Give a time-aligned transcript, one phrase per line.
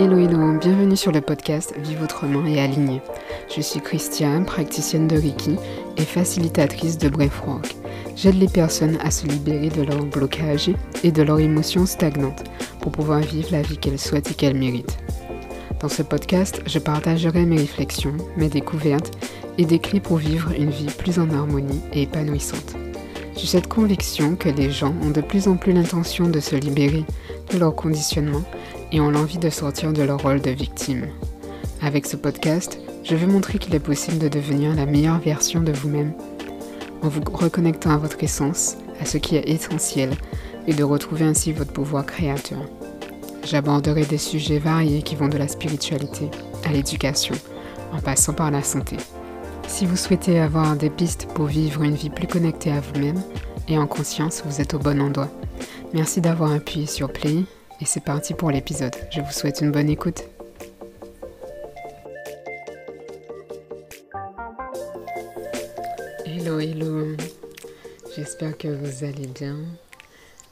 [0.00, 3.02] Hello hello, bienvenue sur le podcast Vive autrement et aligné.
[3.52, 5.56] Je suis Christiane, praticienne de Reiki
[5.96, 7.74] et facilitatrice de Breathwork.
[8.14, 10.70] J'aide les personnes à se libérer de leurs blocages
[11.02, 12.44] et de leurs émotions stagnantes
[12.80, 14.98] pour pouvoir vivre la vie qu'elles souhaitent et qu'elles méritent.
[15.80, 19.18] Dans ce podcast, je partagerai mes réflexions, mes découvertes
[19.58, 22.76] et des clés pour vivre une vie plus en harmonie et épanouissante.
[23.36, 27.04] J'ai cette conviction que les gens ont de plus en plus l'intention de se libérer
[27.52, 28.44] de leur conditionnement
[28.92, 31.06] et ont l'envie de sortir de leur rôle de victime.
[31.82, 35.72] Avec ce podcast, je veux montrer qu'il est possible de devenir la meilleure version de
[35.72, 36.12] vous-même
[37.02, 40.10] en vous reconnectant à votre essence, à ce qui est essentiel
[40.66, 42.58] et de retrouver ainsi votre pouvoir créateur.
[43.44, 46.30] J'aborderai des sujets variés qui vont de la spiritualité
[46.64, 47.34] à l'éducation,
[47.92, 48.96] en passant par la santé.
[49.66, 53.22] Si vous souhaitez avoir des pistes pour vivre une vie plus connectée à vous-même
[53.68, 55.28] et en conscience, vous êtes au bon endroit.
[55.94, 57.44] Merci d'avoir appuyé sur Play
[57.80, 58.94] et c'est parti pour l'épisode.
[59.10, 60.24] Je vous souhaite une bonne écoute.
[66.24, 67.16] Hello, hello.
[68.16, 69.56] J'espère que vous allez bien.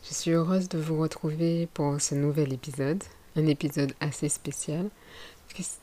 [0.09, 3.03] Je suis heureuse de vous retrouver pour ce nouvel épisode.
[3.35, 4.89] Un épisode assez spécial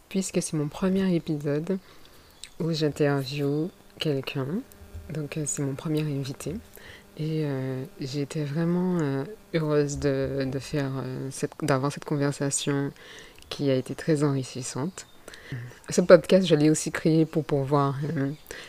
[0.10, 1.78] puisque c'est mon premier épisode
[2.60, 4.48] où j'interview quelqu'un.
[5.10, 6.56] Donc c'est mon premier invité.
[7.18, 11.30] Et euh, été vraiment euh, heureuse de, de faire euh,
[11.62, 12.92] d'avoir cette conversation
[13.50, 15.06] qui a été très enrichissante.
[15.90, 17.96] Ce podcast, je l'ai aussi créé pour pouvoir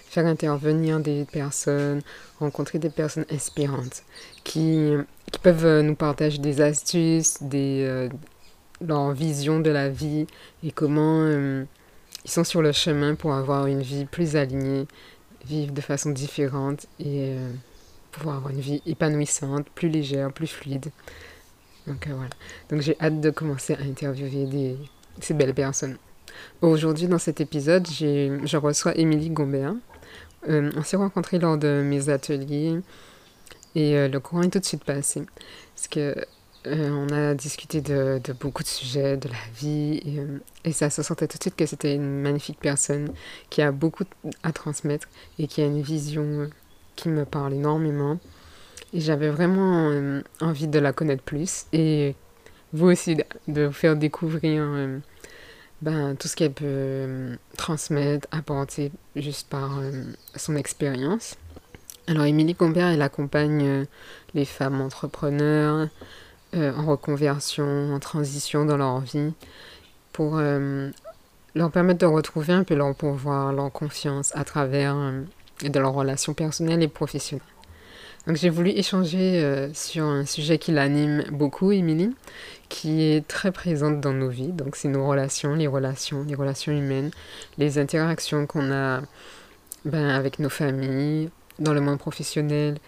[0.07, 2.03] faire intervenir des personnes,
[2.41, 4.03] rencontrer des personnes inspirantes
[4.43, 4.91] qui,
[5.33, 8.11] qui peuvent nous partager des astuces, des,
[8.83, 10.27] leur vision de la vie
[10.63, 14.87] et comment ils sont sur le chemin pour avoir une vie plus alignée,
[15.47, 17.37] vivre de façon différente et
[18.15, 20.91] pouvoir avoir une vie épanouissante, plus légère, plus fluide.
[21.87, 22.31] Donc euh, voilà.
[22.71, 24.77] Donc j'ai hâte de commencer à interviewer
[25.21, 25.97] ces belles personnes.
[26.63, 29.75] Aujourd'hui, dans cet épisode, je reçois Émilie Gombert.
[30.49, 32.81] Euh, on s'est rencontrés lors de mes ateliers
[33.75, 35.23] et euh, le courant est tout de suite passé.
[35.75, 36.15] Parce que
[36.67, 40.01] on a discuté de, beaucoup de sujets, de la vie,
[40.65, 43.13] et, ça se sentait tout de suite que c'était une magnifique personne
[43.51, 44.05] qui a beaucoup
[44.43, 45.07] à transmettre
[45.39, 46.49] et qui a une vision
[46.97, 48.19] qui me parle énormément.
[48.93, 51.67] Et j'avais vraiment euh, envie de la connaître plus.
[51.73, 52.15] Et
[52.73, 53.17] vous aussi,
[53.49, 54.99] de vous faire découvrir euh,
[55.83, 59.81] ben, tout ce qu'elle peut euh, transmettre, apporter juste par
[60.37, 61.37] son expérience.
[62.07, 63.87] Alors, Émilie Gombert, elle accompagne
[64.35, 65.89] les femmes entrepreneurs
[66.53, 69.33] en reconversion, en transition dans leur vie,
[70.13, 70.39] pour
[71.55, 74.95] leur permettre de retrouver un peu leur pouvoir, leur confiance à travers
[75.65, 77.47] et de leurs relations personnelles et professionnelles.
[78.27, 82.15] Donc j'ai voulu échanger euh, sur un sujet qui l'anime beaucoup, Émilie,
[82.71, 84.53] qui est très présente dans nos vies.
[84.53, 87.11] Donc c'est nos relations, les relations, les relations humaines,
[87.59, 89.03] les interactions qu'on a
[89.85, 92.79] ben, avec nos familles, dans le monde professionnel,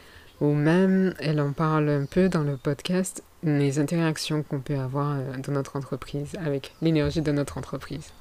[0.41, 5.17] ou même, elle en parle un peu dans le podcast, les interactions qu'on peut avoir
[5.17, 8.13] euh, dans notre entreprise, avec l'énergie de notre entreprise.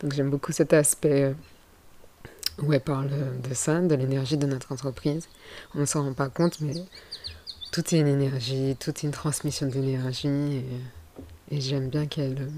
[0.00, 1.32] Donc j'aime beaucoup cet aspect euh,
[2.62, 5.28] où elle parle de ça, de l'énergie de notre entreprise.
[5.74, 6.74] On ne s'en rend pas compte, mais
[7.72, 10.62] tout est une énergie, tout est une transmission d'énergie.
[11.50, 12.48] Et, j'aime bien qu'elle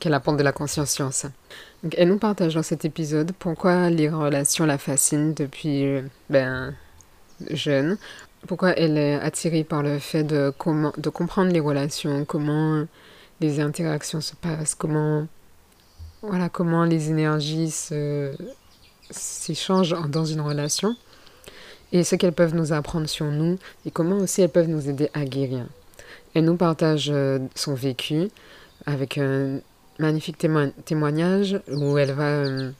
[0.00, 0.98] qu'elle apporte de la conscience.
[1.82, 6.74] Donc, elle nous partage dans cet épisode pourquoi les relations la fascinent depuis ben,
[7.50, 7.96] jeune,
[8.46, 12.84] pourquoi elle est attirée par le fait de, comment, de comprendre les relations, comment
[13.40, 15.26] les interactions se passent, comment,
[16.22, 18.34] voilà, comment les énergies se,
[19.10, 20.96] s'échangent dans une relation
[21.92, 25.10] et ce qu'elles peuvent nous apprendre sur nous et comment aussi elles peuvent nous aider
[25.14, 25.66] à guérir.
[26.34, 28.28] Elle nous partage euh, son vécu
[28.86, 29.60] avec un
[29.98, 30.44] magnifique
[30.84, 32.72] témoignage où elle va euh,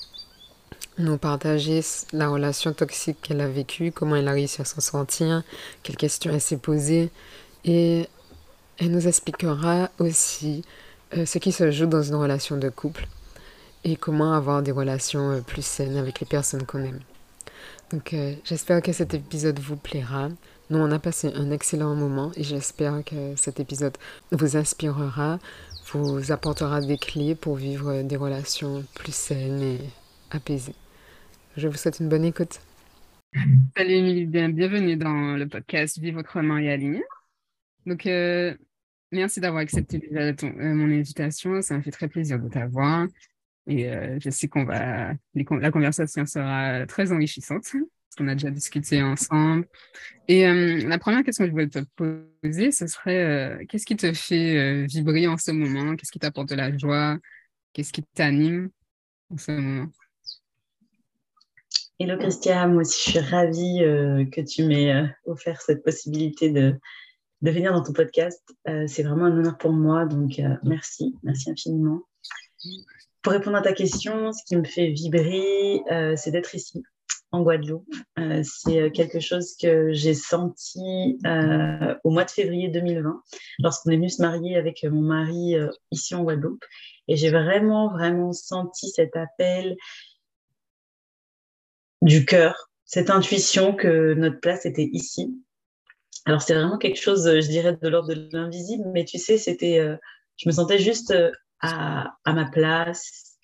[0.98, 1.80] nous partager
[2.12, 5.42] la relation toxique qu'elle a vécue, comment elle a réussi à s'en sortir,
[5.82, 7.10] quelles questions elle s'est posées
[7.64, 8.08] et
[8.78, 10.64] elle nous expliquera aussi
[11.16, 13.06] euh, ce qui se joue dans une relation de couple
[13.84, 17.00] et comment avoir des relations euh, plus saines avec les personnes qu'on aime.
[17.90, 20.28] Donc euh, j'espère que cet épisode vous plaira.
[20.70, 23.96] Nous, on a passé un excellent moment et j'espère que cet épisode
[24.32, 25.38] vous inspirera,
[25.92, 29.78] vous apportera des clés pour vivre des relations plus saines et
[30.30, 30.74] apaisées.
[31.56, 32.60] Je vous souhaite une bonne écoute.
[33.76, 37.02] Salut Émilie, bienvenue dans le podcast Vive autrement et aligné.
[37.84, 38.54] Donc, euh,
[39.12, 41.60] merci d'avoir accepté mon invitation.
[41.60, 43.06] Ça me fait très plaisir de t'avoir.
[43.66, 47.64] Et euh, je sais qu'on va, la conversation sera très enrichissante.
[48.16, 49.66] qu'on a déjà discuté ensemble.
[50.28, 53.96] Et euh, la première question que je voulais te poser, ce serait euh, qu'est-ce qui
[53.96, 55.96] te fait vibrer en ce moment?
[55.96, 57.18] Qu'est-ce qui t'apporte de la joie?
[57.72, 58.70] Qu'est-ce qui t'anime
[59.30, 59.86] en ce moment?
[61.98, 63.78] Hello Christian, moi aussi je suis ravie
[64.32, 66.74] que tu m'aies offert cette possibilité de,
[67.40, 68.42] de venir dans ton podcast.
[68.64, 72.02] c'est vraiment un honneur pour moi, donc merci, merci infiniment.
[73.24, 75.82] Pour répondre à ta question, ce qui me fait vibrer,
[76.16, 76.84] c'est d'être ici,
[77.34, 77.92] en Guadeloupe.
[78.18, 83.22] Euh, c'est euh, quelque chose que j'ai senti euh, au mois de février 2020,
[83.58, 85.56] lorsqu'on est venu se marier avec mon mari
[85.90, 86.64] ici en Guadeloupe.
[87.08, 89.76] Et j'ai vraiment, vraiment senti cet appel
[92.02, 95.34] du cœur, cette intuition que notre place était ici.
[96.26, 99.78] Alors c'est vraiment quelque chose, je dirais, de l'ordre de l'invisible, mais tu sais, c'était,
[100.36, 101.12] je me sentais juste
[101.64, 103.34] à, ma place,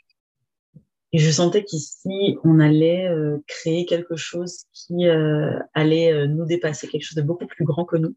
[1.12, 6.44] et je sentais qu'ici, on allait euh, créer quelque chose qui euh, allait euh, nous
[6.44, 8.14] dépasser, quelque chose de beaucoup plus grand que nous.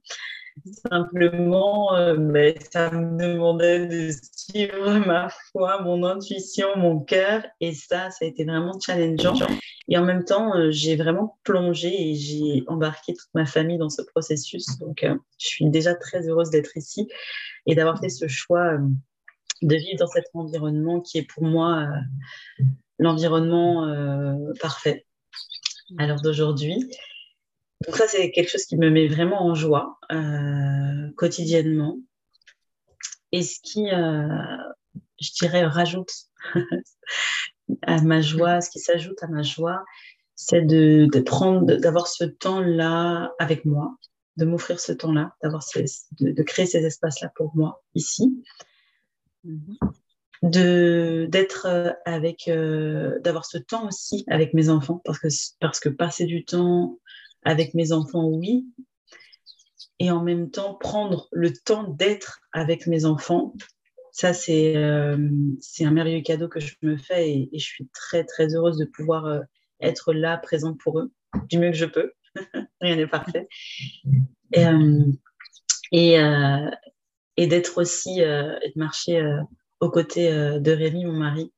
[0.88, 7.44] Simplement, mais ça me demandait de suivre ma foi, mon intuition, mon cœur.
[7.60, 9.34] Et ça, ça a été vraiment challengeant.
[9.88, 14.04] Et en même temps, j'ai vraiment plongé et j'ai embarqué toute ma famille dans ce
[14.04, 14.78] processus.
[14.78, 17.08] Donc, je suis déjà très heureuse d'être ici
[17.66, 18.78] et d'avoir fait ce choix
[19.63, 21.88] de vivre dans cet environnement qui est pour moi
[23.00, 25.06] l'environnement euh, parfait
[25.98, 26.89] à l'heure d'aujourd'hui.
[27.86, 32.00] Donc ça, c'est quelque chose qui me met vraiment en joie euh, quotidiennement.
[33.31, 34.27] Et ce qui, euh,
[35.19, 36.12] je dirais, rajoute
[37.81, 39.83] à ma joie, ce qui s'ajoute à ma joie,
[40.36, 43.95] c'est de, de, prendre, d'avoir ce temps-là avec moi,
[44.38, 45.63] de m'offrir ce temps-là, d'avoir
[46.19, 48.44] de, de, créer ces espaces-là pour moi ici.
[49.45, 49.94] Mm-hmm
[50.44, 55.30] de d'être euh, avec euh, d'avoir ce temps aussi avec mes enfants parce que
[55.60, 57.00] parce que passer du temps
[57.44, 58.68] avec mes enfants oui.
[60.00, 63.54] Et en même temps prendre le temps d'être avec mes enfants
[64.12, 65.30] ça c'est euh,
[65.62, 68.86] c'est un merveilleux cadeau que je me fais et, je suis très très heureuse de
[68.86, 69.44] pouvoir
[69.80, 71.12] être là présente pour eux
[71.48, 72.12] du mieux que je peux.
[72.81, 73.48] Rien n'est parfait.
[75.92, 76.18] Et,
[77.38, 79.22] et d'être aussi et de marcher
[79.84, 81.52] aux côtés euh, de Rémi, mon mari.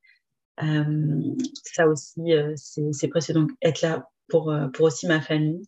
[0.63, 3.33] Euh, ça aussi, euh, c'est précieux.
[3.33, 5.62] Donc, être là pour, pour aussi ma famille.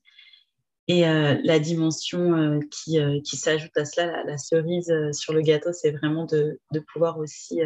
[0.90, 6.24] Et la dimension qui, qui s'ajoute à cela, la, cerise sur le gâteau, c'est vraiment
[6.24, 7.60] de, de, pouvoir aussi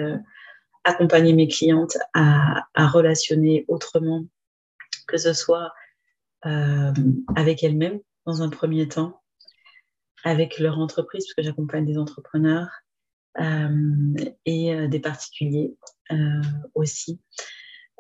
[0.85, 4.25] accompagner mes clientes à, à, relationner autrement,
[5.07, 5.71] que ce soit
[6.41, 9.20] avec elles-mêmes dans un premier temps,
[10.23, 12.69] avec leur entreprise, parce que j'accompagne des entrepreneurs,
[13.39, 14.13] euh,
[14.45, 15.73] et euh, des particuliers
[16.11, 16.41] euh,
[16.75, 17.21] aussi.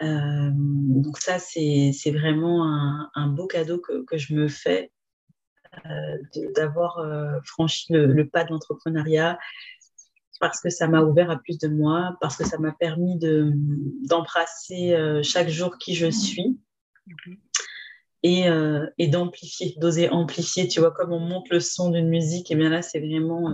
[0.01, 4.91] donc ça, c'est vraiment un, beau cadeau que, que, je me fais
[6.55, 6.99] d'avoir
[7.45, 9.39] franchi le, pas de l'entrepreneuriat
[10.41, 15.21] parce que ça m'a ouvert à plus de moi, parce que ça m'a permis d'embrasser
[15.23, 16.59] chaque jour qui je suis
[18.23, 18.45] et,
[18.97, 20.67] et d'amplifier, d'oser amplifier.
[20.67, 23.53] Tu vois, comme on monte le son d'une musique, et bien là, c'est vraiment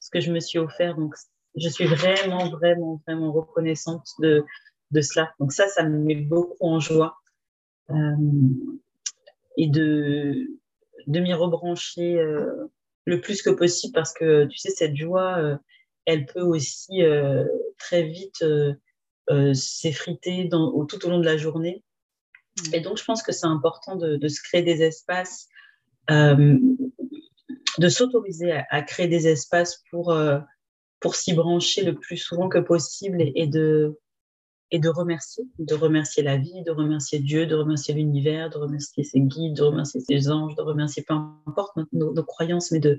[0.00, 0.96] ce que je me suis offert.
[0.96, 1.14] Donc,
[1.56, 4.44] je suis vraiment, vraiment, vraiment reconnaissante de,
[4.90, 5.32] de cela.
[5.38, 7.16] Donc, ça, ça me met beaucoup en joie.
[7.90, 8.16] Euh,
[9.56, 10.46] et de,
[11.06, 12.70] de m'y rebrancher euh,
[13.04, 15.56] le plus que possible parce que, tu sais, cette joie, euh,
[16.06, 17.02] elle peut aussi
[17.78, 18.44] très vite
[19.54, 21.84] s'effriter tout au long de la journée.
[22.72, 25.48] Et donc, je pense que c'est important de, de, se créer des espaces
[27.78, 30.38] de s'autoriser à, créer des espaces pour, euh,
[31.00, 33.98] pour s'y brancher le plus souvent que possible et, de,
[34.70, 39.04] et de remercier, de remercier la vie, de remercier Dieu, de remercier l'univers, de remercier
[39.04, 42.98] ses guides, de remercier ses anges, de remercier peu importe nos, croyances, mais de,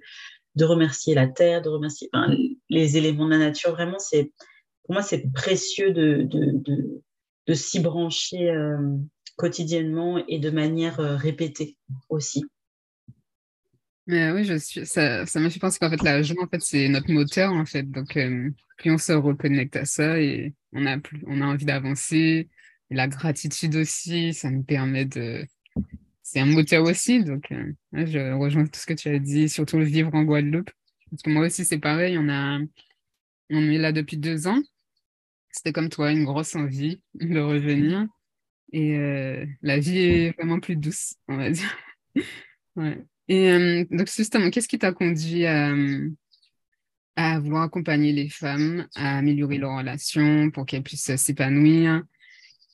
[0.56, 2.10] de remercier la terre, de remercier
[2.70, 3.72] les éléments de la nature.
[3.72, 4.32] Vraiment, c'est
[4.84, 7.02] pour moi, c'est précieux de, de, de,
[7.48, 8.78] de s'y brancher euh,
[9.36, 11.78] quotidiennement et de manière euh, répétée
[12.10, 12.44] aussi.
[14.06, 17.10] Mais oui, ça, ça me fait penser qu'en fait, la joie, en fait, c'est notre
[17.12, 17.90] moteur, en fait.
[17.90, 21.66] Donc, euh, plus on se reconnecte à ça et on a, plus, on a envie
[21.66, 22.50] d'avancer.
[22.90, 25.46] La gratitude aussi, ça nous permet de.
[26.22, 27.24] C'est un moteur aussi.
[27.24, 30.72] Donc, euh, je rejoins tout ce que tu as dit, surtout le vivre en Guadeloupe.
[31.10, 32.18] Parce que moi aussi, c'est pareil.
[32.18, 32.60] On, a,
[33.50, 34.62] on est là depuis deux ans.
[35.50, 38.08] C'était comme toi, une grosse envie de revenir.
[38.74, 41.78] Et euh, la vie est vraiment plus douce, on va dire.
[42.76, 42.98] ouais.
[43.28, 45.74] Et euh, donc, justement, qu'est-ce qui t'a conduit à,
[47.16, 52.02] à vouloir accompagner les femmes à améliorer leur relation pour qu'elles puissent s'épanouir?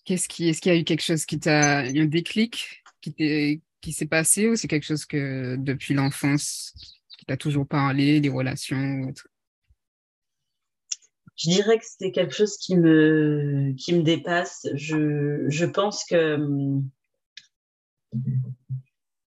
[0.06, 3.92] Qu'est-ce qui, est-ce qu'il y a eu quelque chose qui t'a, un déclic qui, qui
[3.92, 6.74] s'est passé ou c'est quelque chose que depuis l'enfance,
[7.18, 9.28] qui t'a toujours parlé, les relations ou autre?
[11.40, 14.68] Je dirais que c'est quelque chose qui me, qui me dépasse.
[14.74, 16.90] Je, je pense que hum,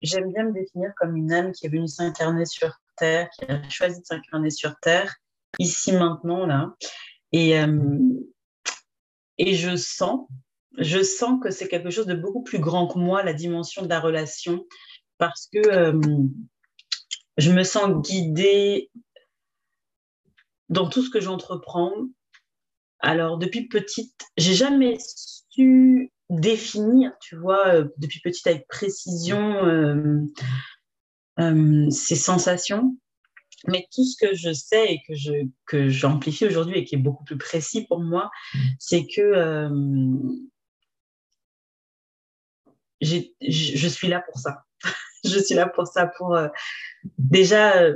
[0.03, 3.69] j'aime bien me définir comme une âme qui est venue s'incarner sur Terre, qui a
[3.71, 5.17] choisi de s'incarner sur Terre,
[5.59, 6.75] ici, maintenant, là.
[7.33, 8.19] Et, hum,
[9.39, 10.29] et je sens,
[10.77, 13.89] je sens que c'est quelque chose de beaucoup plus grand que moi, la dimension de
[13.89, 14.67] la relation,
[15.17, 16.31] parce que hum,
[17.39, 18.91] je me sens guidée
[20.69, 21.93] dans tout ce que j'entreprends.
[23.01, 24.99] Alors, depuis petite, j'ai jamais
[25.51, 30.21] su définir, tu vois, euh, depuis petite avec précision euh,
[31.39, 32.97] euh, ces sensations.
[33.67, 35.33] Mais tout ce que je sais et que je
[35.65, 38.31] que j'amplifie aujourd'hui et qui est beaucoup plus précis pour moi,
[38.79, 39.33] c'est que
[43.01, 44.65] je suis là pour ça.
[45.25, 46.39] je suis là pour ça, pour
[47.17, 47.89] déjà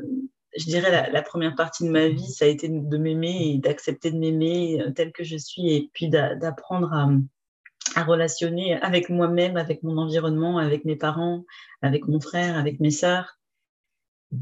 [0.58, 4.10] je dirais, la, première partie de ma vie, ça a été de m'aimer et d'accepter
[4.10, 9.82] de m'aimer euh, tel que je suis et puis d'apprendre à, relationner avec moi-même, avec
[9.82, 11.44] mon environnement, avec mes parents,
[11.82, 13.38] avec mon frère, avec mes sœurs.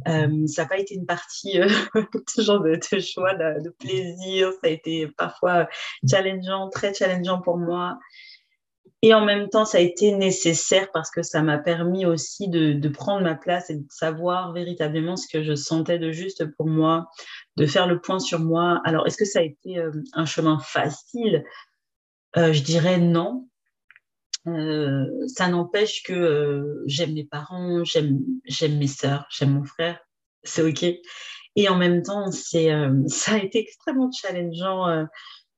[0.08, 1.68] Euh, ça n'a pas été une partie euh,
[2.34, 4.50] toujours de, de choix, de, plaisir.
[4.52, 5.68] Ça a été parfois
[6.08, 7.98] challengeant, très challengeant pour moi.
[9.06, 12.88] Et en même temps, ça a été nécessaire parce que ça m'a permis aussi de,
[12.88, 17.08] prendre ma place et de savoir véritablement ce que je sentais de juste pour moi,
[17.54, 18.80] de faire le point sur moi.
[18.84, 21.44] Alors, est-ce que ça a été euh, un chemin facile?
[22.36, 23.48] Euh, Je dirais non.
[24.48, 28.18] Euh, ça n'empêche que j'aime mes parents, j'aime
[28.76, 30.00] mes sœurs, j'aime mon frère,
[30.42, 30.84] c'est OK.
[31.54, 32.72] Et en même temps, c'est
[33.06, 35.06] ça a été extrêmement challengeant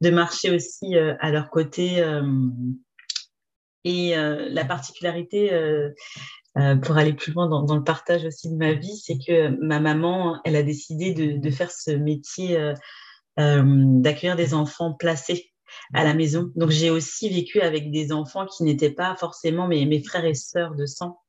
[0.02, 2.04] de marcher aussi à leur côté
[3.88, 5.90] et euh, la particularité, euh,
[6.58, 9.80] euh, pour aller plus loin dans, le partage aussi de ma vie, c'est que ma
[9.80, 12.58] maman, elle a décidé de, faire ce métier
[13.36, 15.52] d'accueillir des enfants placés
[15.94, 16.50] à la maison.
[16.56, 20.34] Donc j'ai aussi vécu avec des enfants qui n'étaient pas forcément mes, mes, frères et
[20.34, 21.20] sœurs de sang,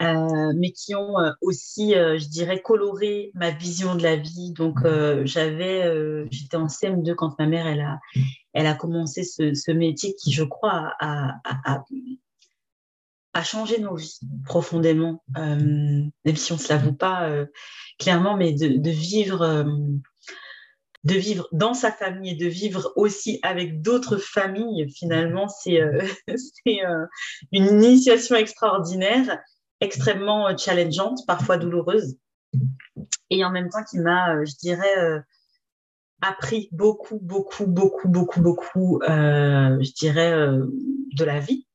[0.00, 4.52] mais qui ont aussi, je dirais, coloré ma vision de la vie.
[4.52, 4.78] Donc
[5.24, 7.98] j'avais, j'étais en CM2 quand ma mère elle a,
[8.54, 11.42] elle a commencé ce, métier qui, je crois, a,
[13.42, 17.46] changé nos vies profondément, euh, même si on ne se l'avoue pas euh,
[17.98, 19.42] clairement, mais de, vivre.
[19.42, 19.64] Euh,
[21.02, 25.78] de vivre dans sa famille et de vivre aussi avec d'autres familles, finalement, c'est
[26.64, 27.08] une
[27.52, 29.38] initiation extraordinaire,
[29.84, 32.16] extrêmement challengeante, parfois douloureuse,
[33.30, 35.22] et en même temps qui m'a, je dirais,
[36.24, 40.66] appris beaucoup, beaucoup, beaucoup, beaucoup, beaucoup, euh, je dirais, euh,
[41.16, 41.66] de la vie,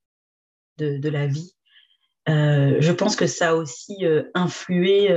[0.77, 1.53] de, la vie.
[2.29, 5.09] Euh, je pense que ça a aussi influé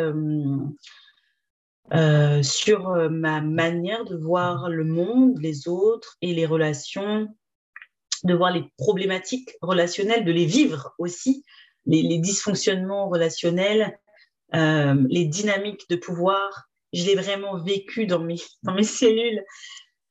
[2.42, 7.28] sur ma manière de voir le monde, les autres et les relations,
[8.24, 11.44] de voir les problématiques relationnelles, de les vivre aussi,
[11.86, 13.98] les dysfonctionnements relationnels,
[14.52, 19.42] les dynamiques de pouvoir, je l'ai vraiment vécu dans mes, dans mes cellules.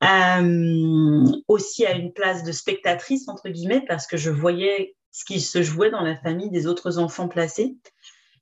[0.03, 5.39] Euh, aussi à une place de spectatrice, entre guillemets, parce que je voyais ce qui
[5.39, 7.75] se jouait dans la famille des autres enfants placés.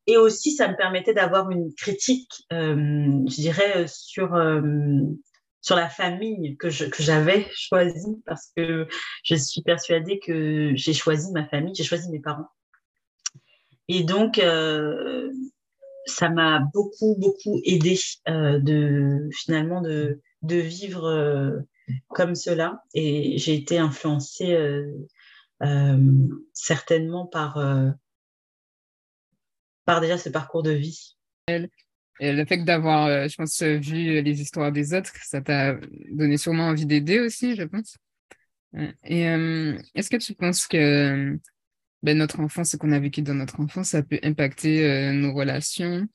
[0.07, 4.62] Et aussi, ça me permettait d'avoir une critique, euh, je dirais, sur, euh,
[5.59, 8.88] sur la famille que j'avais choisie, parce que
[9.24, 12.48] je suis persuadée que j'ai choisi ma famille, j'ai choisi mes parents.
[13.89, 14.39] Et donc,
[16.10, 21.60] ça m'a beaucoup, beaucoup aidé euh, de finalement de, vivre euh,
[22.10, 22.84] comme cela.
[22.93, 24.53] Et j'ai été influencée
[25.63, 26.08] euh,
[26.53, 27.60] certainement par,
[29.86, 31.15] par déjà ce parcours de vie.
[32.22, 35.75] Et le fait d'avoir, je pense, vu les histoires des autres, ça t'a
[36.12, 37.98] donné sûrement envie d'aider aussi, je pense.
[39.05, 39.22] Et
[39.96, 41.39] est-ce que tu penses que
[42.01, 45.34] ben, notre enfance, ce qu'on a vécu dans notre enfance, ça peut impacter euh, nos
[45.34, 46.08] relations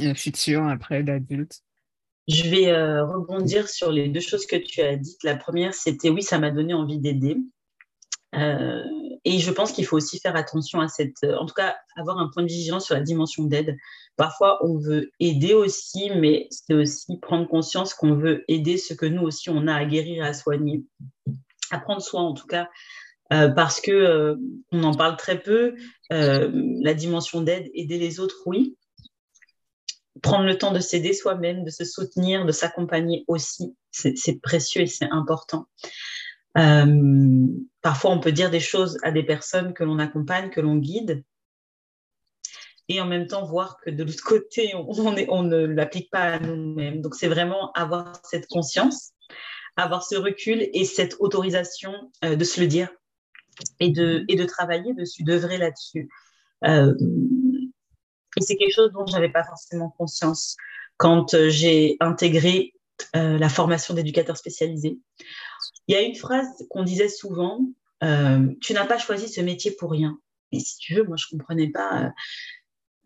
[0.00, 1.60] euh, futures après d'adulte.
[2.28, 5.22] Je vais euh, rebondir sur les deux choses que tu as dites.
[5.24, 7.36] La première, c'était oui, ça m'a donné envie d'aider.
[8.34, 12.30] et je pense qu'il faut aussi faire attention à cette, en tout cas, avoir un
[12.32, 13.76] point de vigilance sur la dimension d'aide.
[14.16, 19.06] Parfois, on veut aider aussi, mais c'est aussi prendre conscience qu'on veut aider ce que
[19.06, 20.84] nous aussi on a à guérir et à soigner,
[21.70, 22.68] à prendre soin en tout cas
[23.32, 24.36] euh, parce que euh,
[24.72, 25.74] on en parle très peu.
[26.12, 26.50] Euh,
[26.82, 28.76] la dimension d'aide, aider les autres, oui.
[30.22, 34.86] Prendre le temps de s'aider soi-même, de se soutenir, de s'accompagner aussi, c'est précieux et
[34.86, 35.68] c'est important.
[36.54, 36.88] par
[37.82, 41.22] parfois on peut dire des choses à des personnes que l'on accompagne, que l'on guide,
[42.88, 44.88] et en même temps voir que de l'autre côté, on,
[45.28, 47.00] on, ne l'applique pas à nous-mêmes.
[47.00, 49.12] Donc c'est vraiment avoir cette conscience,
[49.76, 52.88] avoir ce recul et cette autorisation de se le dire
[53.80, 56.08] et de, et de travailler dessus, d'œuvrer là-dessus.
[56.64, 56.94] Euh,
[58.36, 60.56] et c'est quelque chose dont je n'avais pas forcément conscience
[60.96, 62.74] quand euh, j'ai intégré
[63.14, 64.98] la formation d'éducateur spécialisé.
[65.86, 67.60] Il y a une phrase qu'on disait souvent,
[68.00, 70.18] tu n'as pas choisi ce métier pour rien.
[70.50, 72.12] Et si tu veux, moi, je ne comprenais pas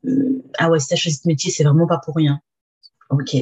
[0.06, 2.40] euh, ah ouais, si tu as choisi ce métier, c'est vraiment pas pour rien.
[3.10, 3.36] Ok.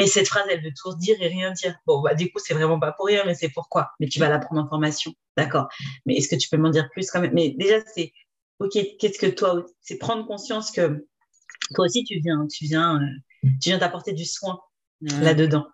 [0.00, 1.76] Mais cette phrase, elle veut tout dire et rien dire.
[1.86, 3.90] Bon, bah, du coup, c'est vraiment pas pour rien, mais c'est pourquoi?
[4.00, 5.12] Mais tu vas la prendre en formation.
[5.36, 5.68] D'accord?
[6.06, 7.34] Mais est-ce que tu peux m'en dire plus quand même?
[7.34, 8.10] Mais déjà, c'est,
[8.60, 11.06] OK, qu'est-ce que toi, c'est prendre conscience que
[11.74, 14.58] toi aussi, tu viens, tu viens, euh, tu viens t'apporter du soin
[15.02, 15.66] là-dedans.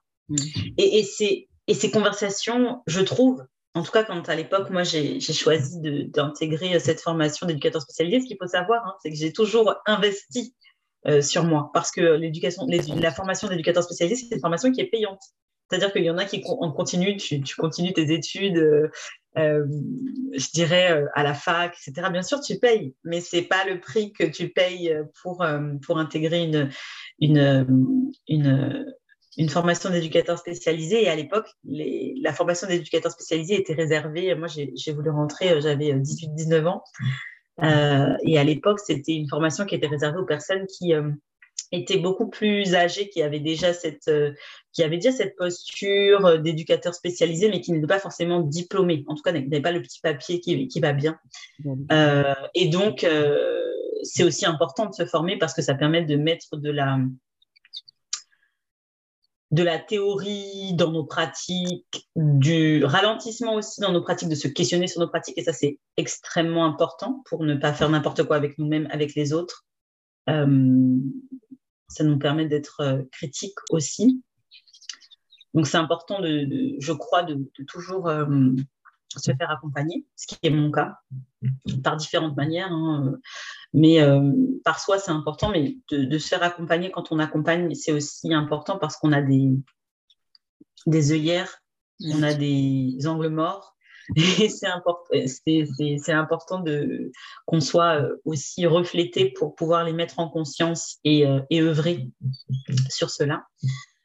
[0.76, 4.82] Et, et, c'est, et ces conversations, je trouve, en tout cas, quand à l'époque, moi,
[4.82, 5.78] j'ai choisi
[6.08, 10.56] d'intégrer cette formation d'éducateur spécialisé, ce qu'il faut savoir, hein, c'est que j'ai toujours investi
[11.06, 14.90] euh, sur moi parce que l'éducation, la formation d'éducateur spécialisé, c'est une formation qui est
[14.90, 15.20] payante.
[15.68, 18.88] C'est-à-dire qu'il y en a qui en continuent, tu, continues tes études, euh,
[19.36, 19.66] euh,
[20.32, 22.08] je dirais à la fac, etc.
[22.12, 25.44] Bien sûr, tu payes, mais c'est pas le prix que tu payes pour,
[25.84, 26.70] pour intégrer une,
[27.18, 28.86] une, une,
[29.36, 31.04] une formation d'éducateur spécialisé.
[31.04, 34.34] Et à l'époque, la formation d'éducateur spécialisé était réservée.
[34.34, 36.82] Moi, j'ai voulu rentrer, j'avais 18-19 euh, ans.
[37.62, 40.92] Euh, et à l'époque, c'était une formation qui était réservée aux personnes qui
[41.72, 44.10] étaient beaucoup plus âgées, qui avaient déjà cette,
[44.72, 49.04] qui avaient déjà cette posture d'éducateur spécialisé, mais qui n'étaient pas forcément diplômés.
[49.08, 51.18] En tout cas, n'avaient pas le petit papier qui, qui va bien.
[52.54, 53.06] et donc,
[54.02, 56.98] c'est aussi important de se former parce que ça permet de mettre de la
[59.52, 64.88] de la théorie dans nos pratiques, du ralentissement aussi dans nos pratiques, de se questionner
[64.88, 65.38] sur nos pratiques.
[65.38, 69.32] Et ça, c'est extrêmement important pour ne pas faire n'importe quoi avec nous-mêmes, avec les
[69.32, 69.64] autres.
[70.28, 70.98] Euh,
[71.88, 74.22] ça nous permet d'être euh, critiques aussi.
[75.54, 78.26] Donc, c'est important, de, je crois, de, toujours euh,
[79.20, 80.98] se faire accompagner, ce qui est mon cas,
[81.82, 82.72] par différentes manières.
[82.72, 83.16] Hein.
[83.72, 84.32] Mais euh,
[84.64, 88.78] par soi, c'est important, mais de, se faire accompagner quand on accompagne, c'est aussi important
[88.78, 89.50] parce qu'on a des,
[90.86, 91.62] des œillères,
[92.04, 93.74] on a des angles morts.
[94.16, 97.10] Et c'est important, c'est, important de,
[97.44, 102.08] qu'on soit euh, aussi reflété pour pouvoir les mettre en conscience et, euh, et œuvrer
[102.88, 103.44] sur cela.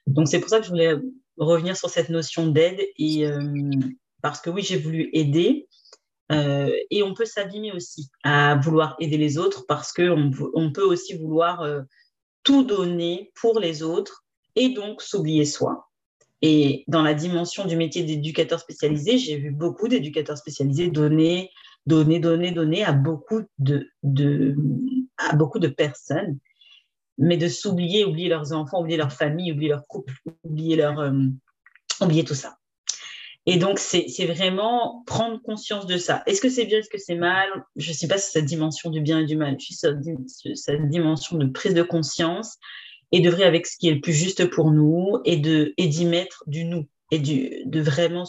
[0.08, 0.96] Donc, c'est pour ça que je voulais
[1.38, 3.26] revenir sur cette notion d'aide et,
[4.22, 5.68] parce que oui, j'ai voulu aider.
[6.32, 10.84] Euh, et on peut s'abîmer aussi à vouloir aider les autres parce qu'on on peut
[10.84, 11.82] aussi vouloir euh,
[12.44, 14.24] tout donner pour les autres
[14.56, 15.90] et donc s'oublier soi.
[16.42, 21.52] Et dans la dimension du métier d'éducateur spécialisé, j'ai vu beaucoup d'éducateurs spécialisés donner,
[21.86, 24.56] donner, donner, donner à beaucoup de, de,
[25.18, 26.40] à beaucoup de personnes,
[27.18, 31.12] mais de s'oublier, oublier leurs enfants, oublier leur famille, oublier leur couple, oublier, leur, euh,
[32.02, 32.58] oublier tout ça.
[33.48, 36.22] Et donc, c'est vraiment prendre conscience de ça.
[36.28, 37.50] Est-ce que c'est bien, est-ce que c'est mal?
[37.76, 39.58] Je ne sais pas si cette dimension du bien et du mal.
[39.60, 42.58] Je suis cette dimension de prise de conscience
[43.12, 46.44] et vrai avec ce qui est le plus juste pour nous et d'y et mettre
[46.48, 48.26] du nous et du, de vraiment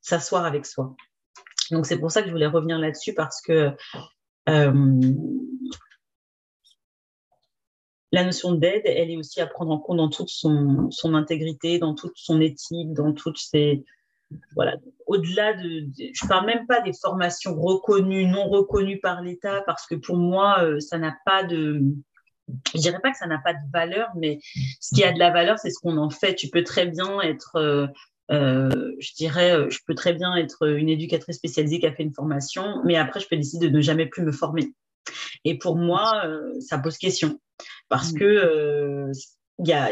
[0.00, 0.94] s'asseoir avec soi.
[1.70, 3.70] Donc, c'est pour ça que je voulais revenir là-dessus parce que
[4.50, 5.00] euh,
[8.12, 11.78] la notion d'aide, elle est aussi à prendre en compte dans toute son, son intégrité,
[11.78, 13.84] dans toute son éthique, dans toutes ses
[14.54, 19.86] voilà, au-delà de, je parle même pas des formations reconnues, non reconnues par l'État, parce
[19.86, 21.82] que pour moi, euh, ça n'a pas de,
[22.74, 24.38] je dirais pas que ça n'a pas de valeur, mais
[24.80, 26.34] ce qui a de la valeur, c'est ce qu'on en fait.
[26.34, 27.86] Tu peux très bien être, euh,
[28.30, 32.14] euh, je dirais, je peux très bien être une éducatrice spécialisée qui a fait une
[32.14, 34.72] formation, mais après, je peux décider de ne jamais plus me former.
[35.44, 36.22] Et pour moi,
[36.60, 37.40] ça pose question,
[37.88, 38.18] parce mmh.
[38.18, 39.10] que
[39.58, 39.90] il y a,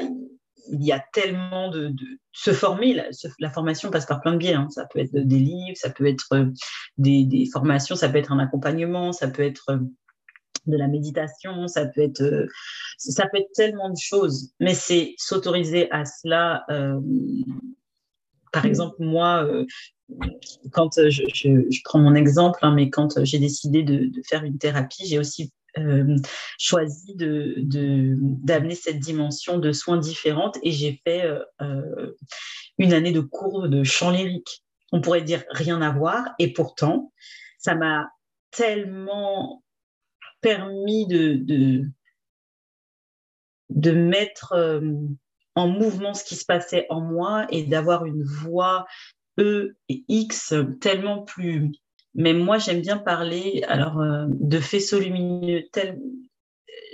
[0.73, 1.95] il y a tellement de,
[2.33, 3.01] se former.
[3.39, 4.55] La, formation passe par plein de biais.
[4.55, 4.69] Hein.
[4.71, 6.47] Ça peut être des livres, ça peut être euh,
[6.99, 9.79] des, formations, ça peut être un accompagnement, ça peut être euh,
[10.67, 12.47] de la méditation, ça peut être, euh,
[12.99, 14.53] ça peut être tellement de choses.
[14.61, 16.65] Mais c'est s'autoriser à cela.
[18.53, 19.49] par exemple, moi,
[20.73, 25.19] quand je, prends mon exemple, hein, mais quand j'ai décidé de, faire une thérapie, j'ai
[25.19, 25.53] aussi
[26.59, 27.55] choisi de,
[28.45, 31.25] d'amener cette dimension de soins différentes et j'ai fait
[32.79, 34.65] une année de cours de chant lyrique.
[34.93, 37.13] On pourrait dire rien à voir et pourtant,
[37.59, 38.09] ça m'a
[38.51, 39.63] tellement
[40.41, 41.85] permis de
[43.71, 44.81] mettre
[45.55, 48.87] en mouvement ce qui se passait en moi et d'avoir une voix
[49.39, 51.73] E et X tellement plus
[52.15, 55.65] Mais moi, j'aime bien parler alors euh, de faisceaux lumineux.
[55.73, 55.99] Tel,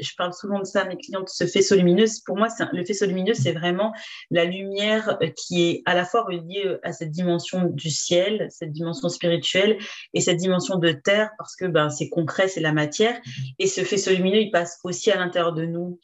[0.00, 2.06] je parle souvent de ça à mes clientes, ce faisceau lumineux.
[2.24, 3.92] Pour moi, le faisceau lumineux, c'est vraiment
[4.30, 9.08] la lumière qui est à la fois reliée à cette dimension du ciel, cette dimension
[9.08, 9.78] spirituelle
[10.12, 13.18] et cette dimension de terre, parce que ben, c'est concret, c'est la matière.
[13.58, 15.98] Et ce faisceau lumineux, il passe aussi à l'intérieur de nous.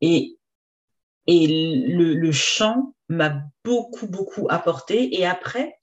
[0.00, 0.36] Et,
[1.26, 1.46] et
[1.88, 5.18] le chant m'a beaucoup, beaucoup apporté.
[5.18, 5.76] Et après,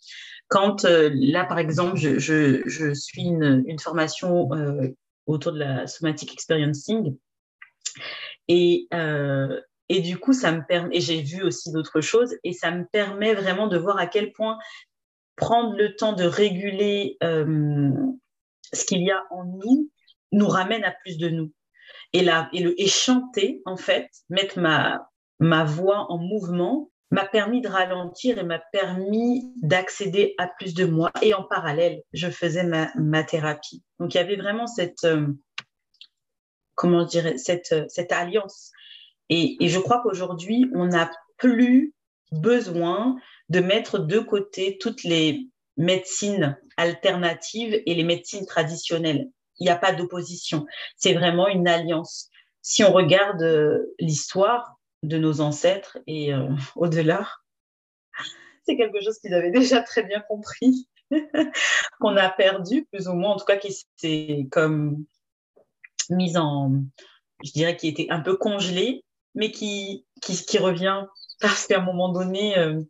[0.48, 4.90] quand euh, là, par exemple, je, suis une, formation euh,
[5.26, 7.18] autour de la somatic experiencing,
[8.48, 12.54] et, euh, et du coup, ça me permet, et j'ai vu aussi d'autres choses, et
[12.54, 14.58] ça me permet vraiment de voir à quel point
[15.36, 19.90] prendre le temps de réguler ce qu'il y a en nous
[20.32, 21.54] nous ramène à plus de nous.
[22.14, 27.26] Et, là, et, le, et chanter, en fait, mettre ma, ma voix en mouvement, m'a
[27.26, 31.12] permis de ralentir et m'a permis d'accéder à plus de moi.
[31.22, 33.84] Et en parallèle, je faisais ma, ma thérapie.
[34.00, 35.28] Donc il y avait vraiment cette, euh,
[36.76, 38.72] comment je dirais, cette, cette alliance.
[39.30, 41.94] Et, et je crois qu'aujourd'hui, on n'a plus
[42.32, 43.16] besoin
[43.50, 49.30] de mettre de côté toutes les médecines alternatives et les médecines traditionnelles.
[49.60, 50.66] Il n'y a pas d'opposition.
[50.98, 52.30] C'est vraiment une alliance.
[52.62, 57.28] Si on regarde euh, l'histoire, de nos ancêtres et euh, au-delà.
[58.66, 60.90] C'est quelque chose qu'ils avaient déjà très bien compris,
[62.00, 65.06] qu'on a perdu plus ou moins, en tout cas qui s'est comme
[66.10, 66.74] mise en,
[67.44, 69.06] je dirais, qui était un peu congelé,
[69.36, 71.04] mais qui, qui, revient
[71.40, 72.82] parce qu'à un moment donné, euh,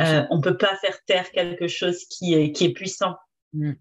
[0.00, 3.14] euh, on ne peut pas faire taire quelque chose qui est, qui est puissant.
[3.52, 3.72] Mm.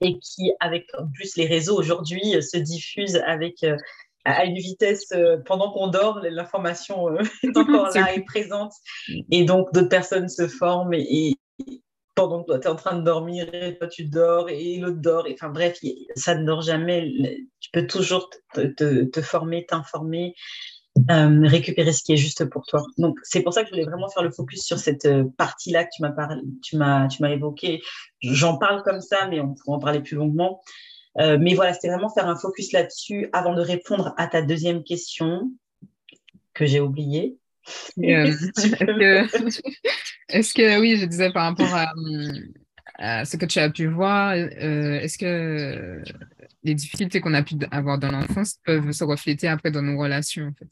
[0.00, 3.64] Et qui, avec en plus les réseaux aujourd'hui, se diffuse avec
[4.24, 8.72] à une vitesse euh, pendant qu'on dort, l'information euh, est encore là et présente.
[9.30, 11.34] Et donc, d'autres personnes se forment et,
[12.14, 15.00] pendant que toi, tu es en train de dormir, et toi, tu dors et l'autre
[15.00, 15.26] dort.
[15.32, 15.78] Enfin, bref,
[16.14, 17.10] ça ne dort jamais.
[17.60, 20.32] Tu peux toujours te, te, former, t'informer,
[21.10, 22.84] euh, récupérer ce qui est juste pour toi.
[22.98, 25.90] Donc, c'est pour ça que je voulais vraiment faire le focus sur cette partie-là que
[25.92, 27.82] tu m'as parlé, tu m'as, tu m'as évoqué.
[28.20, 30.62] J'en parle comme ça, mais on pourra en parler plus longuement.
[31.18, 34.82] Euh, mais voilà, c'était vraiment faire un focus là-dessus avant de répondre à ta deuxième
[34.82, 35.52] question
[36.54, 37.36] que j'ai oubliée.
[37.98, 38.32] Euh,
[40.28, 41.72] est-ce, que, oui, je disais par rapport
[42.98, 46.02] à, ce que tu as pu voir, euh, est-ce que
[46.62, 50.48] les difficultés qu'on a pu avoir dans l'enfance peuvent se refléter après dans nos relations
[50.48, 50.68] en fait?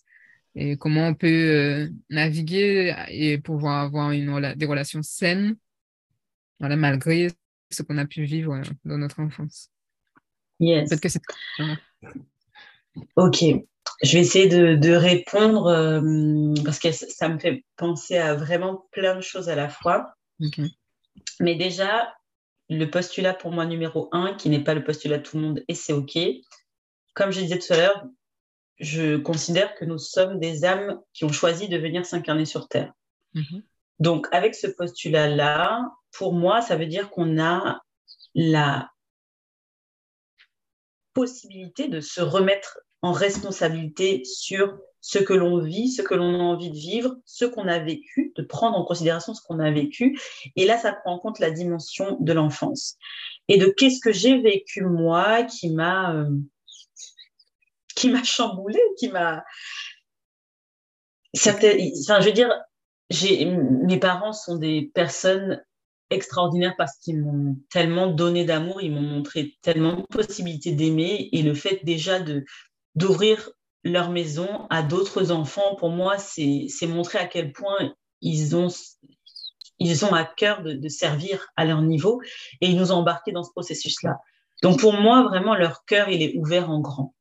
[0.54, 5.56] Et comment on peut naviguer et pouvoir avoir une, des relations saines
[6.62, 7.28] voilà, malgré
[7.70, 9.71] ce qu'on a pu vivre dans notre enfance?
[10.60, 10.90] Yes.
[13.16, 13.44] Ok,
[14.02, 19.16] je vais essayer de, répondre euh, parce que ça me fait penser à vraiment plein
[19.16, 20.14] de choses à la fois.
[21.40, 22.12] Mais déjà,
[22.68, 25.64] le postulat pour moi numéro un, qui n'est pas le postulat de tout le monde,
[25.68, 26.18] et c'est OK.
[27.14, 28.04] Comme je disais tout à l'heure,
[28.78, 32.92] je considère que nous sommes des âmes qui ont choisi de venir s'incarner sur Terre.
[33.34, 33.62] Mhm.
[34.00, 37.82] Donc, avec ce postulat-là, pour moi, ça veut dire qu'on a
[38.34, 38.90] la
[41.14, 46.42] possibilité de se remettre en responsabilité sur ce que l'on vit, ce que l'on a
[46.42, 50.18] envie de vivre, ce qu'on a vécu, de prendre en considération ce qu'on a vécu.
[50.54, 52.96] Et là, ça prend en compte la dimension de l'enfance.
[53.48, 56.30] Et de qu'est-ce que j'ai vécu moi qui m'a euh,
[57.94, 59.44] qui m'a chamboulé, qui m'a...
[61.34, 62.52] Enfin, je veux dire,
[63.86, 65.62] mes parents sont des personnes
[66.14, 71.42] extraordinaire parce qu'ils m'ont tellement donné d'amour, ils m'ont montré tellement de possibilités d'aimer et
[71.42, 72.44] le fait déjà de
[72.94, 73.50] d'ouvrir
[73.84, 78.68] leur maison à d'autres enfants, pour moi, c'est montrer à quel point ils ont,
[79.78, 82.20] ils ont à cœur de, de, servir à leur niveau
[82.60, 84.18] et ils nous ont embarqués dans ce processus-là.
[84.62, 87.14] Donc pour moi, vraiment, leur cœur, il est ouvert en grand.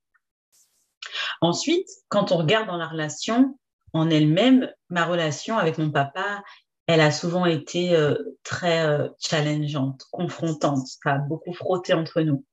[1.42, 3.58] Ensuite, quand on regarde dans la relation
[3.94, 6.44] en elle-même, ma relation avec mon papa,
[6.92, 10.86] elle a souvent été euh, très euh, challengeante, confrontante.
[10.86, 12.46] Ça a beaucoup frotté entre nous.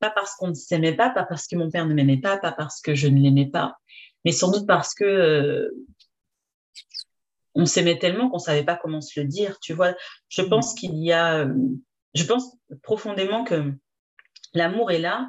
[0.00, 2.52] Pas parce qu'on ne s'aimait pas, pas parce que mon père ne m'aimait pas, pas
[2.52, 3.76] parce que je ne l'aimais pas,
[4.24, 5.70] mais sans doute parce que euh,
[7.54, 9.58] on s'aimait tellement qu'on savait pas comment se le dire.
[9.60, 9.94] Tu vois,
[10.28, 10.48] je mm.
[10.48, 11.48] pense qu'il y a,
[12.14, 13.72] je pense profondément que
[14.52, 15.28] l'amour est là,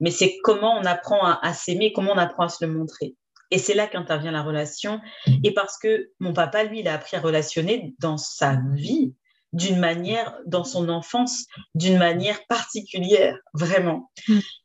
[0.00, 3.14] mais c'est comment on apprend à s'aimer, comment on apprend à se le montrer.
[3.50, 5.00] Et c'est là qu'intervient la relation.
[5.44, 9.14] Et parce que mon papa, lui, il a appris à relationner dans sa vie
[9.52, 14.10] d'une manière, dans son enfance, d'une manière particulière, vraiment.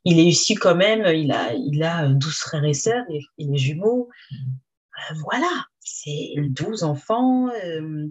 [0.03, 3.05] Il est issu quand même, il a, il a 12 frères et sœurs,
[3.37, 4.09] il est jumeaux.
[4.33, 7.49] Euh, voilà, c'est 12 enfants.
[7.63, 8.07] Euh,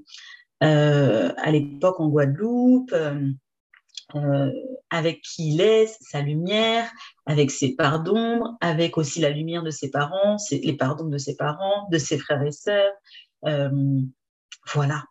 [0.63, 2.95] euh, à l'époque en Guadeloupe,
[4.17, 4.51] euh,
[4.91, 6.91] avec qui il est, sa lumière,
[7.27, 11.19] avec ses parts d'ombre, avec aussi la lumière de ses parents, les parts d'ombre de
[11.19, 12.93] ses parents, de ses frères et sœurs.
[13.47, 14.01] Euh,
[14.73, 15.05] voilà.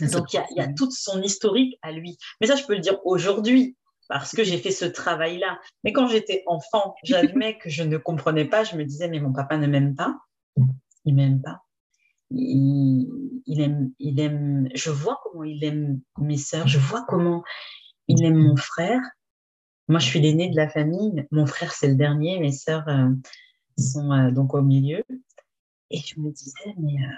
[0.00, 2.18] Donc il y, a, toute son historique à lui.
[2.40, 3.76] Mais ça, je peux le dire aujourd'hui
[4.08, 5.58] parce que j'ai fait ce travail-là.
[5.84, 8.64] Mais quand j'étais enfant, j'admets que je ne comprenais pas.
[8.64, 10.16] Je me disais, mais mon papa ne m'aime pas.
[11.04, 11.62] Il m'aime pas.
[12.30, 13.08] Il,
[13.46, 14.68] il, aime, il aime.
[14.74, 16.66] Je vois comment il aime mes sœurs.
[16.66, 17.44] Je vois comment
[18.08, 19.00] il aime mon frère.
[19.88, 21.26] Moi, je suis l'aîné de la famille.
[21.30, 22.38] Mon frère, c'est le dernier.
[22.38, 23.08] Mes sœurs euh,
[23.78, 25.02] sont euh, donc au milieu.
[25.90, 27.14] Et je me disais, mais euh,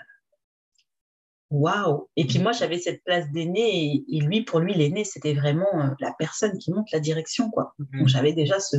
[1.51, 4.05] waouh Et puis moi, j'avais cette place d'aîné.
[4.09, 7.51] Et, lui, pour lui, l'aîné, c'était vraiment la personne qui monte la direction.
[7.51, 7.75] quoi.
[7.79, 8.01] Mhm.
[8.01, 8.77] Donc, j'avais déjà ce,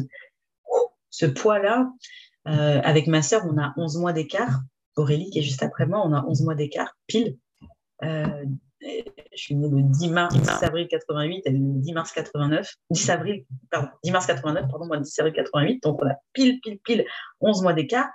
[1.09, 1.89] ce poids-là.
[2.45, 4.61] avec ma sœur, on a 11 mois d'écart.
[4.97, 7.37] Aurélie, qui est juste après moi, on a 11 mois d'écart, pile
[8.85, 12.73] je suis née le 10 mars, 10 avril 88, elle est le 10 mars 89,
[12.89, 16.59] 10 avril, pardon, 10 mars 89, pardon, moi 10 avril 88, donc on a pile,
[16.61, 17.05] pile, pile
[17.41, 18.09] 11 mois d'écart.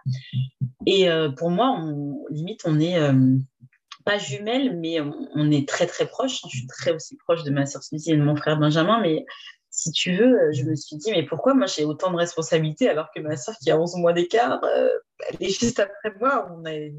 [0.87, 3.37] Et euh, pour moi, on, limite, on est euh,
[4.05, 6.41] pas jumelles, mais on, est très, très proches.
[6.51, 9.25] Je suis très aussi proche de ma soeur Suzy et de mon frère Benjamin, mais
[9.71, 13.09] si tu veux, je me suis dit, mais pourquoi moi j'ai autant de responsabilités alors
[13.15, 14.89] que ma soeur qui a 11 mois d'écart, euh,
[15.29, 16.93] elle est juste après moi, on est,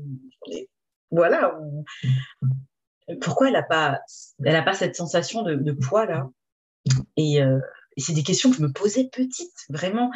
[1.10, 1.60] voilà,
[3.21, 3.99] pourquoi elle n'a pas,
[4.43, 6.29] pas cette sensation de, poids là?
[7.19, 7.59] Euh,
[7.97, 10.11] Et, c'est des questions que je me posais petite, vraiment.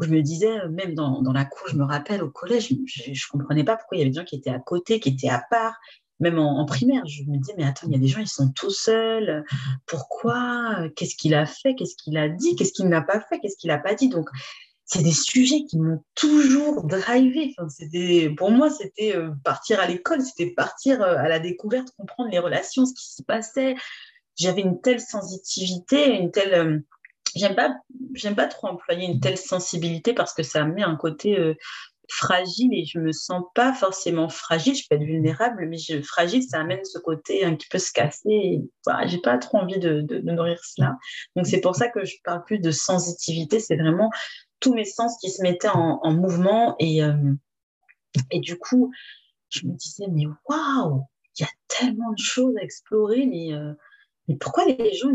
[0.00, 3.30] Je me disais, euh, même dans, la cour, je me rappelle au collège, je ne
[3.30, 5.44] comprenais pas pourquoi il y avait des gens qui étaient à côté, qui étaient à
[5.50, 5.74] part.
[6.18, 8.50] Même en, primaire, je me disais, mais attends, il y a des gens, ils sont
[8.50, 9.44] tout seuls.
[9.84, 10.88] Pourquoi?
[10.96, 11.74] Qu'est-ce qu'il a fait?
[11.74, 12.56] Qu'est-ce qu'il a dit?
[12.56, 13.38] Qu'est-ce qu'il n'a pas fait?
[13.38, 14.08] Qu'est-ce qu'il n'a pas dit?
[14.08, 14.30] Donc,
[14.86, 17.54] c'est des sujets qui m'ont toujours drivé.
[17.58, 17.68] Enfin,
[18.36, 22.38] pour moi, c'était euh, partir à l'école, c'était partir euh, à la découverte, comprendre les
[22.38, 23.74] relations, ce qui s'y passait.
[24.36, 26.54] J'avais une telle sensitivité, une telle.
[26.54, 26.78] Euh,
[27.34, 27.74] j'aime pas,
[28.14, 31.54] j'aime pas trop employer une telle sensibilité parce que ça met un côté
[32.08, 34.76] fragile et je me sens pas forcément fragile.
[34.76, 37.90] Je peux être vulnérable, mais je, fragile, ça amène ce côté un qui peut se
[37.92, 38.30] casser.
[38.30, 40.96] Et, voilà, j'ai pas trop envie de, de nourrir cela.
[41.34, 43.58] Donc c'est pour ça que je parle plus de sensitivité.
[43.58, 44.10] C'est vraiment
[44.60, 46.76] tous mes sens qui se mettaient en, mouvement.
[46.78, 47.32] Et, euh,
[48.30, 48.92] et du coup,
[49.48, 51.04] je me disais, mais waouh,
[51.38, 53.72] il y a tellement de choses à explorer, mais, euh,
[54.28, 55.10] mais pourquoi les gens,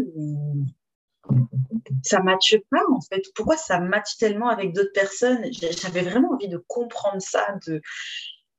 [2.03, 3.23] ça ne matche pas en fait?
[3.35, 5.45] Pourquoi ça matche tellement avec d'autres personnes?
[5.51, 7.57] J'avais vraiment envie de comprendre ça.
[7.67, 7.81] De...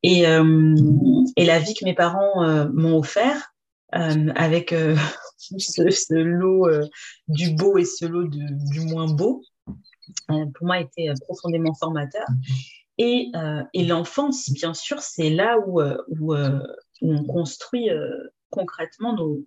[0.03, 0.75] Et, euh,
[1.37, 3.55] et la vie que mes parents m'ont offert,
[3.93, 4.71] avec
[5.39, 6.69] ce, lot
[7.29, 9.43] du beau et ce lot du moins beau,
[10.27, 12.27] pour moi, était euh, profondément formateur.
[12.99, 16.35] Et, euh, et l'enfance, bien sûr, c'est là où, où,
[17.01, 17.89] on construit
[18.51, 19.45] concrètement nos,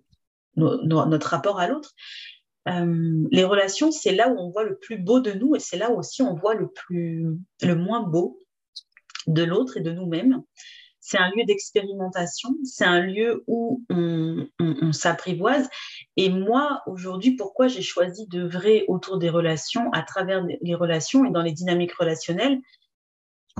[0.56, 1.94] notre rapport à l'autre.
[2.66, 5.90] les relations, c'est là où on voit le plus beau de nous et c'est là
[5.90, 7.24] où aussi on voit le, plus,
[7.62, 8.40] le moins beau
[9.26, 10.42] de l'autre et de nous-mêmes
[11.06, 14.48] c'est un lieu d'expérimentation, c'est un lieu où on,
[14.90, 15.68] s'apprivoise.
[16.16, 21.24] Et moi, aujourd'hui, pourquoi j'ai choisi de vrai autour des relations, à travers les relations
[21.24, 22.58] et dans les dynamiques relationnelles,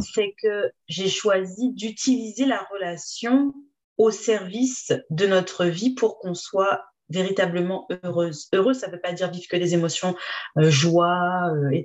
[0.00, 3.54] c'est que j'ai choisi d'utiliser la relation
[3.96, 8.48] au service de notre vie pour qu'on soit véritablement heureuse.
[8.52, 10.16] Heureuse, ça ne veut pas dire vivre que des émotions,
[10.58, 11.82] euh, joie, euh,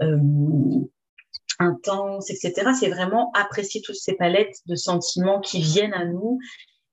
[0.00, 0.18] euh,
[1.62, 2.70] intense, etc.
[2.78, 6.38] C'est vraiment apprécier toutes ces palettes de sentiments qui viennent à nous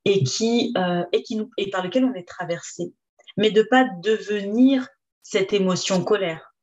[0.05, 2.93] et qui, euh, et qui nous, et par lesquels on est traversé.
[3.37, 4.87] Mais de pas devenir
[5.21, 6.53] cette émotion colère,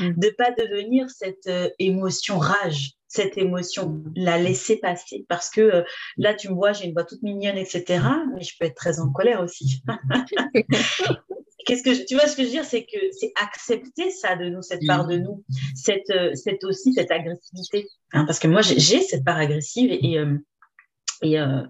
[0.00, 0.14] de mm.
[0.18, 5.26] de pas devenir cette euh, émotion rage, cette émotion, la laisser passer.
[5.28, 5.82] Parce que euh,
[6.16, 8.04] là, tu me vois, j'ai une voix toute mignonne, etc.
[8.34, 9.82] Mais je peux être très en colère aussi.
[11.64, 14.46] Qu'est-ce que tu vois ce que je veux dire, c'est que c'est accepter ça de
[14.46, 15.44] nous, cette part de nous,
[15.74, 20.18] cette, euh, cette aussi cette agressivité, hein, parce que moi j'ai cette part agressive et
[20.18, 20.36] euh,
[21.24, 21.62] et, euh,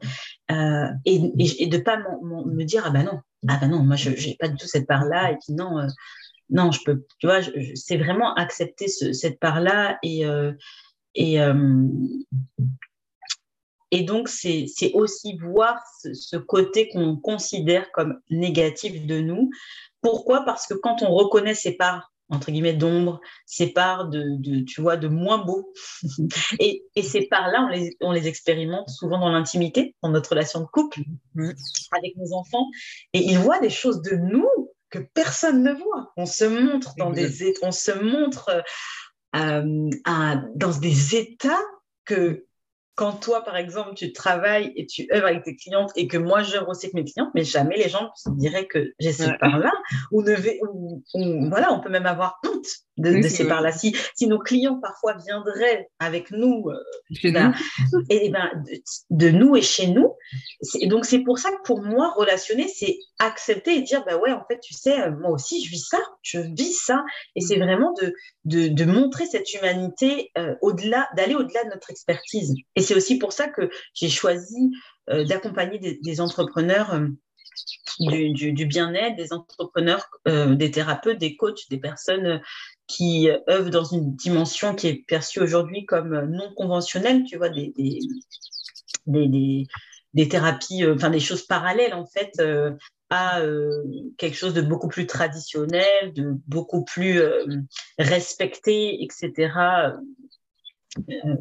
[1.04, 4.36] et, et, de pas me dire ah ben non ah ben non moi je n'ai
[4.40, 5.86] pas du tout cette part là et puis non
[6.48, 7.40] non je peux tu vois
[7.74, 10.24] c'est vraiment accepter cette part là et
[13.92, 19.50] et donc, c'est aussi voir ce, côté qu'on considère comme négatif de nous.
[20.00, 20.44] Pourquoi?
[20.46, 24.96] Parce que quand on reconnaît ces parts, entre guillemets, d'ombre, ces parts de, tu vois,
[24.96, 25.74] de moins beau,
[26.58, 30.66] et, ces parts-là, on les, on les expérimente souvent dans l'intimité, dans notre relation de
[30.66, 31.00] couple,
[31.34, 31.50] mmh.
[31.94, 32.70] avec nos enfants,
[33.12, 34.48] et ils voient des choses de nous
[34.88, 36.12] que personne ne voit.
[36.16, 38.62] On se montre dans des, on se montre
[39.36, 39.90] euh,
[40.54, 41.62] dans des états
[42.06, 42.46] que
[42.94, 46.42] quand toi, par exemple, tu travailles et tu œuvres avec tes clientes et que moi,
[46.42, 49.72] j'œuvre aussi avec mes clientes, mais jamais les gens se diraient que j'ai ces parts-là.
[50.10, 52.66] Ou, ou, voilà, on peut même avoir honte
[52.98, 53.72] de, ces parts-là.
[53.72, 57.52] Si, si, nos clients parfois viendraient avec nous, euh, ben,
[58.10, 58.50] et, ben,
[59.10, 60.14] de, nous et chez nous,
[60.84, 64.44] donc c'est pour ça que pour moi, relationner, c'est accepter et dire, bah ouais, en
[64.46, 67.04] fait, tu sais, euh, moi aussi, je vis ça, je vis ça.
[67.36, 71.90] Et c'est vraiment de, de, de, montrer cette humanité euh, au-delà, d'aller au-delà de notre
[71.90, 72.54] expertise.
[72.76, 74.72] Et c'est aussi pour ça que j'ai choisi
[75.10, 77.00] euh, d'accompagner des, entrepreneurs
[78.00, 82.40] euh, du, bien-être, des entrepreneurs, euh, des thérapeutes, des coachs, des personnes
[82.86, 87.72] qui œuvrent dans une dimension qui est perçue aujourd'hui comme non conventionnelle, tu vois, des,
[89.06, 89.66] des,
[90.14, 92.32] des, thérapies, enfin des choses parallèles en fait
[93.08, 93.40] à
[94.18, 97.22] quelque chose de beaucoup plus traditionnel, de beaucoup plus
[97.98, 99.52] respecté, etc.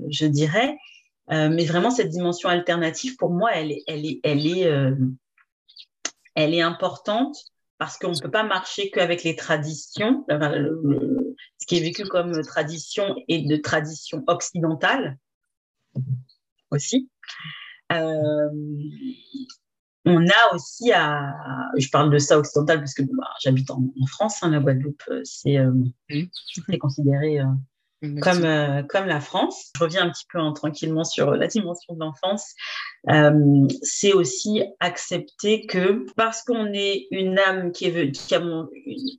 [0.10, 0.78] je dirais.
[1.32, 4.96] Euh, mais vraiment, cette dimension alternative, pour moi, elle est, elle est, elle est, euh,
[6.36, 7.36] elle est importante
[7.78, 13.16] parce qu'on ne peut pas marcher qu'avec les traditions, ce qui est vécu comme tradition
[13.28, 15.18] et de tradition occidentale
[16.70, 17.10] aussi.
[17.92, 18.50] Euh,
[20.06, 21.34] on a aussi à,
[21.78, 25.58] je parle de ça occidental parce que bah, j'habite en, France, hein, la Guadeloupe, c'est
[26.80, 27.40] considéré
[28.22, 29.72] comme, euh, comme la France.
[29.76, 32.54] Je reviens un petit peu hein, tranquillement sur la dimension de l'enfance.
[33.10, 38.12] Euh, c'est aussi accepter que parce qu'on est une âme qui est venue,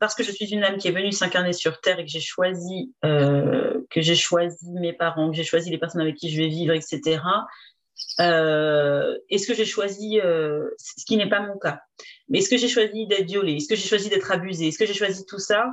[0.00, 2.20] parce que je suis une âme qui est venue s'incarner sur Terre et que j'ai
[2.20, 6.40] choisi, euh, que j'ai choisi mes parents, que j'ai choisi les personnes avec qui je
[6.40, 7.20] vais vivre, etc.
[8.18, 11.80] est-ce que j'ai choisi, ce qui n'est pas mon cas,
[12.28, 14.86] mais est-ce que j'ai choisi d'être violée, est-ce que j'ai choisi d'être abusée, est-ce que
[14.86, 15.66] j'ai choisi tout ça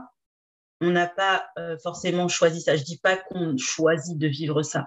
[0.81, 2.75] on n'a pas euh, forcément choisi ça.
[2.75, 4.85] Je dis pas qu'on choisit de vivre ça.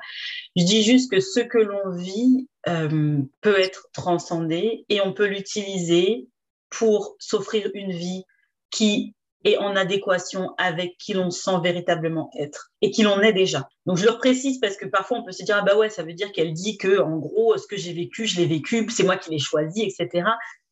[0.56, 5.26] Je dis juste que ce que l'on vit euh, peut être transcendé et on peut
[5.26, 6.28] l'utiliser
[6.70, 8.24] pour s'offrir une vie
[8.70, 13.68] qui est en adéquation avec qui l'on sent véritablement être et qui l'on est déjà.
[13.86, 16.04] Donc je le précise parce que parfois on peut se dire ah bah ouais ça
[16.04, 19.02] veut dire qu'elle dit que en gros ce que j'ai vécu je l'ai vécu c'est
[19.02, 20.28] moi qui l'ai choisi etc.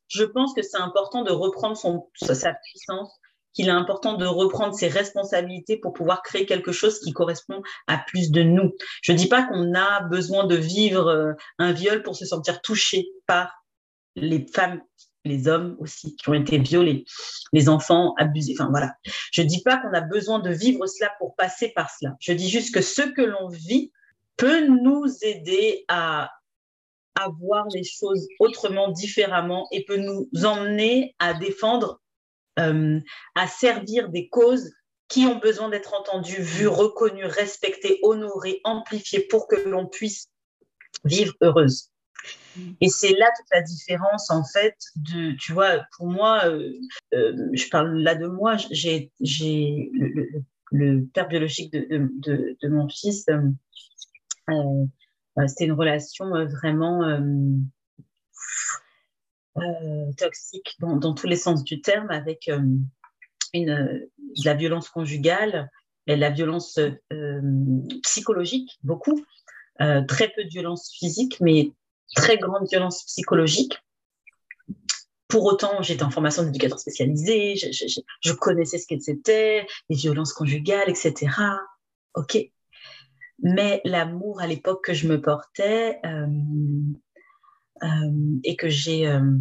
[0.09, 3.20] Je pense que c'est important de reprendre son sa puissance
[3.53, 7.99] qu'il est important de reprendre ses responsabilités pour pouvoir créer quelque chose qui correspond à
[7.99, 8.73] plus de nous.
[9.03, 12.61] Je ne dis pas qu'on a besoin de vivre euh, un viol pour se sentir
[12.61, 13.65] touché par
[14.17, 14.81] les femmes,
[15.25, 17.05] les hommes aussi qui ont été violés,
[17.53, 18.55] les enfants abusés.
[18.59, 18.93] Enfin voilà.
[19.33, 22.15] Je ne dis pas qu'on a besoin de vivre cela pour passer par cela.
[22.21, 23.93] Je dis juste que ce que l'on vit
[24.37, 26.31] peut nous aider à
[27.17, 32.01] à voir les choses autrement, différemment, et peut nous emmener à défendre
[32.57, 34.71] à servir des causes
[35.09, 40.31] qui ont besoin d'être entendues, vues, reconnues, respectées, honorées, amplifiées pour que l'on puisse
[41.05, 41.91] vivre heureuse.
[42.81, 46.73] Et c'est là toute la différence, en fait, de, tu vois, pour moi, euh,
[47.15, 53.27] euh, je parle là de moi, j'ai le, père biologique de, de, de mon fils,
[55.47, 57.03] c'était une relation vraiment
[59.61, 62.61] euh, toxique dans, tous les sens du terme, avec euh,
[63.55, 65.71] de la violence conjugale
[66.07, 67.41] et la violence euh,
[68.03, 69.25] psychologique, beaucoup,
[69.79, 71.73] très peu de violence physique, mais
[72.15, 73.79] très grande violence psychologique.
[75.29, 80.91] Pour autant, j'étais en formation d'éducateur spécialisé, je, connaissais ce que c'était, les violences conjugales,
[80.91, 81.31] etc.
[82.15, 82.37] Ok.
[83.43, 85.99] Mais l'amour à l'époque que je me portais,
[88.45, 89.37] et que j'ai euh,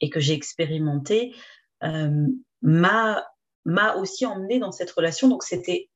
[0.00, 1.34] et que j'ai expérimenté
[1.82, 2.26] euh,
[2.62, 3.24] m'a
[3.64, 5.28] m'a aussi emmené dans cette relation.
[5.28, 5.90] Donc c'était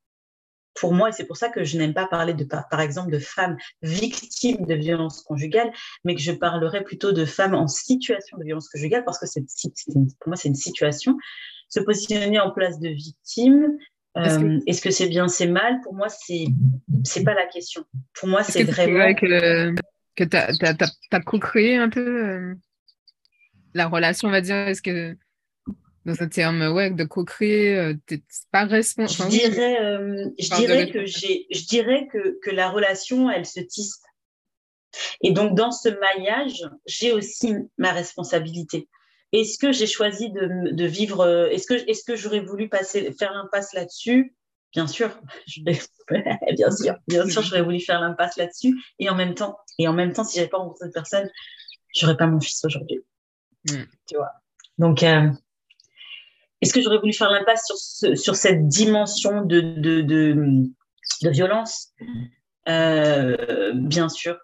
[0.74, 3.18] pour moi, et c'est pour ça que je n'aime pas parler de, par, exemple, de
[3.18, 5.70] femmes victimes de violences conjugales,
[6.04, 9.26] mais que je parlerai plutôt de femmes en situation de violence conjugale, parce que
[10.18, 11.16] pour moi, c'est une situation.
[11.68, 13.76] Se positionner en place de victime, euh,
[14.14, 15.80] est-ce que c'est bien, c'est mal?
[15.82, 16.44] Pour moi, c'est
[17.04, 17.84] c'est pas la question.
[18.14, 19.74] Pour moi, c'est vraiment que
[20.14, 22.54] que tu as, co-créé un peu euh,
[23.74, 24.56] la relation, on va dire?
[24.56, 25.16] Est-ce que
[26.04, 29.76] dans un terme ouais, de co-créer, euh, tu n'es pas responsable Je dirais,
[30.38, 34.02] je dirais que je dirais que, que la relation, elle se tisse.
[35.22, 38.88] Et donc dans ce maillage, j'ai aussi ma responsabilité.
[39.32, 43.32] Est-ce que j'ai choisi de, vivre euh, Est-ce que, est que j'aurais voulu passer, faire
[43.32, 44.34] l'impasse là-dessus?
[44.72, 45.10] Bien sûr,
[45.62, 48.78] bien sûr, bien sûr, j'aurais voulu faire l'impasse là-dessus.
[48.98, 51.30] Et en même temps, et en même temps, si j'avais pas rencontré cette personne,
[51.94, 53.00] j'aurais pas mon fils aujourd'hui.
[53.68, 53.82] Mm.
[54.06, 54.32] Tu vois.
[54.78, 55.30] Donc, euh,
[56.60, 61.92] est-ce que j'aurais voulu faire l'impasse sur, sur cette dimension de, de, de, violence?
[62.68, 64.38] Euh, bien sûr.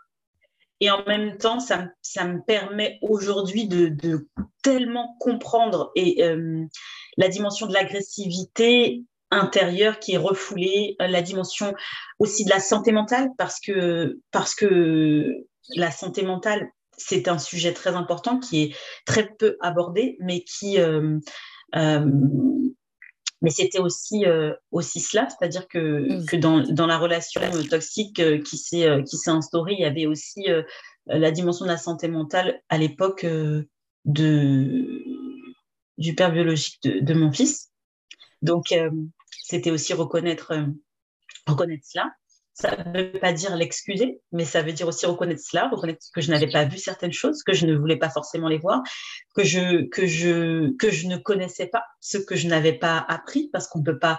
[0.80, 1.88] Et en même temps, ça,
[2.24, 4.28] me permet aujourd'hui de,
[4.62, 6.64] tellement comprendre et euh,
[7.16, 11.74] la dimension de l'agressivité intérieure qui est refoulée, la dimension
[12.18, 17.72] aussi de la santé mentale, parce que, parce que la santé mentale, c'est un sujet
[17.72, 21.18] très important qui est très peu abordé, mais qui, euh,
[21.76, 22.06] euh,
[23.40, 28.56] mais c'était aussi euh, aussi cela, c'est-à-dire que, que dans, dans, la relation toxique qui
[28.58, 30.46] s'est qui s'est instaurée, il y avait aussi
[31.06, 33.24] la dimension de la santé mentale à l'époque
[34.04, 35.04] de
[35.98, 37.70] du père biologique de, de mon fils.
[38.42, 38.74] Donc
[39.42, 40.52] c'était aussi reconnaître
[41.46, 42.10] reconnaître cela.
[42.60, 46.20] Ça ne veut pas dire l'excuser, mais ça veut dire aussi reconnaître cela, reconnaître que
[46.20, 48.82] je n'avais pas vu certaines choses, que je ne voulais pas forcément les voir,
[49.36, 53.48] que je, que je, que je ne connaissais pas ce que je n'avais pas appris,
[53.52, 54.18] parce qu'on peut pas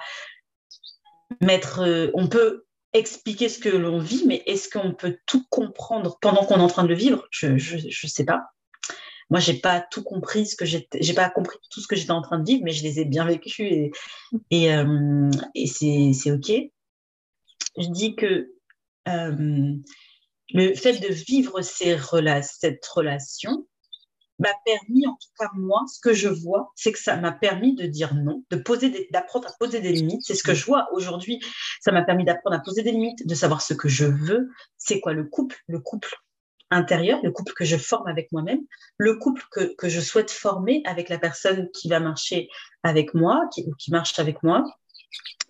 [1.42, 2.64] mettre, euh, on peut
[2.94, 6.68] expliquer ce que l'on vit, mais est-ce qu'on peut tout comprendre pendant qu'on est en
[6.68, 7.28] train de le vivre?
[7.32, 8.46] Je ne sais pas.
[9.30, 12.22] Moi, j'ai pas tout compris ce que j'ai pas compris tout ce que j'étais en
[12.22, 13.92] train de vivre, mais je les ai bien vécus et,
[14.50, 16.72] et, euh, et c'est ok
[17.78, 18.52] je dis que
[19.08, 19.76] euh,
[20.54, 21.98] le fait de vivre ces
[22.42, 23.68] cette relation
[24.40, 27.76] m'a permis, en tout cas moi, ce que je vois, c'est que ça m'a permis
[27.76, 30.22] de dire non, de poser, d'apprendre à poser des limites.
[30.24, 31.42] C'est ce que je vois aujourd'hui.
[31.82, 34.50] Ça m'a permis d'apprendre à poser des limites, de savoir ce que je veux.
[34.78, 36.16] C'est quoi le couple, le couple
[36.72, 38.62] intérieur, le couple que je forme avec moi-même,
[38.98, 42.48] le couple que, que, je souhaite former avec la personne qui va marcher
[42.84, 44.64] avec moi, qui, qui marche avec moi.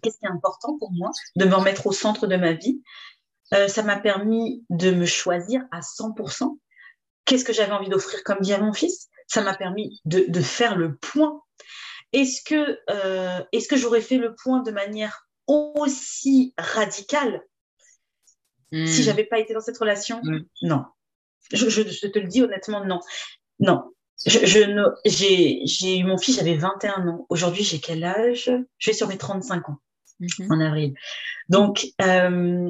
[0.02, 2.82] Qu'est-ce qui est important pour moi De me remettre au centre de ma vie?
[3.54, 6.58] Euh, ça m'a permis de me choisir à 100%.
[7.26, 9.10] Qu'est-ce que j'avais envie d'offrir comme vie à mon fils?
[9.28, 11.42] Ça m'a permis de, de, faire le point.
[12.14, 17.44] Est-ce que, euh, est-ce que j'aurais fait le point de manière aussi radicale
[18.72, 18.88] mmh.
[18.88, 20.22] si j'avais pas été dans cette relation?
[20.24, 20.40] Mmh.
[20.64, 20.86] Non.
[21.52, 23.00] Je, je, je, te le dis honnêtement, non.
[23.60, 23.92] Non.
[24.26, 27.26] J'ai, eu mon fils, j'avais 21 ans.
[27.30, 28.52] Aujourd'hui, j'ai quel âge?
[28.78, 29.78] Je vais sur mes 35 ans
[30.20, 30.52] mhm.
[30.52, 30.94] en avril.
[31.48, 32.70] Donc, euh,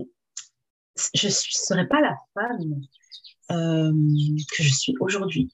[1.14, 2.82] je ne serais pas la femme
[3.52, 3.92] euh,
[4.56, 5.52] que je suis aujourd'hui.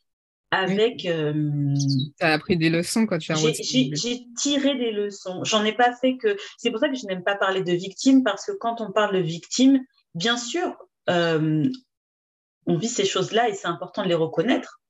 [0.52, 1.06] Avec.
[1.06, 1.74] Euh,
[2.20, 5.43] tu as appris des leçons quand tu as J'ai, j'ai tiré des leçons.
[5.43, 6.38] J'en ai pas fait que.
[6.58, 9.16] C'est pour ça que je n'aime pas parler de victime, parce que quand on parle
[9.16, 9.80] de victime,
[10.14, 10.76] bien sûr,
[11.08, 14.82] on vit ces choses-là et c'est important de les reconnaître.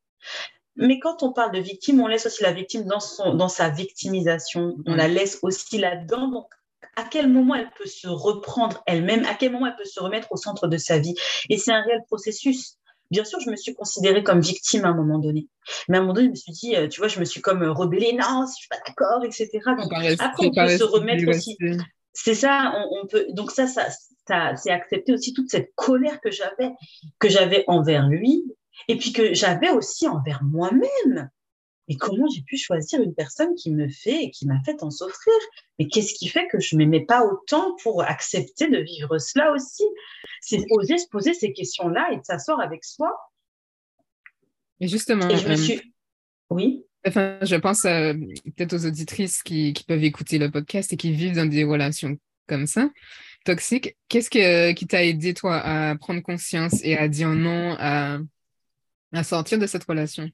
[0.75, 3.69] Mais quand on parle de victime, on laisse aussi la victime dans, son, dans sa
[3.69, 4.75] victimisation.
[4.85, 6.27] On la laisse aussi là-dedans.
[6.27, 6.47] Donc,
[6.95, 9.25] à quel moment elle peut se reprendre elle-même?
[9.25, 11.15] À quel moment elle peut se remettre au centre de sa vie?
[11.49, 12.77] Et c'est un réel processus.
[13.11, 15.47] Bien sûr, je me suis considérée comme victime à un moment donné.
[15.87, 17.41] Mais à un moment donné, je me suis dit, euh, tu vois, je me suis
[17.41, 18.13] comme euh, rebellée.
[18.13, 19.49] Non, si je suis pas d'accord, etc.
[19.77, 21.57] Donc, après, on peut se remettre aussi.
[22.13, 23.25] C'est ça, on, on, peut.
[23.31, 23.87] Donc ça, ça,
[24.25, 26.71] ça c'est accepter aussi toute cette colère que j'avais,
[27.19, 28.45] que j'avais envers lui,
[28.87, 31.29] et puis que j'avais aussi envers moi-même.
[31.87, 34.89] Et comment j'ai pu choisir une personne qui me fait et qui m'a fait en
[34.89, 35.35] souffrir?
[35.77, 39.51] Mais qu'est-ce qui fait que je ne m'aimais pas autant pour accepter de vivre cela
[39.51, 39.83] aussi?
[40.41, 43.15] C'est oser se poser ces questions-là et de s'asseoir avec soi.
[44.79, 45.93] Et justement, et je me euh, suis...
[46.49, 46.83] oui.
[47.07, 48.13] Enfin, je pense euh,
[48.55, 52.17] peut-être aux auditrices qui, qui, peuvent écouter le podcast et qui vivent dans des relations
[52.47, 52.89] comme ça,
[53.45, 53.95] toxiques.
[54.09, 58.19] Qu'est-ce que, qui t'a aidé, toi, à prendre conscience et à dire non à
[59.13, 60.29] à sortir de cette relation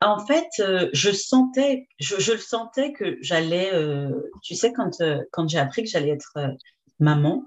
[0.00, 4.10] En fait, euh, je sentais, je, le sentais que j'allais, euh,
[4.42, 6.38] tu sais, quand, euh, quand j'ai appris que j'allais être
[7.00, 7.44] maman,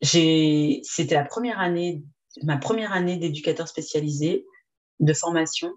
[0.00, 2.04] c'était la première année,
[2.44, 4.46] ma première année d'éducateur spécialisé
[5.00, 5.72] de formation.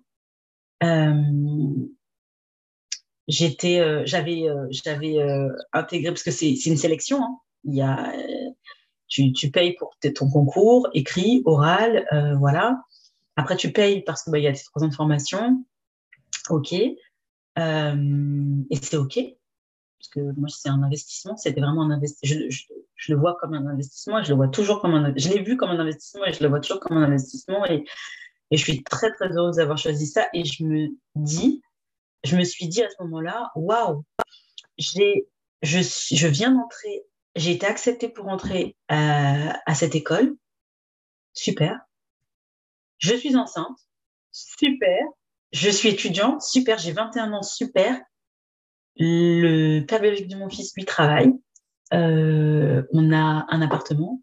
[3.27, 5.17] j'étais, j'avais, j'avais
[5.73, 7.23] intégré parce que c'est une sélection.
[7.23, 7.37] Hein.
[7.63, 8.13] Il y a
[9.11, 12.81] tu, payes pour ton concours, écrit, oral, euh, voilà.
[13.35, 15.63] Après, tu payes parce qu'il bah, y a tes trois ans de formation.
[16.49, 16.73] OK.
[16.73, 19.19] Euh, et c'est OK.
[19.99, 21.35] Parce que moi, c'est un investissement.
[21.37, 22.49] C'était vraiment un investissement.
[22.95, 25.57] Je, le vois comme un investissement je le vois toujours comme un Je l'ai vu
[25.57, 27.65] comme un investissement et je le vois toujours comme un investissement.
[27.65, 27.83] Et,
[28.51, 30.27] je suis très, très heureuse d'avoir choisi ça.
[30.33, 31.61] Et je me dis,
[32.25, 34.03] je me suis dit à ce moment-là, waouh,
[34.77, 37.05] je viens d'entrer
[37.35, 40.35] j'ai été acceptée pour entrer à, à cette école.
[41.33, 41.79] Super.
[42.97, 43.77] Je suis enceinte.
[44.31, 44.99] Super.
[45.51, 46.41] Je suis étudiante.
[46.41, 46.77] Super.
[46.77, 47.43] J'ai 21 ans.
[47.43, 47.99] Super.
[48.97, 51.31] Le père de mon fils, lui, travaille.
[51.93, 54.21] Euh, on a un appartement.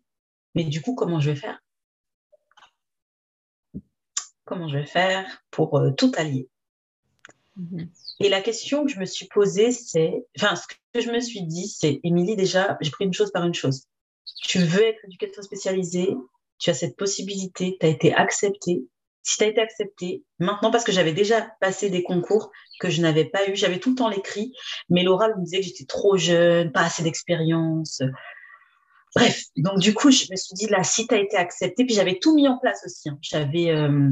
[0.54, 1.61] Mais du coup, comment je vais faire?
[4.44, 6.48] Comment je vais faire pour euh, tout allier?
[7.59, 7.90] Mhm.
[8.20, 11.42] Et la question que je me suis posée, c'est, enfin, ce que je me suis
[11.42, 13.86] dit, c'est, Émilie, déjà, j'ai pris une chose par une chose.
[14.42, 16.14] Tu veux être éducateur spécialisé,
[16.59, 18.86] tu as cette possibilité, tu as été accepté.
[19.22, 22.50] Si tu as été accepté, maintenant, parce que j'avais déjà passé des concours
[22.80, 24.52] que je n'avais pas eu, j'avais tout le temps l'écrit,
[24.88, 28.00] mais l'oral me disait que j'étais trop jeune, pas assez d'expérience.
[29.14, 31.94] Bref, donc du coup, je me suis dit, là, si tu as été accepté, puis
[31.94, 33.09] j'avais tout mis en place aussi.
[33.09, 33.18] Hein.
[33.20, 33.70] J'avais.
[33.70, 34.11] Euh,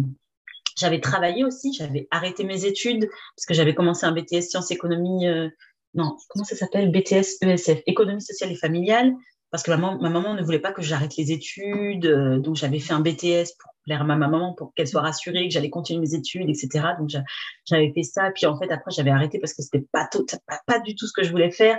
[0.77, 5.27] j'avais travaillé aussi, j'avais arrêté mes études parce que j'avais commencé un BTS sciences économie,
[5.27, 5.49] euh,
[5.95, 6.91] non, comment ça s'appelle?
[6.91, 9.15] BTS ESF, économie sociale et familiale,
[9.51, 12.79] parce que ma, ma maman ne voulait pas que j'arrête les études, euh, donc j'avais
[12.79, 16.01] fait un BTS pour plaire à ma maman, pour qu'elle soit rassurée que j'allais continuer
[16.01, 16.87] mes études, etc.
[16.99, 17.11] Donc
[17.65, 20.09] j'avais fait ça, puis en fait après j'avais arrêté parce que c'était pas,
[20.67, 21.79] pas du tout ce que je voulais faire.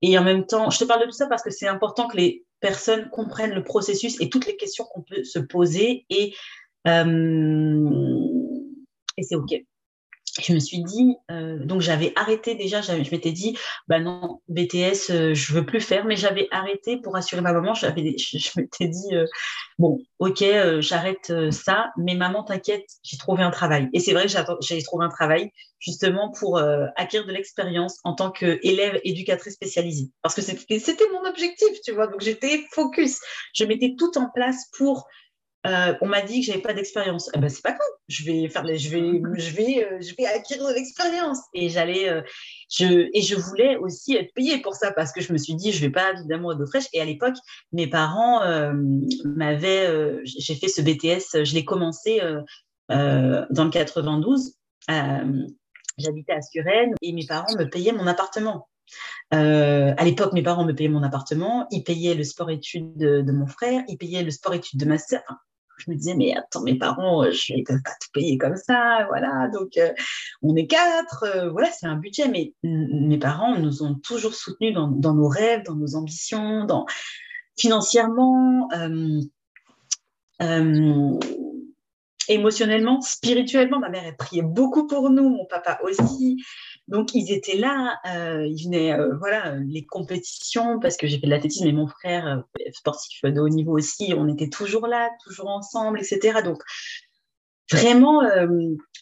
[0.00, 2.16] Et en même temps, je te parle de tout ça parce que c'est important que
[2.16, 6.34] les personnes comprennent le processus et toutes les questions qu'on peut se poser et
[6.86, 8.27] euh,
[9.18, 9.52] et c'est OK
[10.40, 13.56] je me suis dit, euh, donc j'avais arrêté déjà, je m'étais dit,
[13.88, 17.74] bah non, BTS, euh, je veux plus faire, mais j'avais arrêté pour assurer ma maman,
[17.74, 19.14] je, m'étais dit,
[19.78, 20.44] bon, ok,
[20.80, 23.88] j'arrête ça, mais maman, t'inquiète, j'ai trouvé un travail.
[23.92, 25.50] Et c'est vrai que j'ai trouvé un travail
[25.80, 26.58] justement pour
[26.96, 30.10] acquérir de l'expérience en tant qu'élève éducatrice spécialisée.
[30.22, 33.20] Parce que c'était, c'était mon objectif, tu vois, donc j'étais focus.
[33.54, 35.06] Je mettais tout en place pour
[35.66, 37.30] euh, on m'a dit que j'avais pas d'expérience.
[37.34, 37.88] Eh ben, c'est pas grave.
[38.08, 41.38] Je vais faire, je vais, je vais, euh, je vais acquérir de l'expérience.
[41.52, 42.22] Et j'allais, euh,
[42.70, 45.72] je, et je voulais aussi être payée pour ça parce que je me suis dit,
[45.72, 46.86] je vais pas évidemment d'eau fraîche.
[46.92, 47.36] Et à l'époque,
[47.72, 48.40] mes parents
[49.24, 52.20] m'avaient, j'ai fait ce BTS, je l'ai commencé
[52.88, 54.54] dans le 92.
[55.98, 58.68] J'habitais à Suresnes et mes parents me payaient mon appartement.
[59.30, 63.82] à l'époque, mes parents me payaient mon appartement, ils payaient le sport-études de, mon frère,
[63.88, 65.22] ils payaient le sport-études de ma sœur
[65.78, 68.56] je me disais, mais attends, mes parents, euh, je ne peux pas tout payer comme
[68.56, 69.48] ça, voilà.
[69.48, 69.92] Donc, euh,
[70.42, 72.28] on est quatre, euh, voilà, c'est un budget.
[72.28, 76.86] Mais mes parents nous ont toujours soutenus dans, nos rêves, dans nos ambitions, dans
[77.56, 78.68] financièrement,
[82.28, 83.78] émotionnellement, spirituellement.
[83.78, 86.36] Ma mère, elle priait beaucoup pour nous, mon papa aussi.
[86.88, 91.26] Donc, ils étaient là, euh, ils venaient, euh, voilà, les compétitions, parce que j'ai fait
[91.26, 95.10] de l'athlétisme et mon frère, euh, sportif de haut niveau aussi, on était toujours là,
[95.22, 96.40] toujours ensemble, etc.
[96.42, 96.62] Donc,
[97.70, 98.22] vraiment,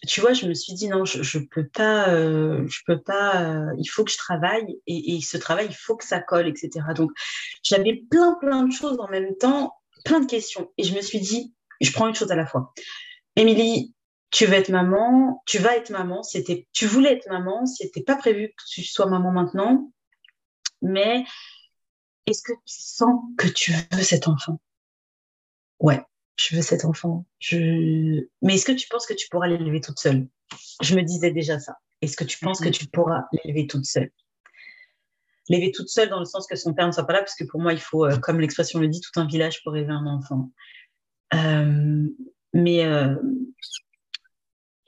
[0.09, 3.87] tu vois, je me suis dit, non, je, je peux pas, je peux pas, il
[3.87, 6.71] faut que je travaille, et, et, ce travail, il faut que ça colle, etc.
[6.97, 7.13] Donc,
[7.63, 9.75] j'avais plein, plein de choses en même temps,
[10.05, 12.73] plein de questions, et je me suis dit, je prends une chose à la fois.
[13.37, 13.95] Émilie,
[14.31, 18.17] tu veux être maman, tu vas être maman, c'était, tu voulais être maman, c'était pas
[18.17, 19.93] prévu que tu sois maman maintenant,
[20.83, 21.25] mais
[22.27, 24.61] est-ce que tu sens que tu veux cet enfant?
[25.79, 26.03] Ouais,
[26.39, 27.27] je veux cet enfant.
[27.39, 28.27] Je...
[28.43, 30.27] Mais est-ce que tu penses que tu pourras l'élever toute seule?
[30.83, 31.77] Je me disais déjà ça.
[32.03, 32.79] Est-ce que tu penses que mm-hmm.
[32.79, 34.11] tu pourras l'élever toute seule?
[35.49, 37.45] L'élever toute seule dans le sens que son père ne soit pas là, parce que
[37.45, 40.07] pour moi, il faut, euh, comme l'expression le dit, tout un village pour élever un
[40.07, 40.51] enfant.
[41.35, 42.09] Euh,
[42.57, 43.15] mais euh,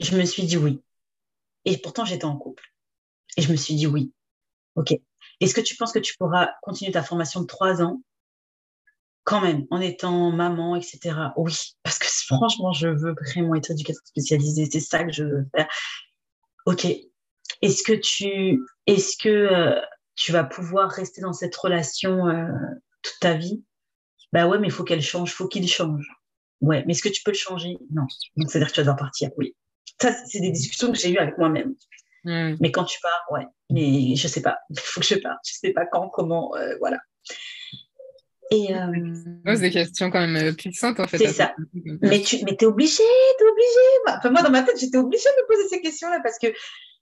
[0.00, 0.82] je me suis dit oui.
[1.64, 2.64] Et pourtant, j'étais en couple.
[3.36, 4.12] Et je me suis dit oui.
[4.74, 4.94] OK.
[5.40, 8.00] Est-ce que tu penses que tu pourras continuer ta formation de trois ans?
[9.24, 11.14] Quand même, en étant maman, etc.
[11.36, 14.66] Oui, parce que franchement, je veux vraiment être éducatrice spécialisée.
[14.72, 15.68] C'est ça que je veux faire.
[16.64, 16.86] OK.
[17.60, 19.80] Est-ce que tu, est-ce que euh,
[20.14, 22.46] tu vas pouvoir rester dans cette relation euh,
[23.02, 23.62] toute ta vie?
[24.32, 26.17] Bah ouais, mais il faut qu'elle change, faut qu'il change.
[26.61, 27.78] Ouais, mais est-ce que tu peux le changer?
[27.90, 28.06] Non.
[28.36, 29.30] Donc, c'est-à-dire que tu vas devoir partir.
[29.36, 29.54] Oui.
[30.00, 31.74] Ça, c'est des discussions que j'ai eues avec moi-même.
[32.24, 32.56] Hmm.
[32.61, 33.46] Mais quand tu pars, ouais.
[33.70, 34.59] Mais je sais pas.
[34.70, 35.38] Il faut que je parte.
[35.46, 36.98] Je sais pas quand, comment, euh, voilà.
[38.50, 39.14] Et euh...
[39.44, 41.18] pose des questions quand même euh, puissantes en fait.
[41.18, 41.54] C'est ça.
[42.00, 43.02] Mais tu mais es obligé,
[43.38, 44.16] t'es obligé.
[44.16, 46.46] Enfin, moi dans ma tête j'étais obligée de me poser ces questions-là parce que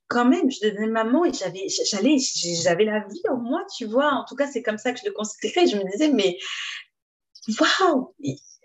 [0.09, 2.17] quand même je devenais maman et j'avais j'allais
[2.61, 4.11] j'avais la vie en moi, tu vois.
[4.11, 5.67] En tout cas c'est comme ça que je le considérais.
[5.67, 6.37] Je me disais mais
[7.59, 8.13] waouh.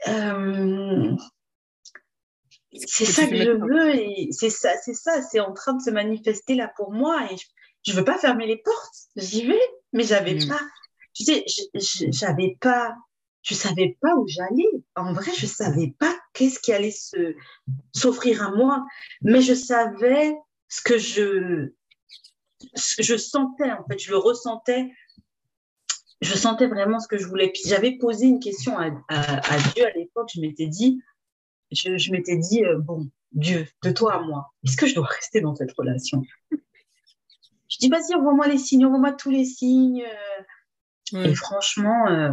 [0.09, 1.17] Euh,
[2.87, 5.91] c'est ça que je veux et c'est ça, c'est ça, c'est en train de se
[5.91, 7.37] manifester là pour moi et
[7.85, 9.61] je, ne veux pas fermer les portes, j'y vais,
[9.93, 10.49] mais j'avais mm.
[10.49, 10.61] pas,
[11.15, 11.45] tu sais,
[12.11, 12.97] j'avais pas,
[13.43, 14.71] je savais pas où j'allais.
[14.97, 17.35] En vrai, je savais pas qu'est-ce qui allait se
[17.95, 18.85] s'offrir à moi,
[19.21, 20.35] mais je savais
[20.69, 21.69] ce que je,
[22.75, 24.91] je sentais en fait, je le ressentais.
[26.23, 27.49] Je sentais vraiment ce que je voulais.
[27.49, 30.31] Puis j'avais posé une question à, à Dieu à l'époque.
[30.35, 31.03] Je m'étais dit,
[31.71, 35.41] je, m'étais dit, euh, bon, Dieu, de toi à moi, est-ce que je dois rester
[35.41, 36.23] dans cette relation?
[36.51, 40.05] Je dis, vas-y, envoie-moi les signes, envoie-moi tous les signes.
[41.15, 41.25] Euh.
[41.25, 42.31] Et franchement, euh,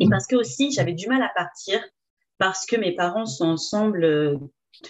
[0.00, 1.80] et parce que aussi, j'avais du mal à partir
[2.38, 4.40] parce que mes parents sont ensemble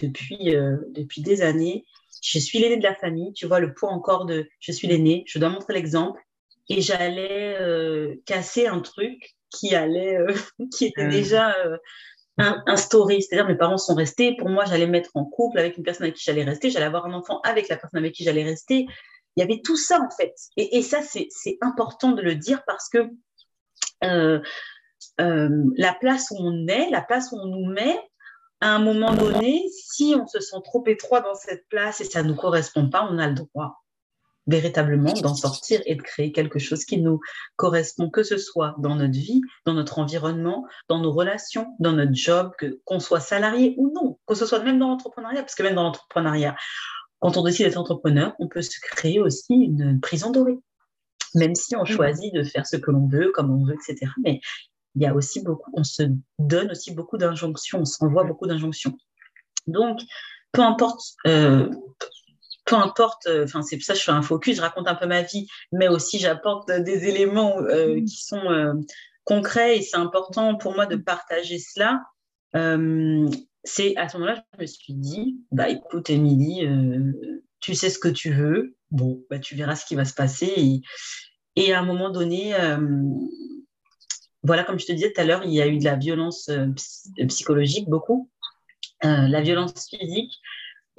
[0.00, 0.54] depuis,
[0.94, 1.84] depuis des années
[2.22, 5.24] je suis l'aîné de la famille, tu vois, le poids encore de je suis l'aîné,
[5.26, 6.20] je dois montrer l'exemple.
[6.68, 10.34] Et j'allais euh, casser un truc qui allait, euh,
[10.76, 11.08] qui était ah.
[11.08, 11.78] déjà euh,
[12.66, 13.20] instauré.
[13.20, 14.36] C'est-à-dire, mes parents sont restés.
[14.36, 16.70] Pour moi, j'allais mettre en couple avec une personne avec qui j'allais rester.
[16.70, 18.86] J'allais avoir un enfant avec la personne avec qui j'allais rester.
[19.36, 20.34] Il y avait tout ça, en fait.
[20.56, 23.08] Et, et ça, c'est important de le dire parce que
[25.20, 27.98] euh, la place où on est, la place où on nous met,
[28.60, 32.22] à un moment donné, si on se sent trop étroit dans cette place et ça
[32.22, 33.82] ne nous correspond pas, on a le droit
[34.48, 37.20] véritablement d'en sortir et de créer quelque chose qui nous
[37.56, 42.14] correspond, que ce soit dans notre vie, dans notre environnement, dans nos relations, dans notre
[42.14, 42.52] job,
[42.84, 45.84] qu'on soit salarié ou non, que ce soit même dans l'entrepreneuriat, parce que même dans
[45.84, 46.56] l'entrepreneuriat,
[47.20, 50.58] quand on décide d'être entrepreneur, on peut se créer aussi une prison dorée,
[51.34, 54.10] même si on choisit de faire ce que l'on veut, comme on veut, etc.
[54.24, 54.40] Mais
[54.94, 56.04] il y a aussi beaucoup, on se
[56.38, 58.96] donne aussi beaucoup d'injonctions, on s'envoie beaucoup d'injonctions.
[59.66, 60.00] Donc,
[60.52, 61.68] peu importe, euh,
[62.68, 64.94] peu importe, euh, enfin c'est pour ça que je fais un focus, je raconte un
[64.94, 68.04] peu ma vie, mais aussi j'apporte des éléments euh, mm.
[68.04, 68.84] qui sont
[69.24, 72.00] concrets et c'est important pour moi de partager cela.
[73.64, 76.66] c'est à ce moment-là, je me suis dit, bah écoute Émilie,
[77.60, 80.52] tu sais ce que tu veux, bon, bah, tu verras ce qui va se passer.
[80.56, 80.80] Et,
[81.56, 82.54] et à un moment donné,
[84.42, 86.48] voilà, comme je te disais tout à l'heure, il y a eu de la violence
[86.48, 86.68] euh,
[87.26, 88.30] psychologique, beaucoup,
[89.04, 90.32] euh, la violence physique.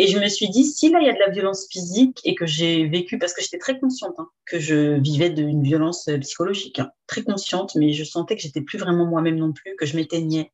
[0.02, 2.34] Et je me suis dit, si là, il y a de la violence physique et
[2.34, 6.18] que j'ai vécu, parce que j'étais très consciente hein, que je vivais d'une violence euh,
[6.20, 9.86] psychologique, hein, très consciente, mais je sentais que j'étais plus vraiment moi-même non plus, que
[9.86, 10.54] je m'éteignais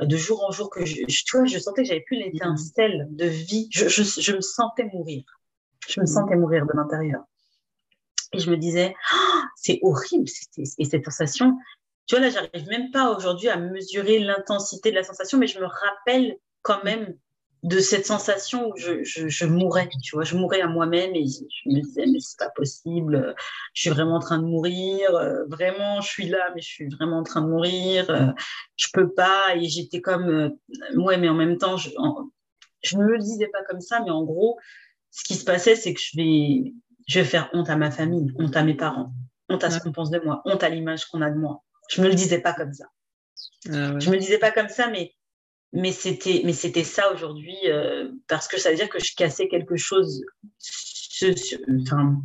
[0.00, 3.26] de jour en jour, que je, tu vois, je sentais que j'avais plus l'étincelle de
[3.26, 3.68] vie.
[3.72, 5.24] Je, je, me sentais mourir.
[5.88, 7.24] Je me sentais mourir de l'intérieur.
[8.32, 10.26] Et je me disais, oh, c'est horrible,
[10.78, 11.58] et cette sensation,
[12.06, 15.58] tu vois, là, j'arrive même pas aujourd'hui à mesurer l'intensité de la sensation, mais je
[15.58, 17.16] me rappelle quand même
[17.62, 21.68] de cette sensation où je, je, mourais, tu vois, je mourais à moi-même et je
[21.68, 23.34] me disais, mais c'est pas possible,
[23.74, 26.88] je suis vraiment en train de mourir, euh, vraiment, je suis là, mais je suis
[26.88, 28.32] vraiment en train de mourir, euh,
[28.76, 30.48] je peux pas, et j'étais comme, euh,
[30.96, 31.90] ouais, mais en même temps, je,
[32.82, 34.58] je ne me le disais pas comme ça, mais en gros,
[35.10, 36.72] ce qui se passait, c'est que je vais,
[37.08, 39.12] je vais faire honte à ma famille, honte à mes parents,
[39.50, 41.62] honte à ce qu'on pense de moi, honte à l'image qu'on a de moi.
[41.90, 42.86] Je me le disais pas comme ça.
[43.68, 45.12] Ah je me le disais pas comme ça, mais
[45.72, 49.48] mais c'était mais c'était ça aujourd'hui euh, parce que ça veut dire que je cassais
[49.48, 50.24] quelque chose.
[51.82, 52.16] enfin,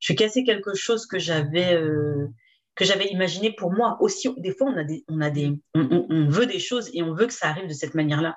[0.00, 2.26] je cassais quelque chose que j'avais euh,
[2.74, 4.28] que j'avais imaginé pour moi aussi.
[4.38, 7.26] Des fois, on a des on a des on, veut des choses et on veut
[7.26, 8.36] que ça arrive de cette manière-là.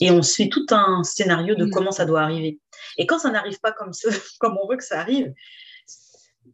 [0.00, 1.70] Et on se fait tout un scénario de mm.
[1.70, 2.60] comment ça doit arriver.
[2.98, 5.32] Et quand ça n'arrive pas comme, ça, comme on veut que ça arrive,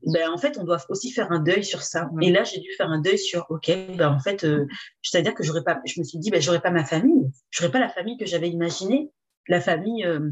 [0.07, 2.11] ben, en fait, on doit aussi faire un deuil sur ça.
[2.21, 4.67] Et là, j'ai dû faire un deuil sur, OK, ben, en fait, euh,
[5.03, 7.79] c'est-à-dire que j'aurais pas, je me suis dit, ben, j'aurais pas ma famille, j'aurais pas
[7.79, 9.11] la famille que j'avais imaginée,
[9.49, 10.31] la famille euh,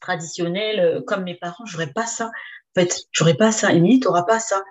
[0.00, 2.26] traditionnelle, euh, comme mes parents, j'aurais pas ça.
[2.26, 3.72] En fait, j'aurais pas ça.
[3.72, 4.62] Émilie, tu n'auras pas ça.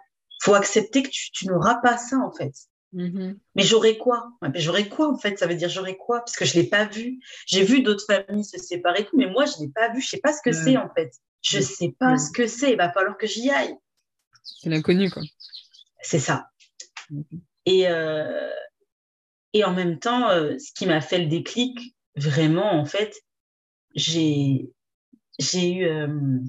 [0.41, 2.53] faut accepter que tu, n'auras pas ça, en fait.
[2.93, 3.37] Mm-hmm.
[3.55, 4.29] Mais j'aurais quoi?
[4.41, 5.37] Ben, J'aurais quoi, en fait?
[5.37, 6.19] Ça veut dire j'aurais quoi?
[6.19, 7.19] Parce que je l'ai pas vu.
[7.47, 10.01] J'ai vu d'autres familles se séparer, mais moi, je l'ai pas vu.
[10.01, 11.11] Je sais pas ce que c'est, en fait.
[11.41, 12.71] Je sais pas ce que c'est.
[12.71, 13.75] Il va falloir que j'y aille.
[14.43, 15.23] C'est l'inconnu, quoi.
[16.01, 16.49] C'est ça.
[17.65, 18.49] Et, euh,
[19.53, 23.15] et en même temps, euh, ce qui m'a fait le déclic, vraiment, en fait,
[23.95, 24.69] j'ai
[25.53, 25.85] eu.
[25.85, 26.39] Euh,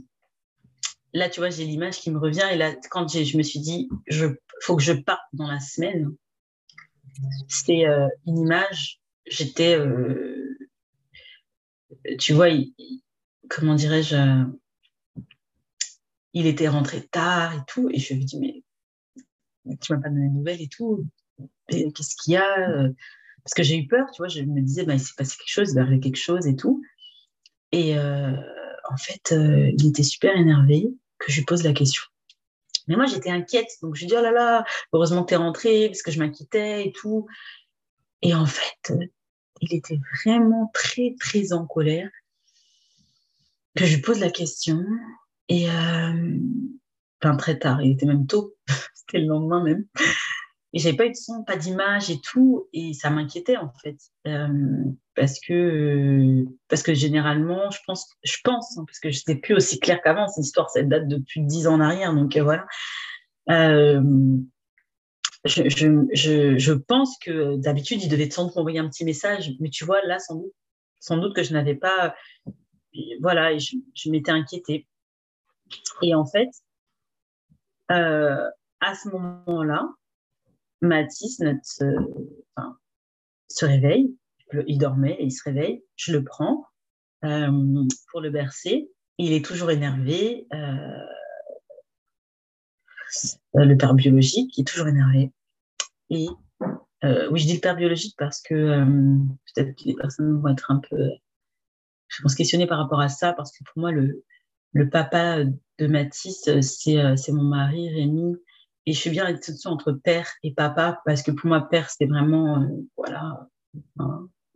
[1.13, 2.47] là, tu vois, j'ai l'image qui me revient.
[2.53, 6.11] Et là, quand je me suis dit, il faut que je parte dans la semaine,
[7.49, 7.85] c'était
[8.27, 9.01] une image.
[9.27, 9.79] J'étais.
[12.19, 12.49] tu vois,
[13.49, 14.17] comment dirais-je
[16.35, 17.89] il était rentré tard et tout.
[17.91, 21.07] Et je lui dit, mais tu m'as pas donné de nouvelles et tout.
[21.69, 22.91] Qu'est-ce qu'il y a
[23.43, 24.29] Parce que j'ai eu peur, tu vois.
[24.29, 26.57] Je me disais, bah, il s'est passé quelque chose, il va arriver quelque chose et
[26.57, 26.83] tout.
[27.73, 28.37] Et euh,
[28.91, 32.03] en fait, euh, il était super énervé que je lui pose la question.
[32.87, 33.71] Mais moi, j'étais inquiète.
[33.83, 36.19] Donc, je lui dit, oh là là, heureusement que tu es rentré, parce que je
[36.19, 37.27] m'inquiétais et tout.
[38.23, 38.93] Et en fait,
[39.61, 42.11] il était vraiment très, très en colère
[43.77, 44.85] que je lui pose la question.
[45.49, 46.39] Et euh,
[47.39, 48.55] très tard, il était même tôt,
[48.95, 49.87] c'était le lendemain même.
[50.73, 53.97] Et j'avais pas eu de son, pas d'image et tout, et ça m'inquiétait en fait,
[54.27, 54.49] euh,
[55.15, 59.55] parce que parce que généralement, je pense, je pense, hein, parce que je n'étais plus
[59.55, 60.27] aussi clair qu'avant.
[60.27, 62.67] Cette histoire, cette date de plus de dix ans en arrière, donc euh, voilà.
[63.51, 64.03] Euh,
[65.45, 69.69] je, je, je, pense que d'habitude, il devait sans doute m'envoyer un petit message, mais
[69.69, 70.55] tu vois, là, sans doute,
[70.99, 72.17] sans doute que je n'avais pas,
[73.21, 74.89] voilà, je m'étais inquiétée.
[76.03, 76.51] Et en fait,
[77.91, 78.51] euh,
[78.81, 79.89] à ce moment-là,
[80.81, 81.43] Mathis
[83.49, 84.17] se réveille.
[84.67, 85.83] Il dormait il se réveille.
[85.97, 86.67] Je le prends
[87.25, 88.91] euh, pour le bercer.
[89.19, 90.47] il est toujours énervé.
[93.55, 95.33] le père biologique est toujours énervé.
[96.11, 96.29] Et
[97.31, 98.85] oui, je dis le père biologique parce que
[99.55, 101.11] peut-être que les personnes vont être un peu,
[102.09, 104.25] je pense, questionnées par rapport à ça, parce que pour moi, le,
[104.75, 105.39] le papa
[105.79, 108.37] de Mathis, c'est mon mari, Rémi,
[108.87, 111.89] et je fais bien la distinction entre père et papa parce que pour moi, père,
[111.89, 112.67] c'est vraiment, euh,
[112.97, 113.49] voilà,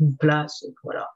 [0.01, 1.09] une place, voilà.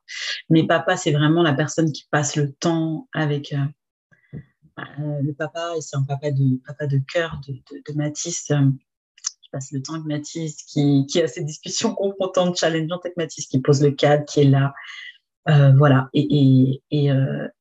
[0.48, 4.38] Mais papa, c'est vraiment la personne qui passe le temps avec euh,
[4.78, 8.44] euh, le papa, et c'est un papa de, papa de cœur de, de, Mathis.
[8.44, 13.46] qui passe le temps avec Mathis, qui, qui a ces discussions confrontantes, challengeantes avec Mathis,
[13.46, 14.72] qui pose le cadre, qui est là.
[15.47, 16.09] Voilà.
[16.12, 17.07] Et, et, et,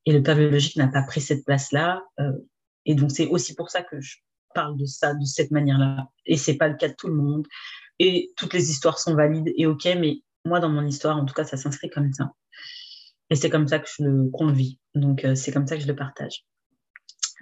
[0.05, 2.01] et, le père biologique n'a pas pris cette place-là.
[2.85, 4.17] et donc, c'est aussi pour ça que je
[4.53, 6.07] parle de ça de cette manière-là.
[6.25, 7.47] Et c'est pas le cas de tout le monde.
[7.99, 11.33] Et toutes les histoires sont valides et ok, mais moi, dans mon histoire, en tout
[11.33, 12.31] cas, ça s'inscrit comme ça.
[13.29, 14.79] Et c'est comme ça que je le convie.
[14.95, 16.45] Donc, euh, c'est comme ça que je le partage.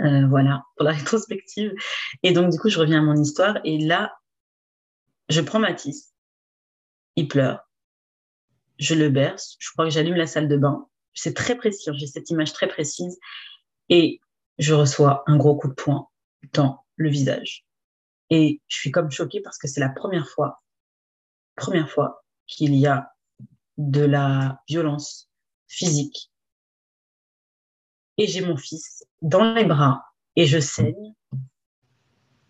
[0.01, 1.73] Euh, voilà, pour la rétrospective.
[2.23, 3.59] Et donc, du coup, je reviens à mon histoire.
[3.63, 4.13] Et là,
[5.29, 6.13] je prends Mathis.
[7.15, 7.68] Il pleure.
[8.79, 9.55] Je le berce.
[9.59, 10.87] Je crois que j'allume la salle de bain.
[11.13, 11.89] C'est très précis.
[11.89, 11.93] Hein.
[11.97, 13.19] J'ai cette image très précise.
[13.89, 14.21] Et
[14.57, 16.09] je reçois un gros coup de poing
[16.53, 17.65] dans le visage.
[18.29, 20.61] Et je suis comme choquée parce que c'est la première fois,
[21.55, 23.11] première fois qu'il y a
[23.77, 25.29] de la violence
[25.67, 26.31] physique.
[28.17, 30.03] Et j'ai mon fils dans les bras
[30.35, 31.15] et je saigne.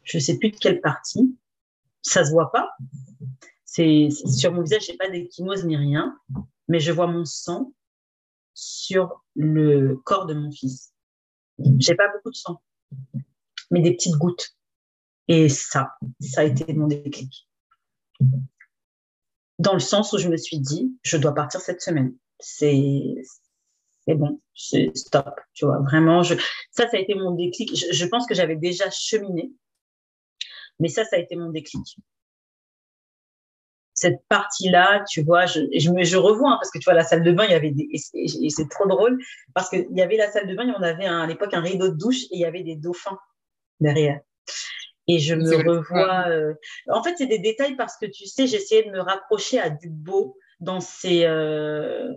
[0.04, 1.38] Je sais plus de quelle partie.
[2.02, 2.76] Ça se voit pas.
[3.72, 6.18] C'est sur mon visage, j'ai pas d'échymose ni rien,
[6.68, 7.72] mais je vois mon sang
[8.54, 10.92] sur le corps de mon fils.
[11.78, 12.62] J'ai pas beaucoup de sang
[13.72, 14.56] mais des petites gouttes.
[15.28, 17.48] Et ça, ça a été mon déclic.
[19.60, 22.16] Dans le sens où je me suis dit, je dois partir cette semaine.
[22.40, 23.16] C'est
[24.08, 25.80] bon, c'est stop, tu vois.
[25.82, 26.34] Vraiment, je,
[26.72, 27.76] ça, ça a été mon déclic.
[27.76, 29.52] Je, pense que j'avais déjà cheminé,
[30.80, 31.98] mais ça, ça a été mon déclic.
[34.00, 37.04] Cette partie-là, tu vois, je, je, me, je revois, hein, parce que tu vois, la
[37.04, 39.20] salle de bain, il y avait des, et c'est trop drôle,
[39.54, 41.89] parce qu'il y avait la salle de bain, et on avait à l'époque un rideau
[41.89, 43.20] de douche, et il y avait des dauphins
[43.80, 44.22] derrière.
[45.08, 46.28] Et je me revois.
[46.30, 46.54] Euh,
[46.88, 49.89] en fait, c'est des détails parce que tu sais, j'essayais de me rapprocher à du
[49.89, 52.14] beau dans ces, euh,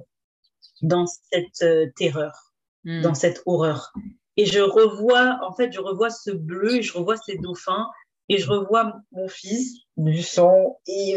[0.83, 2.53] dans cette euh, terreur,
[2.85, 3.01] hmm.
[3.01, 3.93] dans cette horreur.
[4.37, 7.89] Et je revois, en fait, je revois ce bleu, et je revois ces dauphins,
[8.33, 11.15] et je revois mon fils du sang, et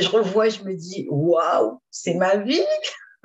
[0.00, 2.60] je revois, je me dis, waouh, c'est ma vie,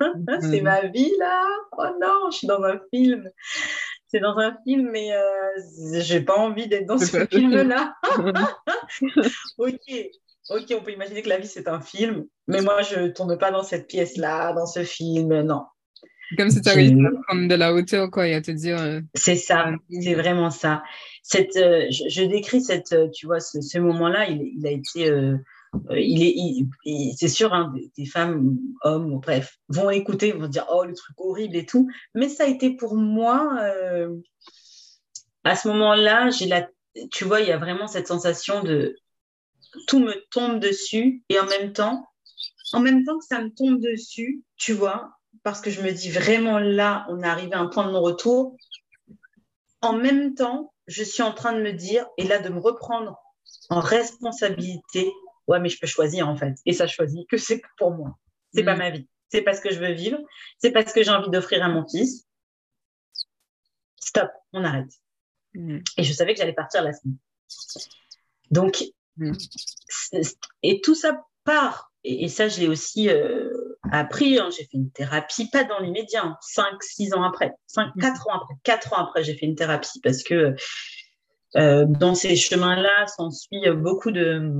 [0.40, 0.64] c'est hmm.
[0.64, 1.44] ma vie là.
[1.78, 3.30] Oh non, je suis dans un film
[4.14, 7.96] c'est dans un film, mais euh, j'ai pas envie d'être dans ce film-là.
[9.58, 10.10] ok,
[10.50, 13.50] ok, on peut imaginer que la vie c'est un film, mais moi je tourne pas
[13.50, 15.64] dans cette pièce-là, dans ce film, non.
[16.36, 18.80] Comme si tu avais à prendre de la hauteur, quoi, et à te dire.
[18.80, 20.82] Euh, c'est ça, c'est vraiment ça.
[21.22, 25.10] Cette, euh, je, décris cette, tu vois, ce, moment-là, il, il, a été
[25.90, 30.84] euh, il est, c'est sûr, hein, des, femmes, hommes, bref, vont écouter, vont dire oh
[30.84, 31.88] le truc horrible et tout.
[32.14, 34.14] Mais ça a été pour moi, euh,
[35.44, 36.68] à ce moment-là, j'ai la,
[37.10, 38.96] tu vois, il y a vraiment cette sensation de
[39.88, 42.06] tout me tombe dessus et en même temps,
[42.72, 45.10] en même temps que ça me tombe dessus, tu vois,
[45.44, 48.56] parce que je me dis vraiment là, on est arrivé à un point de non-retour.
[49.80, 53.16] En même temps, je suis en train de me dire et là de me reprendre
[53.70, 55.12] en responsabilité
[55.46, 56.54] ouais, mais je peux choisir en fait.
[56.66, 58.18] Et ça choisit que c'est pour moi.
[58.52, 58.78] C'est pas mm.
[58.78, 59.08] ma vie.
[59.28, 60.18] C'est parce que je veux vivre.
[60.58, 62.26] C'est parce que j'ai envie d'offrir à mon fils.
[64.00, 64.92] Stop, on arrête.
[65.54, 65.78] Mm.
[65.96, 67.16] Et je savais que j'allais partir la semaine.
[68.50, 68.84] Donc,
[69.16, 69.32] mm.
[70.62, 71.92] et tout ça part.
[72.06, 73.50] Et, ça, je l'ai aussi euh,
[73.98, 74.38] appris.
[74.38, 74.48] Hein.
[74.56, 76.76] J'ai fait une thérapie, pas dans l'immédiat, 5, hein.
[76.80, 78.54] 6 ans après, 5, 4 ans après.
[78.62, 80.54] 4 ans après, j'ai fait une thérapie parce que
[81.56, 84.50] euh, dans ces chemins-là, s'ensuit beaucoup de,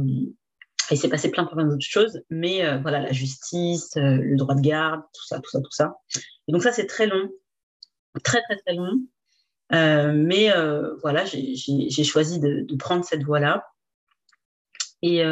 [0.90, 4.54] il s'est passé plein, plein d'autres choses, mais euh, voilà, la justice, euh, le droit
[4.54, 5.96] de garde, tout ça, tout ça, tout ça.
[6.46, 7.28] Et donc ça, c'est très long,
[8.22, 8.92] très, très, très long.
[9.70, 10.52] Mais
[11.02, 13.64] voilà, j'ai choisi de, de, prendre cette voie-là.
[15.06, 15.22] Et,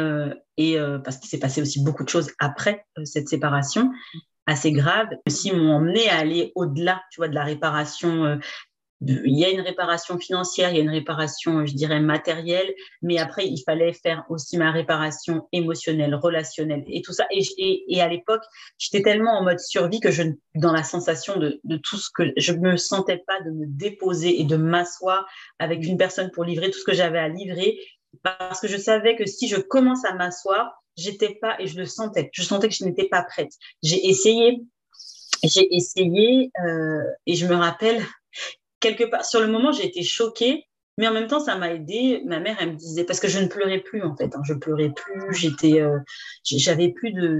[0.57, 3.91] et parce qu'il s'est passé aussi beaucoup de choses après cette séparation,
[4.45, 8.39] assez graves, aussi m'ont emmené à aller au-delà, tu vois, de la réparation
[9.05, 13.17] il y a une réparation financière, il y a une réparation, je dirais, matérielle, mais
[13.17, 17.25] après, il fallait faire aussi ma réparation émotionnelle, relationnelle et tout ça.
[17.31, 17.43] Et,
[17.87, 18.43] et, à l'époque,
[18.77, 20.23] j'étais tellement en mode survie que je,
[20.55, 24.39] dans la sensation de, de tout ce que je me sentais pas de me déposer
[24.39, 25.27] et de m'asseoir
[25.59, 27.77] avec une personne pour livrer tout ce que j'avais à livrer,
[28.21, 31.85] parce que je savais que si je commence à m'asseoir, j'étais pas, et je le
[31.85, 33.51] sentais, je sentais que je n'étais pas prête.
[33.81, 34.61] J'ai essayé,
[35.43, 38.03] j'ai essayé, euh, et je me rappelle,
[38.79, 40.65] quelque part, sur le moment, j'ai été choquée,
[40.97, 42.21] mais en même temps, ça m'a aidé.
[42.25, 44.35] Ma mère, elle me disait, parce que je ne pleurais plus, en fait.
[44.35, 45.97] Hein, je pleurais plus, j'étais, euh,
[46.43, 47.39] j'avais plus de.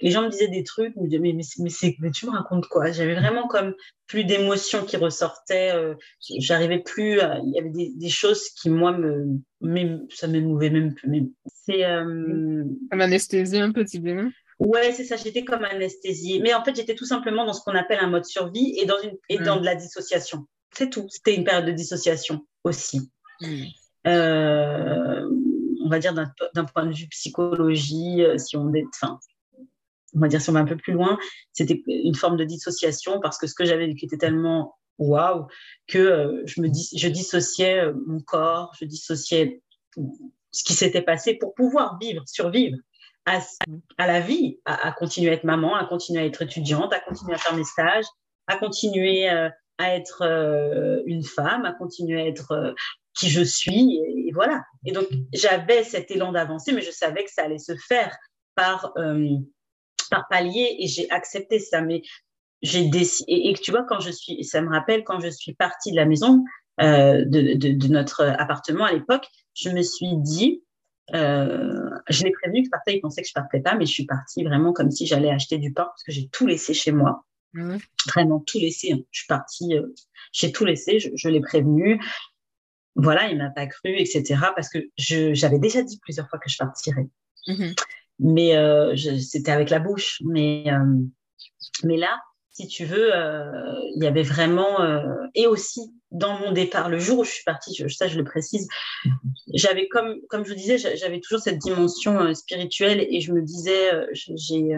[0.00, 2.90] Les gens me disaient des trucs, mais, mais, mais, tu me racontes quoi?
[2.90, 3.74] J'avais vraiment comme
[4.06, 5.72] plus d'émotions qui ressortaient.
[5.74, 5.94] Euh,
[6.38, 7.20] j'arrivais plus.
[7.44, 11.32] il y avait des, des, choses qui, moi, me, ça m'émouvait même plus.
[11.46, 11.84] C'est.
[11.84, 12.64] Euh...
[12.90, 14.30] Comme anesthésie, un petit peu.
[14.58, 16.40] Ouais, c'est ça, j'étais comme anesthésie.
[16.42, 19.00] Mais en fait, j'étais tout simplement dans ce qu'on appelle un mode survie et dans,
[19.00, 20.46] une, et dans de la dissociation.
[20.76, 21.06] C'est tout.
[21.08, 23.10] C'était une période de dissociation aussi.
[23.40, 23.64] Hmm.
[24.06, 25.28] Euh,
[25.82, 29.18] on va dire d'un point de vue psychologie, euh, si on est, enfin,
[30.14, 31.18] on va dire si on va un peu plus loin,
[31.52, 35.46] c'était une forme de dissociation parce que ce que j'avais vécu était tellement waouh
[35.86, 39.62] que euh, je me dis, je dissociais mon corps, je dissociais
[40.52, 42.76] ce qui s'était passé pour pouvoir vivre, survivre
[43.26, 43.40] à,
[43.98, 47.34] à la vie, à, continuer à être maman, à continuer à être étudiante, à continuer
[47.34, 48.06] à faire mes stages,
[48.46, 49.28] à continuer
[49.80, 52.72] à être euh, une femme, à continuer à être euh,
[53.14, 54.62] qui je suis, et, voilà.
[54.84, 58.16] Et donc, j'avais cet élan d'avancer, mais je savais que ça allait se faire
[58.54, 59.36] par, euh,
[60.10, 61.80] par palier, et j'ai accepté ça.
[61.80, 62.02] Mais
[62.62, 65.92] j'ai décidé, et, tu vois, quand je suis, ça me rappelle quand je suis partie
[65.92, 66.44] de la maison,
[66.78, 70.62] de, de, notre appartement à l'époque, je me suis dit,
[71.12, 74.06] je l'ai prévenu que je partais, il pensait que je partais pas, mais je suis
[74.06, 77.24] partie vraiment comme si j'allais acheter du pain parce que j'ai tout laissé chez moi.
[78.06, 78.92] Vraiment tout laissé.
[78.92, 79.00] Hein.
[79.10, 79.86] Je suis partie, euh,
[80.32, 82.00] j'ai tout laissé, je, l'ai prévenu.
[82.94, 84.40] Voilà, il m'a pas cru, etc.
[84.54, 87.08] Parce que j'avais déjà dit plusieurs fois que je partirais.
[87.46, 87.74] Mhm.
[88.20, 90.20] Mais euh, c'était avec la bouche.
[90.24, 91.02] Mais, euh,
[91.84, 92.20] mais là,
[92.52, 93.10] si tu veux,
[93.96, 94.78] il y avait vraiment.
[95.34, 98.68] et aussi, dans mon départ, le jour où je suis partie, ça je le précise,
[99.54, 103.90] j'avais comme, comme je vous disais, j'avais toujours cette dimension spirituelle et je me disais,
[104.12, 104.76] j'ai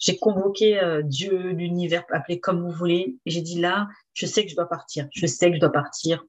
[0.00, 3.18] j'ai convoqué euh, Dieu, l'univers, appelez comme vous voulez.
[3.26, 5.06] Et j'ai dit là, je sais que je dois partir.
[5.14, 6.24] Je sais que je dois partir.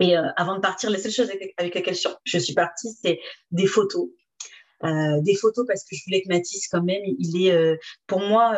[0.00, 1.94] Et euh, avant de partir, la seule chose avec, laquelle
[2.24, 3.20] je suis partie, c'est
[3.50, 4.08] des photos.
[4.84, 8.56] Euh, des photos parce que je voulais que Mathis quand même, il est pour moi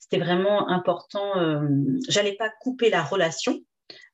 [0.00, 1.32] c'était vraiment important.
[2.08, 3.60] J'allais pas couper la relation,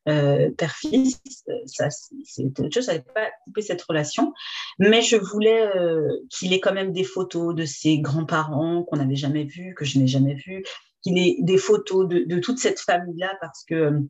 [0.07, 1.19] euh, père-fils,
[1.65, 1.89] ça
[2.25, 4.35] c'est autre chose, ça pas couper cette relation,
[4.79, 9.17] mais je voulais euh, qu'il ait quand même des photos de ses grands-parents qu'on n'avait
[9.17, 10.63] jamais vus, que je n'ai jamais vus,
[11.03, 14.01] qu'il ait des photos de, toute cette famille-là parce que euh,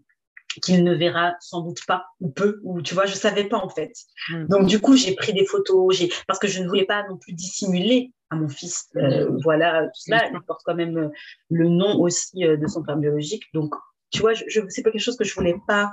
[0.61, 3.69] qu'il ne verra sans doute pas ou peu ou tu vois je savais pas en
[3.69, 3.93] fait
[4.31, 4.47] mmh.
[4.47, 7.17] donc du coup j'ai pris des photos j'ai parce que je ne voulais pas non
[7.17, 9.39] plus dissimuler à mon fils mmh.
[9.43, 11.11] voilà tout cela il porte quand même
[11.51, 13.75] le nom aussi de son père biologique donc
[14.15, 15.93] tu vois, je, c'est pas quelque chose que je voulais pas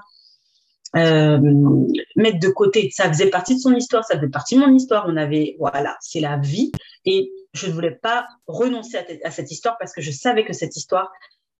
[0.96, 1.40] euh,
[2.16, 2.90] mettre de côté.
[2.92, 5.06] Ça faisait partie de son histoire, ça faisait partie de mon histoire.
[5.08, 6.72] On avait, voilà, c'est la vie.
[7.04, 10.78] Et je ne voulais pas renoncer à, cette histoire parce que je savais que cette
[10.78, 11.12] histoire,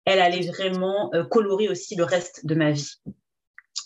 [0.06, 2.96] elle allait vraiment euh, colorer aussi le reste de ma vie.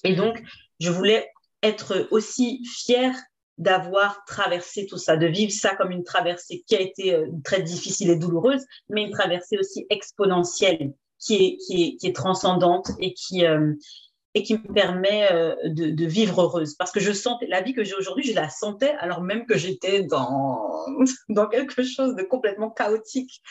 [0.04, 0.42] Et donc,
[0.80, 1.32] je voulais
[1.64, 3.16] être aussi fière
[3.58, 7.62] d'avoir traversé tout ça, de vivre ça comme une traversée qui a été euh, très
[7.62, 12.92] difficile et douloureuse, mais une traversée aussi exponentielle qui est, qui est, qui est transcendante
[13.00, 13.74] et qui, euh,
[14.34, 16.76] et qui me permet euh, de, de, vivre heureuse.
[16.76, 19.58] Parce que je sentais, la vie que j'ai aujourd'hui, je la sentais alors même que
[19.58, 20.86] j'étais dans,
[21.30, 23.42] dans quelque chose de complètement chaotique.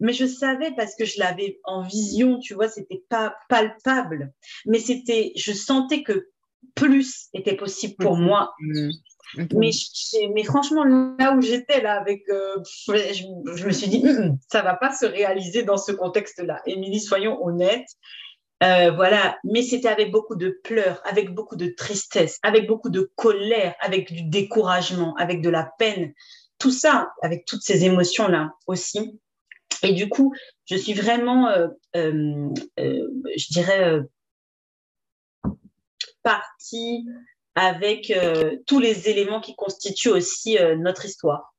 [0.00, 4.32] Mais je savais parce que je l'avais en vision, tu vois, c'était pas palpable.
[4.66, 6.28] Mais c'était, je sentais que
[6.74, 8.24] plus était possible pour mmh.
[8.24, 8.54] moi.
[8.60, 8.90] Mmh.
[9.54, 9.70] Mais,
[10.34, 14.62] mais franchement, là où j'étais, là, avec, euh, je, me suis dit, hum, hum, ça
[14.62, 16.62] va pas se réaliser dans ce contexte-là.
[16.66, 17.88] Émilie, soyons honnêtes.
[18.62, 23.10] Euh, voilà, mais c'était avec beaucoup de pleurs, avec beaucoup de tristesse, avec beaucoup de
[23.14, 26.14] colère, avec du découragement, avec de la peine,
[26.58, 29.20] tout ça, avec toutes ces émotions-là aussi.
[29.82, 34.00] Et du coup, je suis vraiment, euh, je dirais,
[36.22, 37.06] partie
[37.56, 41.54] avec euh, tous les éléments qui constituent aussi euh, notre histoire,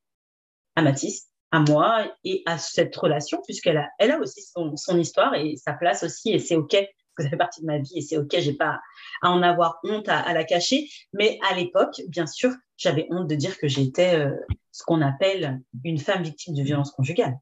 [0.76, 5.34] à Mathis, à moi et à cette relation, puisqu'elle a, elle a aussi son, histoire
[5.34, 6.76] et sa place aussi, et c'est OK,
[7.16, 8.80] que ça fait partie de ma vie, et c'est OK, j'ai pas
[9.24, 10.88] à en avoir honte, à, la cacher.
[11.14, 14.36] Mais à l'époque, bien sûr, j'avais honte de dire que j'étais euh,
[14.72, 17.40] ce qu'on appelle une femme victime de violence conjugale.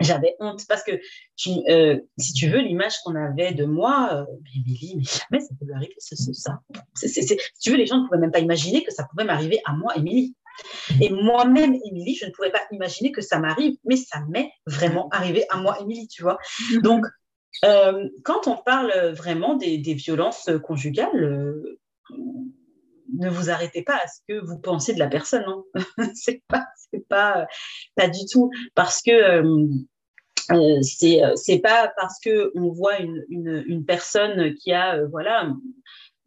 [0.00, 0.92] J'avais honte parce que,
[1.68, 5.74] euh, si tu veux, l'image qu'on avait de moi, euh, mais jamais ça peut lui
[5.74, 6.60] arriver, c'est ça.
[6.94, 9.72] si tu veux, les gens ne pouvaient même pas imaginer que ça pouvait m'arriver à
[9.72, 10.34] moi, Émilie.
[11.00, 15.08] Et moi-même, Émilie, je ne pouvais pas imaginer que ça m'arrive, mais ça m'est vraiment
[15.10, 16.38] arrivé à moi, Émilie, tu vois.
[16.72, 16.82] Mhm.
[16.82, 17.06] Donc,
[17.64, 21.80] euh, quand on parle vraiment des, des violences conjugales, euh,
[23.18, 25.44] ne vous arrêtez pas à ce que vous pensez de la personne.
[25.46, 25.64] Hein.
[26.14, 27.46] c'est pas, c'est pas,
[27.96, 29.66] du tout parce que euh,
[30.52, 35.52] euh, c'est pas parce que on voit une personne qui a voilà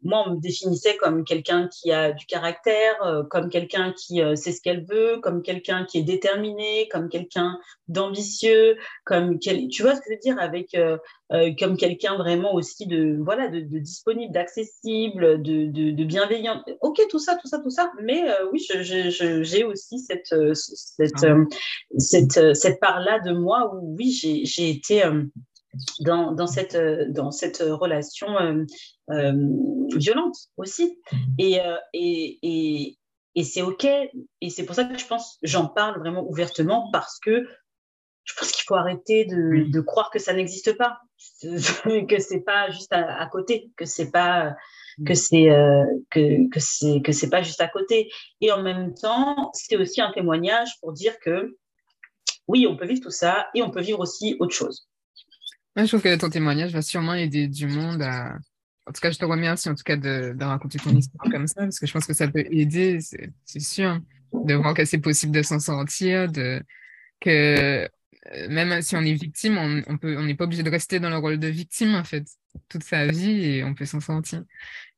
[0.04, 4.36] moi, on me définissait comme quelqu'un qui a du caractère, euh, comme quelqu'un qui euh,
[4.36, 9.94] sait ce qu'elle veut, comme quelqu'un qui est déterminé, comme quelqu'un d'ambitieux, comme tu vois
[9.94, 10.98] ce que je veux dire avec euh,
[11.58, 16.62] comme quelqu'un vraiment aussi de voilà de, disponible, d'accessible, de, de, bienveillant.
[16.82, 17.90] Ok, tout ça, tout ça, tout ça.
[18.02, 21.36] Mais oui, j'ai aussi cette cette, ah
[21.98, 25.02] cette, cette part là de moi où oui, j'ai été
[26.00, 26.76] dans, dans, cette,
[27.10, 28.28] dans cette relation
[29.10, 29.34] euh,
[29.94, 30.98] violente aussi.
[31.12, 31.16] Mmh.
[31.38, 32.98] Et, euh, et, et,
[33.34, 33.84] et c'est OK.
[33.84, 37.46] Et c'est pour ça que je pense, j'en parle vraiment ouvertement parce que
[38.24, 40.98] je pense qu'il faut arrêter de, de, croire que ça n'existe pas,
[41.42, 44.54] que c'est pas juste à, côté, que c'est pas
[45.04, 45.16] que mmh.
[45.16, 48.10] c'est euh, que, que c'est que c'est pas juste à côté.
[48.40, 51.58] Et en même temps, c'est aussi un témoignage pour dire que
[52.48, 54.88] oui, on peut vivre tout ça et on peut vivre aussi autre chose.
[55.76, 58.36] Je trouve que ton témoignage va sûrement aider du monde à,
[58.86, 61.62] en tout cas, je te remercie en tout cas de, raconter ton histoire comme ça,
[61.62, 64.00] parce que je pense que ça peut aider, c'est sûr,
[64.32, 66.62] de voir que c'est possible de s'en sortir, de,
[67.20, 67.88] que
[68.32, 71.00] euh, même si on est victime, on, on peut, on n'est pas obligé de rester
[71.00, 72.24] dans le rôle de victime, en fait,
[72.68, 74.44] toute sa vie, et on peut s'en sortir.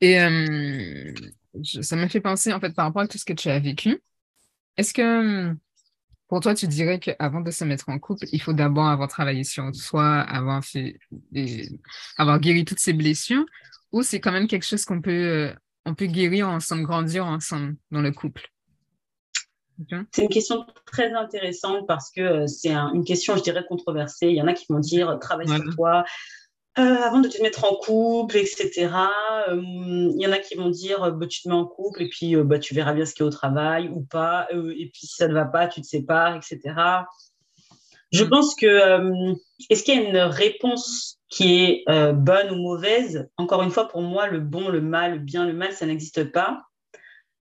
[0.01, 1.13] Et euh,
[1.63, 4.01] ça me fait penser, en fait, par rapport à tout ce que tu as vécu,
[4.77, 5.55] est-ce que
[6.29, 9.45] pour toi, tu dirais qu'avant de se mettre en couple, il faut d'abord avoir travaillé
[9.45, 10.99] sur soi, avoir fait
[12.17, 13.45] avoir guéri toutes ces blessures,
[13.93, 15.55] ou c'est quand même quelque chose qu'on peut, euh,
[15.85, 18.49] on peut guérir ensemble, grandir ensemble dans le couple?
[20.11, 24.29] C'est une question très intéressante parce que euh, c'est une question, je dirais, controversée.
[24.29, 26.05] Il y en a qui vont dire travaille sur toi
[26.77, 28.91] avant de te mettre en couple, etc.
[29.49, 32.37] Il y en a qui vont dire bah, tu te mets en couple et puis
[32.37, 34.47] bah, tu verras bien ce qu'il y a au travail ou pas.
[34.53, 36.75] et puis si ça ne va pas, tu te sépares, etc.
[38.13, 38.29] Je mm.
[38.29, 39.35] pense que
[39.71, 43.29] est-ce qu'il y a une réponse qui est euh, bonne ou mauvaise?
[43.37, 46.31] Encore une fois, pour moi, le bon, le mal, le bien, le mal, ça n'existe
[46.33, 46.63] pas.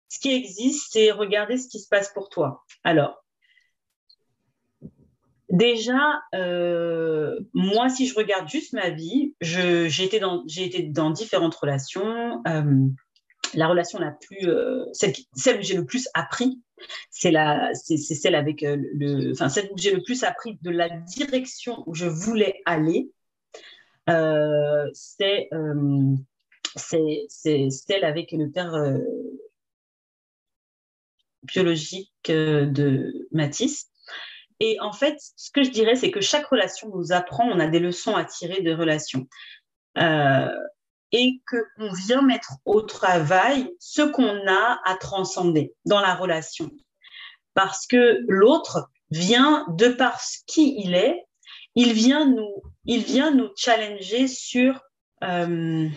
[0.08, 2.64] Ce qui existe, c'est regarder ce qui se passe pour toi.
[2.84, 3.23] Alors,
[5.54, 12.42] déjà, euh, moi, si je regarde juste ma vie, j'ai été, dans, différentes relations.
[12.46, 12.86] Euh,
[13.54, 14.48] la relation la plus,
[14.92, 16.60] celle, celle, où j'ai le plus appris,
[17.10, 17.30] c'est
[17.96, 22.06] celle avec le, enfin celle où j'ai le plus appris de la direction où je
[22.06, 23.10] voulais aller
[24.08, 24.90] euh,
[25.52, 26.16] euh,
[26.76, 28.98] c'est celle avec le père euh,
[31.44, 33.90] biologique de Matisse.
[34.60, 37.66] Et en fait, ce que je dirais, c'est que chaque relation nous apprend, on a
[37.66, 39.26] des leçons à tirer de relations.
[41.16, 46.70] et qu'on vient mettre au travail ce qu'on a à transcender dans la relation.
[47.54, 51.24] Parce que l'autre vient, de par qui il est,
[51.74, 54.80] il vient nous, il vient nous challenger sur,
[55.22, 55.88] euh,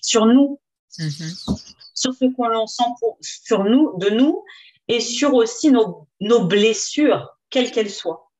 [0.00, 0.60] sur nous,
[0.98, 1.74] mm-hmm.
[1.94, 4.44] sur ce qu'on sent pour, sur nous, de nous,
[4.90, 8.32] et sur aussi nos, nos blessures, quelles qu'elles soient.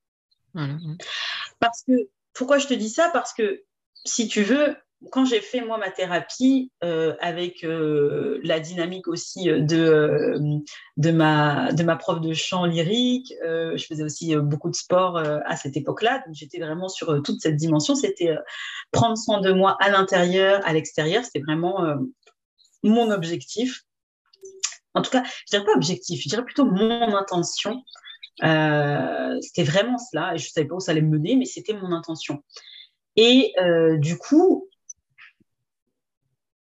[1.59, 1.93] Parce que,
[2.33, 3.09] pourquoi je te dis ça?
[3.13, 3.63] Parce que,
[4.03, 4.75] si tu veux,
[5.11, 10.35] quand j'ai fait moi ma thérapie euh, avec euh, la dynamique aussi euh, de,
[10.97, 15.55] de, ma, de ma prof de chant lyrique, je faisais aussi beaucoup de sport à
[15.55, 17.95] cette époque-là, donc j'étais vraiment sur toute cette dimension.
[17.95, 18.35] C'était
[18.91, 21.95] prendre soin de moi à l'intérieur, à l'extérieur, c'était vraiment
[22.83, 23.85] mon objectif.
[24.93, 27.83] En tout cas, je dirais pas objectif, je dirais plutôt mon intention.
[28.39, 32.43] c'était vraiment cela, je savais pas où ça allait me mener, mais c'était mon intention.
[33.15, 33.53] Et
[33.99, 34.69] du coup,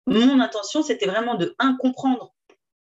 [0.08, 2.34] mon intention, c'était vraiment de, un, comprendre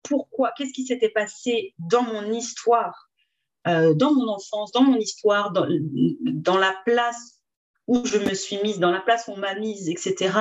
[0.03, 3.09] pourquoi, qu'est-ce qui s'était passé dans mon histoire,
[3.67, 5.67] euh, dans mon enfance, dans mon histoire, dans,
[6.21, 7.41] dans, la place
[7.87, 10.39] où je me suis mise, dans la place où on m'a mise, etc.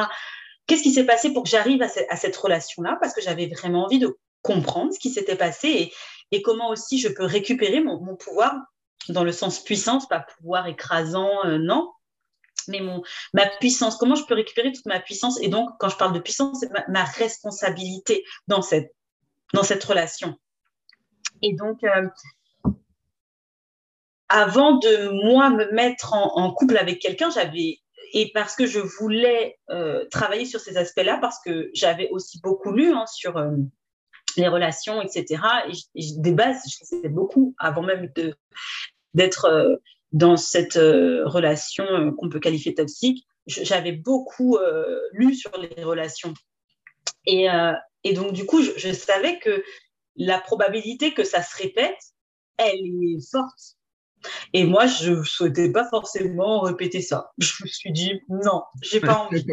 [0.68, 2.98] Qu'est-ce qui s'est passé pour que j'arrive à, cette relation-là?
[3.02, 5.92] Parce que j'avais vraiment envie de comprendre ce qui s'était passé
[6.32, 8.56] et, comment aussi je peux récupérer mon, pouvoir
[9.10, 11.92] dans le sens puissance, pas pouvoir écrasant, euh, non,
[12.68, 15.98] mais mon, ma puissance, comment je peux récupérer toute ma puissance Et donc, quand je
[15.98, 18.94] parle de puissance, c'est ma, responsabilité dans cette,
[19.84, 20.36] relation.
[21.42, 22.08] Et donc, euh,
[24.30, 27.80] avant de moi me mettre en, couple avec quelqu'un, j'avais
[28.16, 32.72] et parce que je voulais euh, travailler sur ces aspects-là, parce que j'avais aussi beaucoup
[32.72, 33.38] lu hein, sur
[34.38, 35.42] les relations, etc.
[35.96, 38.12] Et, des bases, je faisais beaucoup avant même
[39.14, 39.80] d'être
[40.14, 45.84] dans cette euh, relation euh, qu'on peut qualifier toxique, j'avais beaucoup euh, lu sur les
[45.84, 46.34] relations.
[47.26, 47.48] Et,
[48.04, 49.64] et donc, du coup, je, savais que
[50.18, 51.98] la probabilité que ça se répète,
[52.58, 53.78] elle est forte.
[54.54, 57.32] Et moi, je ne souhaitais pas forcément répéter ça.
[57.40, 59.46] Je me suis dit, non, j'ai pas envie.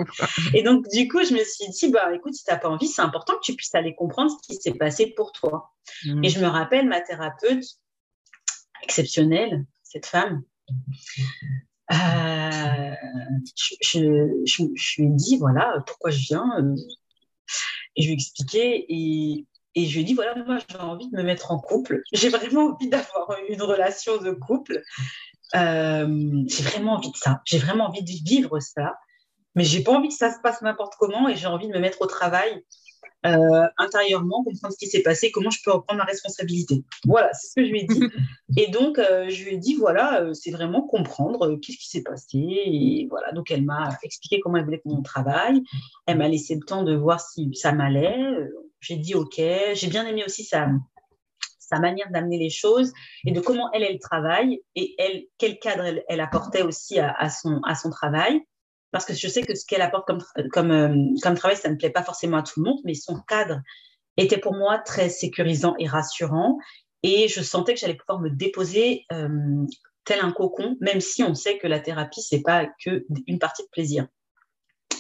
[0.55, 2.89] Et donc, du coup, je me suis dit, bah, écoute, si tu n'as pas envie,
[2.89, 5.73] c'est important que tu puisses aller comprendre ce qui s'est passé pour toi.
[6.05, 6.25] Mm.
[6.25, 7.65] Et je me rappelle ma thérapeute
[8.83, 10.43] exceptionnelle, cette femme.
[11.93, 12.95] Euh,
[13.83, 14.63] je, je,
[15.03, 16.49] lui ai dit, voilà, pourquoi je viens.
[16.59, 16.77] Euh,
[17.97, 18.87] et je lui ai expliqué.
[18.89, 22.03] Et, et je lui ai dit, voilà, moi, j'ai envie de me mettre en couple.
[22.13, 24.83] J'ai vraiment envie d'avoir une relation de couple.
[25.55, 27.41] Euh, j'ai vraiment envie de ça.
[27.45, 28.95] J'ai vraiment envie de vivre ça.
[29.55, 31.81] Mais j'ai pas envie que ça se passe n'importe comment et j'ai envie de me
[31.81, 32.65] mettre au travail
[33.27, 36.85] euh, intérieurement, comprendre ce qui s'est passé, comment je peux reprendre ma responsabilité.
[37.05, 38.01] Voilà, c'est ce que je lui ai dit.
[38.57, 42.39] Et donc, euh, je lui ai dit, voilà, c'est vraiment comprendre qu'est-ce qui s'est passé.
[42.39, 45.63] Et voilà, donc elle m'a expliqué comment elle voulait que mon travail.
[46.07, 48.17] Elle m'a laissé le temps de voir si ça m'allait.
[48.81, 49.37] J'ai dit OK.
[49.37, 50.69] J'ai bien aimé aussi sa,
[51.71, 52.93] sa manière d'amener les choses
[53.25, 57.61] et de comment elle, elle travaille et elle, quel cadre elle, apportait aussi à, son,
[57.65, 58.41] à son travail.
[58.91, 60.23] Parce que je sais que ce qu'elle apporte comme,
[60.53, 63.21] comme, euh, comme travail, ça ne plaît pas forcément à tout le monde, mais son
[63.21, 63.61] cadre
[64.17, 66.59] était pour moi très sécurisant et rassurant.
[67.05, 69.65] Et je sentais que j'allais pouvoir me déposer euh,
[70.05, 73.63] tel un cocon, même si on sait que la thérapie, c'est pas que une partie
[73.63, 74.09] de plaisir.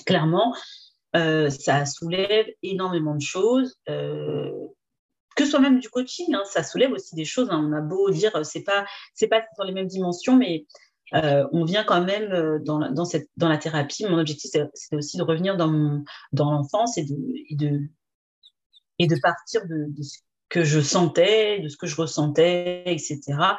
[0.06, 0.54] Clairement,
[1.16, 3.76] euh, ça soulève énormément de choses.
[3.88, 4.50] Euh,
[5.36, 7.48] que soit même du coaching, hein, ça soulève aussi des choses.
[7.50, 7.64] Hein.
[7.68, 8.84] On a beau dire, euh, c'est pas,
[9.14, 10.66] c'est pas dans les mêmes dimensions, mais
[11.12, 14.04] on vient quand même dans, dans, cette, dans la thérapie.
[14.04, 17.16] Mon objectif, c'est aussi de revenir dans, dans l'enfance et de,
[17.56, 17.80] de,
[19.00, 23.56] et de partir de, de, ce que je sentais, de ce que je ressentais, etc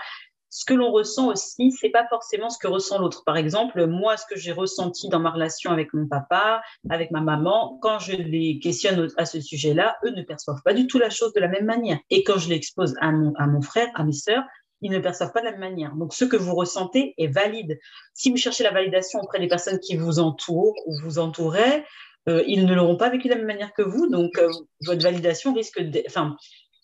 [0.52, 3.24] ce que l'on ressent aussi, c'est pas forcément ce que ressent l'autre.
[3.24, 7.22] Par exemple, moi, ce que j'ai ressenti dans ma relation avec mon papa, avec ma
[7.22, 11.10] maman, quand je les questionne à ce sujet-là, eux ne perçoivent pas du tout la
[11.10, 12.00] chose de la même manière.
[12.10, 14.44] Et quand je l'expose à mon, frère, à mes sœurs,
[14.82, 15.96] ils ne perçoivent pas de la même manière.
[15.96, 17.80] Donc, ce que vous ressentez est valide.
[18.14, 21.86] Si vous cherchez la validation auprès des personnes qui vous entourent ou vous entouraient,
[22.28, 24.08] euh, ils ne l'auront pas vécu de la même manière que vous.
[24.08, 24.50] Donc, euh,
[24.86, 26.36] votre validation risque enfin,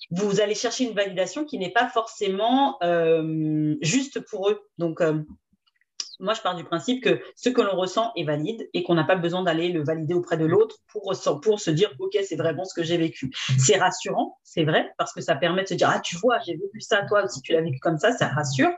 [0.10, 4.62] vous allez chercher une validation qui n'est pas forcément euh, juste pour eux.
[4.78, 5.22] Donc, euh,
[6.20, 9.04] moi, je pars du principe que ce que l'on ressent est valide et qu'on n'a
[9.04, 12.66] pas besoin d'aller le valider auprès de l'autre pour, pour se dire, OK, c'est vraiment
[12.66, 13.32] ce que j'ai vécu.
[13.60, 16.54] C'est rassurant, c'est vrai, parce que ça permet de se dire, ah, tu vois, j'ai
[16.54, 18.72] vécu ça, toi aussi, tu l'as vécu comme ça, ça rassure.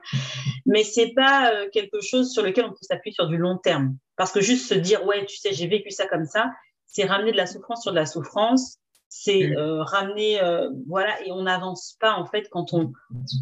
[0.65, 3.95] Mais c'est pas euh, quelque chose sur lequel on peut s'appuyer sur du long terme.
[4.17, 6.51] Parce que juste se dire, ouais, tu sais, j'ai vécu ça comme ça,
[6.85, 8.78] c'est ramener de la souffrance sur de la souffrance
[9.09, 12.93] c'est euh, ramener, euh, voilà, et on n'avance pas en fait quand on,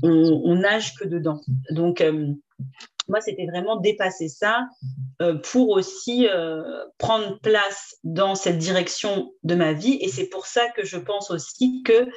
[0.02, 1.42] on, nage que dedans.
[1.72, 2.34] Donc, euh,
[3.10, 4.68] moi, c'était vraiment dépasser ça
[5.44, 6.28] pour aussi
[6.98, 9.98] prendre place dans cette direction de ma vie.
[10.02, 12.08] Et c'est pour ça que je pense aussi que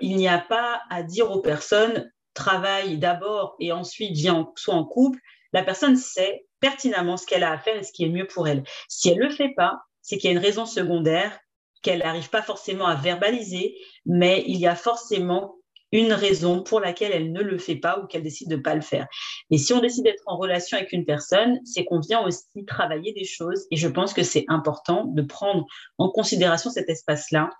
[0.00, 4.84] il n'y a pas à dire aux personnes travaille d'abord et ensuite viens soit en
[4.84, 5.18] couple.
[5.52, 8.48] La personne sait pertinemment ce qu'elle a à faire et ce qui est mieux pour
[8.48, 8.64] elle.
[8.88, 11.38] Si elle le fait pas, c'est qu'il y a une raison secondaire
[11.84, 13.76] qu'elle n'arrive pas forcément à verbaliser,
[14.06, 15.56] mais il y a forcément
[15.92, 18.74] une raison pour laquelle elle ne le fait pas ou qu'elle décide de ne pas
[18.74, 19.06] le faire.
[19.50, 23.12] Et si on décide d'être en relation avec une personne, c'est qu'on vient aussi travailler
[23.12, 23.66] des choses.
[23.70, 25.66] Et je pense que c'est important de prendre
[25.98, 27.50] en considération cet espace-là,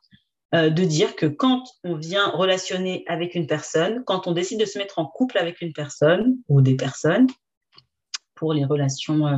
[0.54, 4.64] euh, de dire que quand on vient relationner avec une personne, quand on décide de
[4.64, 7.28] se mettre en couple avec une personne ou des personnes,
[8.34, 9.36] pour les relations euh,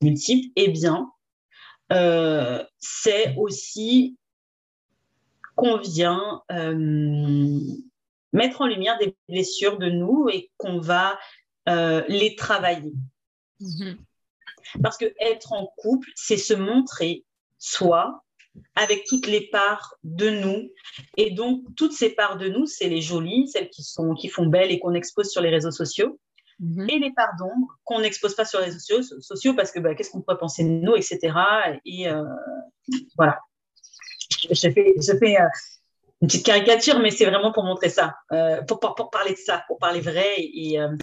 [0.00, 1.10] multiples, eh bien,
[1.92, 4.16] euh, c'est aussi
[5.58, 7.58] qu'on vient euh,
[8.32, 11.18] mettre en lumière des blessures de nous et qu'on va
[11.68, 12.94] euh, les travailler.
[13.60, 13.96] Mm-hmm.
[14.82, 17.24] Parce que être en couple, c'est se montrer
[17.58, 18.22] soi
[18.76, 20.70] avec toutes les parts de nous.
[21.16, 24.46] Et donc, toutes ces parts de nous, c'est les jolies, celles qui, sont, qui font
[24.46, 26.20] belles et qu'on expose sur les réseaux sociaux.
[26.60, 26.92] Mm-hmm.
[26.92, 30.10] Et les parts d'ombre qu'on n'expose pas sur les réseaux sociaux, parce que bah, qu'est-ce
[30.10, 31.34] qu'on pourrait penser de nous, etc.
[31.84, 32.22] Et euh,
[33.16, 33.40] voilà
[34.50, 35.48] je fais, je fais euh,
[36.20, 39.64] une petite caricature, mais c'est vraiment pour montrer ça, euh, pour, pour, parler de ça,
[39.68, 40.96] pour parler vrai et, euh,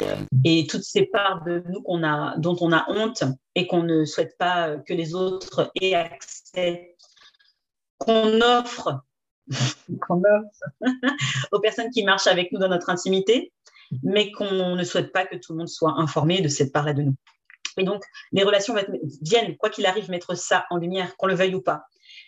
[0.43, 3.23] et toutes ces parts de nous qu'on a, dont on a honte
[3.55, 6.95] et qu'on ne souhaite pas que les autres aient accès,
[7.97, 9.01] qu'on offre,
[10.01, 10.81] qu'on offre
[11.51, 13.53] aux personnes qui marchent avec nous dans notre intimité,
[14.03, 17.03] mais qu'on ne souhaite pas que tout le monde soit informé de cette part-là de
[17.03, 17.15] nous.
[17.77, 18.75] Et donc, les relations
[19.21, 21.85] viennent, quoi qu'il arrive, mettre ça en lumière, qu'on le veuille ou pas.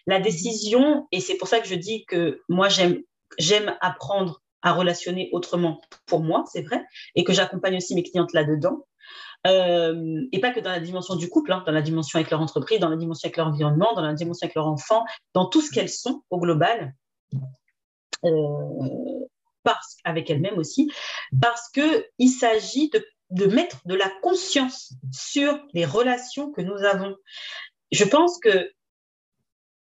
[0.07, 5.29] La décision, et c'est pour ça que je dis que moi, j'aime, apprendre à relationner
[5.33, 6.83] autrement pour moi, c'est vrai,
[7.15, 8.85] et que j'accompagne aussi mes clientes là-dedans.
[9.45, 12.41] Euh, et pas que dans la dimension du couple, hein, dans la dimension avec leur
[12.41, 15.61] entreprise, dans la dimension avec leur environnement, dans la dimension avec leur enfant, dans tout
[15.61, 16.95] ce qu'elles sont au global.
[18.25, 18.29] Euh,
[19.63, 20.89] parce, avec elle-même aussi,
[21.41, 27.15] parce qu'il s'agit de, de mettre de la conscience sur les relations que nous avons.
[27.91, 28.71] Je pense que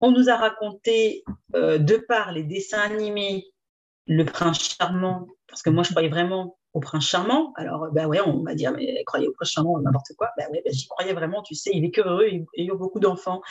[0.05, 1.23] on nous a raconté,
[1.55, 3.47] euh, de par les dessins animés,
[4.05, 7.53] le prince charmant, parce que moi je croyais vraiment au prince charmant.
[7.55, 10.29] Alors, ben ouais, on m'a dit, ah, mais croyez au prince charmant, n'importe quoi.
[10.37, 12.99] Ben ouais, ben, j'y croyais vraiment, tu sais, il est que heureux, il, a beaucoup
[12.99, 13.41] d'enfants.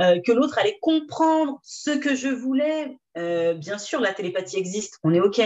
[0.00, 2.96] Euh, que l'autre allait comprendre ce que je voulais.
[3.18, 5.42] Euh, bien sûr, la télépathie existe, on est OK.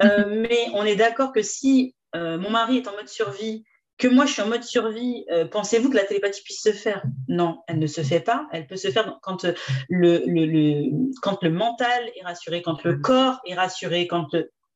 [0.02, 3.64] mais on est d'accord que si mon mari est en mode survie
[3.98, 7.02] que moi je suis en mode survie, euh, pensez-vous que la télépathie puisse se faire?
[7.28, 8.46] Non, elle ne se fait pas.
[8.52, 9.52] Elle peut se faire quand, euh,
[9.88, 10.90] le, le,
[11.22, 14.28] quand le mental est rassuré, quand le corps est rassuré, quand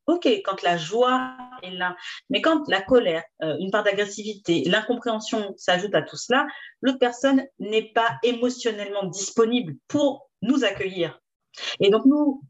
[0.09, 1.95] Ok, quand la joie est là,
[2.31, 6.47] mais quand la colère, euh, une part d'agressivité, l'incompréhension s'ajoute à tout cela,
[6.81, 11.21] l'autre personne n'est pas émotionnellement disponible pour nous accueillir.
[11.81, 12.43] Et donc nous,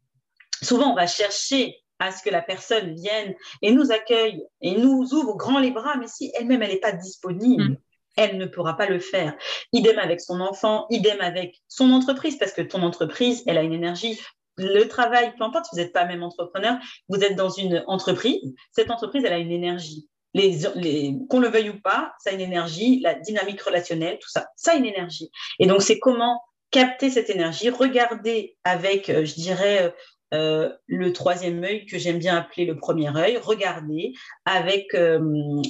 [0.63, 5.13] souvent, on va chercher à ce que la personne vienne et nous accueille et nous
[5.13, 7.77] ouvre grand les bras, mais si elle-même, elle n'est pas disponible, mm.
[8.17, 9.35] elle ne pourra pas le faire.
[9.73, 13.73] Idem avec son enfant, idem avec son entreprise, parce que ton entreprise, elle a une
[13.73, 14.21] énergie.
[14.57, 18.91] Le travail, peu importe, vous n'êtes pas même entrepreneur, vous êtes dans une entreprise, cette
[18.91, 20.09] entreprise, elle a une énergie.
[20.35, 24.29] Les, les, qu'on le veuille ou pas, ça a une énergie, la dynamique relationnelle, tout
[24.29, 25.31] ça, ça a une énergie.
[25.59, 29.95] Et donc, c'est comment capter cette énergie, regarder avec, euh, je dirais,
[30.35, 34.13] euh, le troisième œil que j'aime bien appeler le premier œil, regarder
[34.45, 35.21] avec, euh,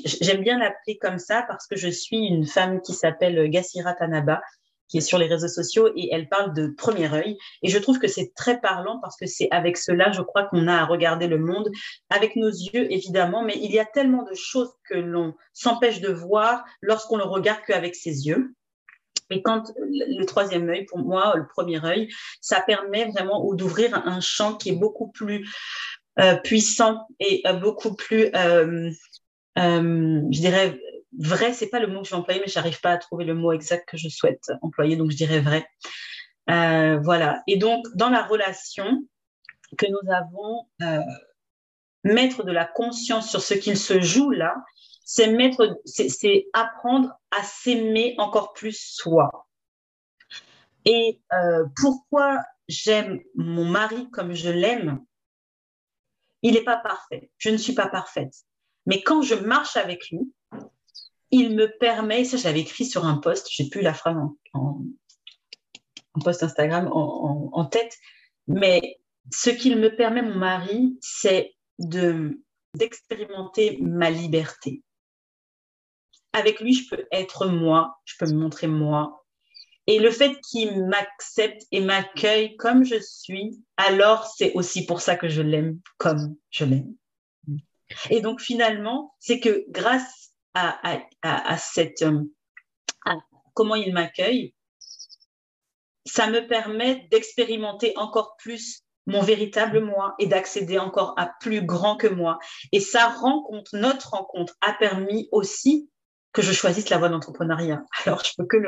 [0.05, 4.41] j'aime bien l'appeler comme ça parce que je suis une femme qui s'appelle Gassira Tanaba,
[4.89, 7.37] qui est sur les réseaux sociaux et elle parle de premier œil.
[7.63, 10.67] Et je trouve que c'est très parlant parce que c'est avec cela, je crois qu'on
[10.67, 11.71] a à regarder le monde
[12.11, 16.13] avec nos yeux, évidemment, mais il y a tellement de choses que l'on s'empêche de
[16.13, 18.55] voir lorsqu'on le regarde qu'avec ses yeux.
[19.31, 22.09] Et quand le troisième œil, pour moi, le premier œil,
[22.41, 25.49] ça permet vraiment d'ouvrir un champ qui est beaucoup plus
[26.19, 28.91] euh, puissant et euh, beaucoup plus, euh,
[29.57, 30.81] je dirais,
[31.17, 31.53] vrai.
[31.53, 33.53] C'est pas le mot que je vais employer, mais j'arrive pas à trouver le mot
[33.53, 35.65] exact que je souhaite employer, donc je dirais vrai.
[36.47, 37.43] voilà.
[37.47, 39.05] Et donc, dans la relation
[39.77, 40.67] que nous avons,
[42.05, 44.55] mettre de la conscience sur ce qu'il se joue là,
[45.11, 49.49] c'est mettre, c'est apprendre à s'aimer encore plus soi.
[50.85, 55.03] Et euh, pourquoi j'aime mon mari comme je l'aime?
[56.43, 57.31] Il n'est pas parfait.
[57.39, 58.35] Je ne suis pas parfaite.
[58.85, 60.31] Mais quand je marche avec lui,
[61.31, 64.19] il me permet, ça j'avais écrit sur un post, j'ai plus la phrase
[64.53, 64.85] en,
[66.23, 67.97] post Instagram en, en tête,
[68.47, 69.01] mais
[69.33, 72.43] ce qu'il me permet, mon mari, c'est de
[72.75, 74.83] d'expérimenter ma liberté
[76.33, 79.25] avec lui, je peux être moi, je peux me montrer moi.
[79.87, 85.17] Et le fait qu'il m'accepte et m'accueille comme je suis, alors c'est aussi pour ça
[85.17, 86.95] que je l'aime comme je l'aime.
[88.11, 90.79] Et donc finalement, c'est que grâce à,
[91.23, 92.23] à, cette, euh,
[93.55, 94.55] comment il m'accueille,
[96.05, 101.97] ça me permet d'expérimenter encore plus mon véritable moi et d'accéder encore à plus grand
[101.97, 102.39] que moi.
[102.73, 105.91] Et sa rencontre, notre rencontre, a permis aussi
[106.33, 107.83] que je choisisse la voie d'entrepreneuriat.
[108.07, 108.59] Alors, je peux que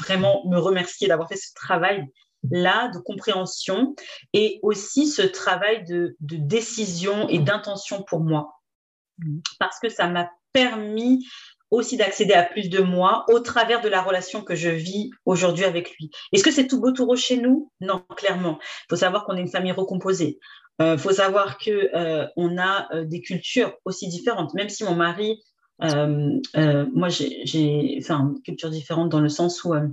[0.00, 2.04] vraiment me remercier d'avoir fait ce travail
[2.50, 3.94] là de compréhension
[4.32, 8.60] et aussi ce travail de, décision et d'intention pour moi.
[9.58, 11.26] Parce que ça m'a permis
[11.70, 15.64] aussi d'accéder à plus de moi au travers de la relation que je vis aujourd'hui
[15.64, 16.10] avec lui.
[16.32, 17.70] Est-ce que c'est tout beau tout rose chez nous?
[17.80, 18.58] Non, clairement.
[18.60, 20.38] Il faut savoir qu'on est une famille recomposée.
[20.80, 24.54] Il euh, faut savoir que euh, on a euh, des cultures aussi différentes.
[24.54, 25.42] Même si mon mari
[25.80, 29.88] moi, j'ai enfin, une culture différente dans le sens où, euh,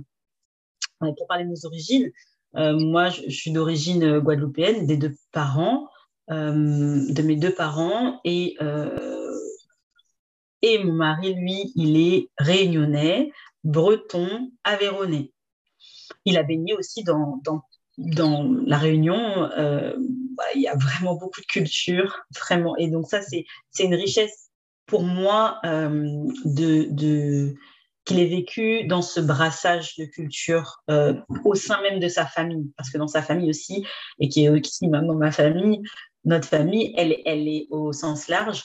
[1.00, 2.10] pour parler de nos origines,
[2.54, 5.88] moi, je, suis d'origine guadeloupéenne, des deux parents,
[6.28, 8.56] de mes deux parents, et,
[10.62, 13.30] et mon mari, lui, il est réunionnais,
[13.62, 15.32] breton, aveyronnais.
[16.24, 17.60] Il a baigné aussi dans, dans,
[17.98, 19.50] dans la Réunion.
[20.54, 22.74] il y a vraiment beaucoup de culture, vraiment.
[22.78, 23.44] Et donc, ça, c'est
[23.84, 24.45] une richesse
[24.86, 26.06] pour moi euh,
[26.44, 27.54] de, de
[28.04, 31.14] qu'il ait vécu dans ce brassage de culture euh,
[31.44, 33.84] au sein même de sa famille, parce que dans sa famille aussi,
[34.20, 35.82] et qui est aussi dans ma famille,
[36.24, 38.64] notre famille, elle, elle est au sens large.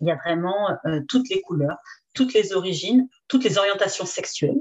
[0.00, 1.78] Il y a vraiment euh, toutes les couleurs,
[2.14, 4.60] toutes les origines, toutes les orientations sexuelles.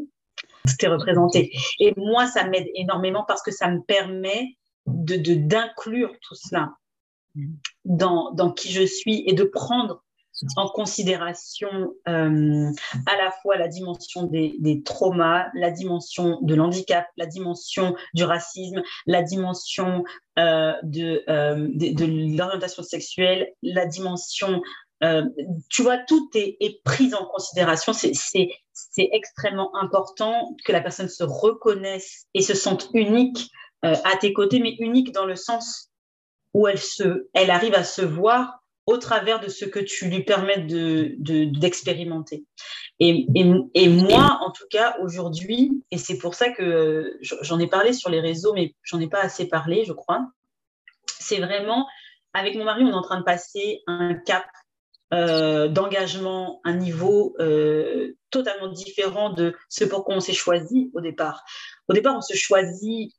[0.79, 1.51] Est représenté.
[1.79, 4.57] Et moi, ça m'aide énormément parce que ça me permet
[4.87, 6.73] de d'inclure tout cela
[7.85, 10.03] dans, dans qui je suis et de prendre
[10.55, 11.69] en considération
[12.07, 12.71] euh,
[13.05, 18.81] à la fois la dimension des, traumas, la dimension de l'handicap, la dimension du racisme,
[19.05, 20.03] la dimension
[20.39, 24.61] euh, de, euh, de, l'orientation sexuelle, la dimension...
[25.69, 27.93] tu vois, tout est, est pris en considération.
[27.93, 33.49] C'est extrêmement important que la personne se reconnaisse et se sente unique
[33.81, 35.91] à tes côtés, mais unique dans le sens
[36.53, 40.23] où elle, se, elle arrive à se voir au travers de ce que tu lui
[40.23, 42.37] permets d'expérimenter.
[42.37, 42.43] De,
[42.99, 47.67] et, et, et, moi, en tout cas, aujourd'hui, et c'est pour ça que j'en ai
[47.67, 50.27] parlé sur les réseaux, mais j'en ai pas assez parlé, je crois,
[51.07, 51.87] c'est vraiment,
[52.33, 54.45] avec mon mari, on est en train de passer un cap
[55.13, 61.01] euh, d'engagement, un niveau euh, totalement différent de ce pour quoi on s'est choisi au
[61.01, 61.43] départ.
[61.89, 63.13] Au départ, on se choisit,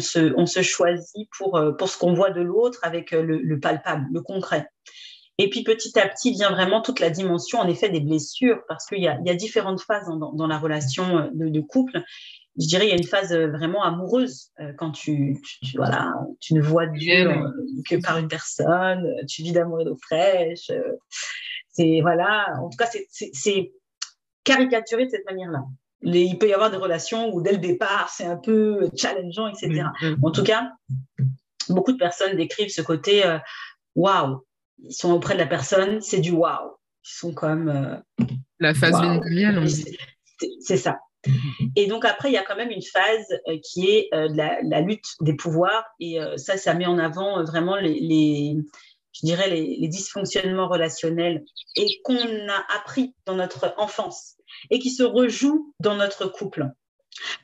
[0.00, 3.60] se, on se, choisit pour, euh, pour ce qu'on voit de l'autre avec le, le,
[3.60, 4.68] palpable, le concret.
[5.38, 8.86] Et puis petit à petit vient vraiment toute la dimension, en effet, des blessures, parce
[8.86, 12.02] qu'il y a, y a différentes phases dans, dans la relation de, de couple
[12.58, 16.12] je dirais, il y a une phase euh, vraiment amoureuse euh, quand tu, tu, voilà,
[16.40, 17.50] tu ne vois Dieu euh,
[17.88, 20.70] que par une personne, tu vis d'amour et d'eau fraîche.
[21.68, 23.72] c'est voilà, en tout cas, c'est
[24.44, 25.62] caricaturé de cette manière-là.
[26.02, 29.84] Il peut y avoir des relations où dès le départ, c'est un peu challengeant, etc.
[30.22, 30.70] En tout cas,
[31.68, 33.24] beaucoup de personnes décrivent ce côté
[33.94, 34.44] waouh.
[34.84, 36.76] Ils sont auprès de la personne, c'est du waouh.
[37.04, 38.00] Ils sont comme.
[38.60, 39.66] la phase wow.
[40.60, 40.98] C'est ça.
[41.76, 44.80] Et donc après, il y a quand même une phase euh, qui est euh, la,
[44.80, 45.84] lutte des pouvoirs.
[46.00, 48.56] Et euh, ça, ça met en avant vraiment les,
[49.12, 51.44] je dirais, les, dysfonctionnements relationnels
[51.76, 54.36] et qu'on a appris dans notre enfance
[54.70, 56.70] et qui se rejouent dans notre couple.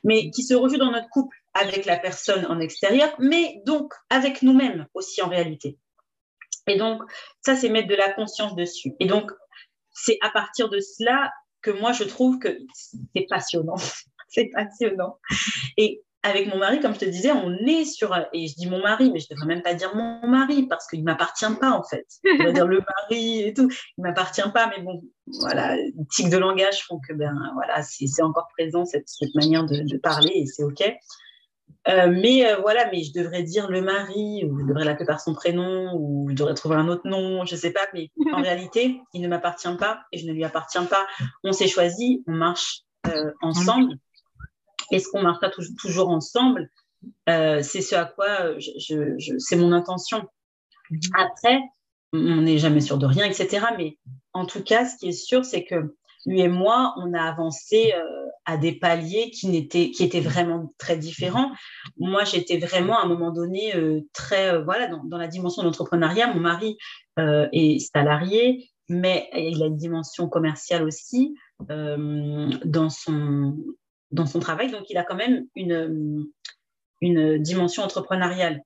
[0.03, 4.41] Mais qui se rejouent dans notre couple avec la personne en extérieur, mais donc avec
[4.41, 5.77] nous-mêmes aussi en réalité.
[6.67, 7.01] Et donc,
[7.41, 8.93] ça, c'est mettre de la conscience dessus.
[8.99, 9.31] Et donc,
[9.91, 12.57] c'est à partir de cela que moi, je trouve que
[13.13, 13.75] c'est passionnant.
[14.27, 15.19] c'est passionnant.
[15.77, 18.15] Et avec mon mari, comme je te disais, on est sur.
[18.33, 20.87] Et je dis mon mari, mais je ne devrais même pas dire mon mari parce
[20.87, 22.05] qu'il ne m'appartient pas, en fait.
[22.23, 23.69] Je devrais dire le mari et tout.
[23.97, 25.03] Il ne m'appartient pas, mais bon,
[25.39, 29.65] voilà, les tics de langage font que, ben, voilà, c'est encore présent cette, cette manière
[29.65, 30.81] de, de, parler et c'est OK.
[31.87, 35.19] Euh, mais euh, voilà, mais je devrais dire le mari, ou je devrais l'appeler par
[35.19, 38.41] son prénom, ou je devrais trouver un autre nom, je ne sais pas, mais en
[38.41, 41.05] réalité, il ne m'appartient pas et je ne lui appartiens pas.
[41.43, 43.97] On s'est choisi, on marche euh, ensemble.
[44.91, 46.69] Est-ce qu'on marchera toujours ensemble
[47.27, 50.27] C'est ce à quoi je, c'est mon intention.
[51.17, 51.59] Après,
[52.13, 53.65] on n'est jamais sûr de rien, etc.
[53.77, 53.97] Mais
[54.33, 55.95] en tout cas, ce qui est sûr, c'est que
[56.25, 57.93] lui et moi, on a avancé
[58.45, 61.51] à des paliers qui, étaient, qui étaient vraiment très différents.
[61.97, 65.63] Moi, j'étais vraiment à un moment donné euh, très, euh, voilà, dans, dans, la dimension
[65.63, 66.33] de l'entrepreneuriat.
[66.33, 66.77] Mon mari
[67.19, 71.35] euh, est salarié, mais il a une dimension commerciale aussi
[71.69, 73.55] dans, son,
[74.11, 74.71] dans son travail.
[74.71, 76.25] Donc, il a quand même une,
[77.01, 78.61] une dimension entrepreneuriale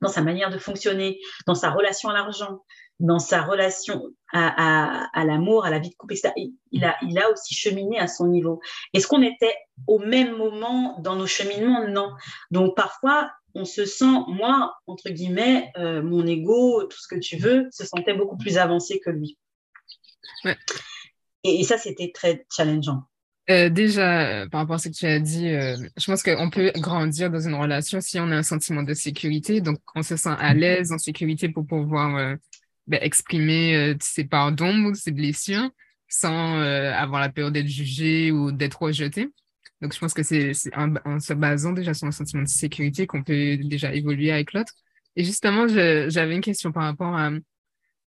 [0.00, 2.64] dans sa manière de fonctionner, dans sa relation à l'argent,
[3.00, 6.32] dans sa relation à, l'amour, à la vie de couple, etc.
[6.72, 8.60] Il a, il a aussi cheminé à son niveau.
[8.92, 11.86] Est-ce qu'on était au même moment dans nos cheminements?
[11.88, 12.10] Non.
[12.50, 17.36] Donc parfois, on se sent, moi, entre guillemets, euh, mon ego, tout ce que tu
[17.36, 19.38] veux, se sentait beaucoup plus avancé que lui.
[21.44, 23.02] Et, ça, c'était très challengeant.
[23.50, 26.70] Euh, déjà, euh, par rapport à ce que tu as dit, je pense qu'on peut
[26.76, 29.60] grandir dans une relation si on a un sentiment de sécurité.
[29.60, 32.36] Donc, on se sent à l'aise, en sécurité pour pouvoir
[32.88, 35.70] ben, exprimer euh, ses pardons ou ses blessures
[36.08, 39.28] sans euh, avoir la peur d'être jugé ou d'être rejeté.
[39.82, 43.22] Donc, je pense que c'est en, se basant déjà sur un sentiment de sécurité qu'on
[43.22, 44.72] peut déjà évoluer avec l'autre.
[45.16, 47.30] Et justement, j'avais une question par rapport à.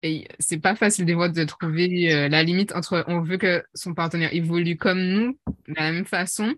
[0.01, 3.63] Et c'est pas facile des fois de trouver euh, la limite entre on veut que
[3.73, 6.55] son partenaire évolue comme nous, de la même façon,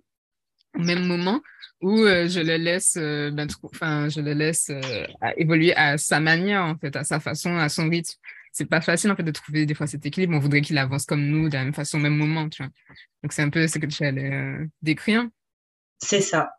[0.75, 1.41] au même moment,
[1.81, 4.71] ou je le laisse, ben, enfin, je le laisse
[5.35, 8.13] évoluer à sa manière, en fait, à sa façon, à son rythme.
[8.53, 10.35] C'est pas facile, en fait, de trouver des fois cet équilibre.
[10.35, 12.71] On voudrait qu'il avance comme nous, de la même façon, au même moment, tu vois.
[13.23, 15.27] Donc, c'est un peu ce que tu allais décrire.
[15.97, 16.51] C'est ça.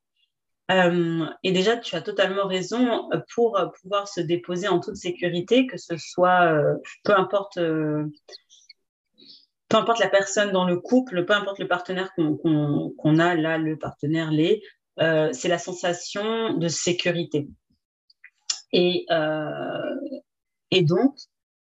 [1.42, 5.96] Et déjà, tu as totalement raison pour pouvoir se déposer en toute sécurité, que ce
[5.96, 6.54] soit,
[7.04, 7.58] peu importe
[9.72, 13.78] peu importe la personne dans le couple, peu importe le partenaire qu'on a, là, le
[13.78, 14.62] partenaire, les,
[15.00, 17.48] euh, c'est la sensation de sécurité.
[18.72, 19.96] Et, euh,
[20.70, 21.16] et donc,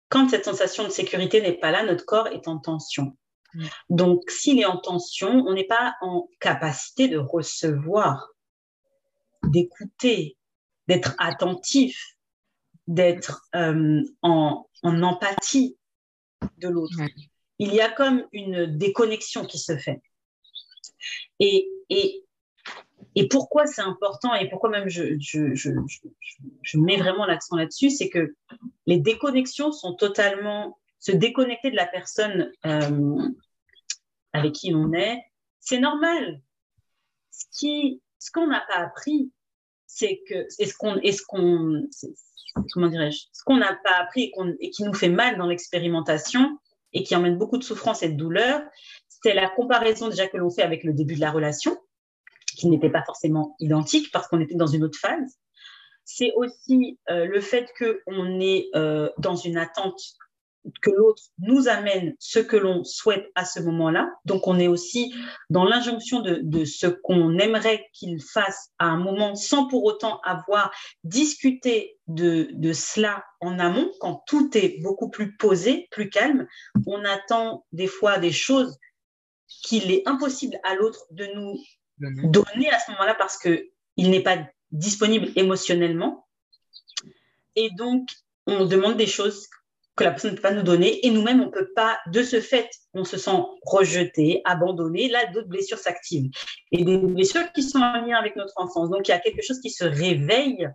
[0.10, 3.16] quand cette sensation de sécurité n'est pas là, notre corps est en tension.
[3.54, 3.66] Mm.
[3.90, 8.33] Donc, s'il est en tension, on n'est pas en capacité de recevoir,
[9.48, 10.38] d'écouter,
[10.88, 12.16] d'être attentif,
[12.88, 15.78] d'être euh, en, en, empathie
[16.58, 16.98] de l'autre.
[17.60, 20.02] Il y a comme une déconnexion qui se fait.
[21.40, 22.24] Et, et,
[23.16, 25.72] et pourquoi c'est important et pourquoi même je, je, je,
[26.62, 28.36] je mets vraiment l'accent là-dessus, c'est que
[28.86, 33.30] les déconnexions sont totalement se déconnecter de la personne euh,
[34.32, 35.22] avec qui on est,
[35.60, 36.42] c'est normal.
[37.30, 39.34] Ce qui, ce qu'on n'a pas appris,
[39.86, 41.84] c'est que, est-ce qu'on, est-ce qu'on,
[42.72, 46.58] comment dirais-je, ce qu'on n'a pas appris et, qui nous fait mal dans l'expérimentation
[46.94, 48.62] et qui emmène beaucoup de souffrance et de douleur,
[49.10, 51.78] c'est la comparaison déjà que l'on fait avec le début de la relation,
[52.56, 55.38] qui n'était pas forcément identique parce qu'on était dans une autre phase.
[56.06, 60.00] C'est aussi euh, le fait qu'on est euh, dans une attente
[60.82, 64.10] que l'autre nous amène ce que l'on souhaite à ce moment-là.
[64.26, 65.14] Donc, on est aussi
[65.50, 70.72] dans l'injonction de, ce qu'on aimerait qu'il fasse à un moment sans pour autant avoir
[71.04, 76.48] discuté de, de, cela en amont, quand tout est beaucoup plus posé, plus calme.
[76.88, 78.78] On attend des fois des choses
[79.48, 81.60] qu'il est impossible à l'autre de nous
[82.00, 84.38] donner à ce moment-là parce qu'il n'est pas
[84.72, 86.28] disponible émotionnellement.
[87.56, 88.10] Et donc,
[88.48, 89.48] on demande des choses
[89.96, 92.24] que la personne ne peut pas nous donner et nous-mêmes, on ne peut pas, de
[92.24, 96.32] ce fait, on se sent rejeté, abandonné, là, d'autres blessures s'activent.
[96.72, 98.90] Et des blessures qui sont en lien avec notre enfance.
[98.90, 100.68] Donc, il y a quelque chose qui se réveille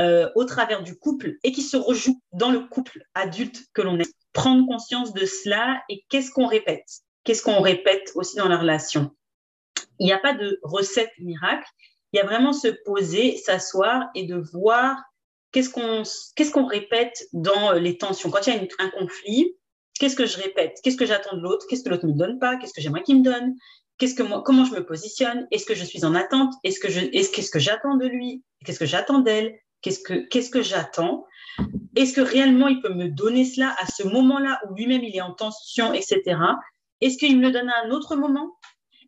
[0.00, 3.98] euh, au travers du couple et qui se rejoue dans le couple adulte que l'on
[3.98, 4.14] est.
[4.32, 6.86] Prendre conscience de cela et qu'est-ce qu'on répète?
[7.24, 9.10] Qu'est-ce qu'on répète aussi dans la relation?
[9.98, 11.68] Il n'y a pas de recette miracle.
[12.12, 14.96] Il y a vraiment se poser, s'asseoir et de voir
[15.52, 16.02] qu'est-ce qu'on
[16.36, 18.30] qu'est-ce répète dans euh, les tensions?
[18.30, 19.56] Quand il y a un conflit,
[19.98, 20.78] qu'est-ce que je répète?
[20.82, 21.66] Qu'est-ce que j'attends de l'autre?
[21.68, 22.56] Qu'est-ce que l'autre ne me donne pas?
[22.56, 23.54] Qu'est-ce que j'aimerais qu'il me donne?
[23.98, 25.46] Qu'est-ce que moi, comment je me positionne?
[25.50, 26.54] Est-ce que je suis en attente?
[26.64, 28.42] Est-ce que je, est-ce qu'est-ce que j'attends de lui?
[28.64, 29.58] Qu'est-ce que j'attends d'elle?
[29.82, 31.26] Qu'est-ce que qu'est-ce que j'attends?
[31.96, 35.20] Est-ce que réellement il peut me donner cela à ce moment-là où lui-même il est
[35.20, 36.38] en tension, etc.
[37.00, 38.56] Est-ce qu'il me le donne à un autre moment?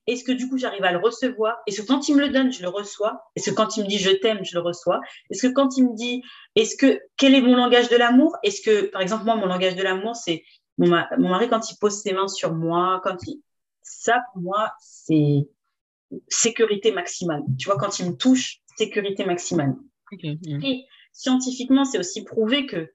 [0.06, 1.58] Est-ce que du coup j'arrive à le recevoir?
[1.66, 3.22] Est-ce que quand il me le donne, je le reçois?
[3.36, 5.00] Est-ce que quand il me dit je t'aime, je le reçois?
[5.30, 6.22] Est-ce que quand il me dit
[6.56, 8.36] est-ce que quel est mon langage de l'amour?
[8.42, 10.42] Est-ce que par exemple moi mon langage de l'amour c'est
[10.78, 13.40] mon, mari quand il pose ses mains sur moi, quand il
[13.82, 15.48] ça pour moi c'est
[16.28, 17.42] sécurité maximale.
[17.58, 19.74] Tu vois quand il me touche, sécurité maximale.
[20.22, 22.92] Et scientifiquement, c'est aussi prouvé que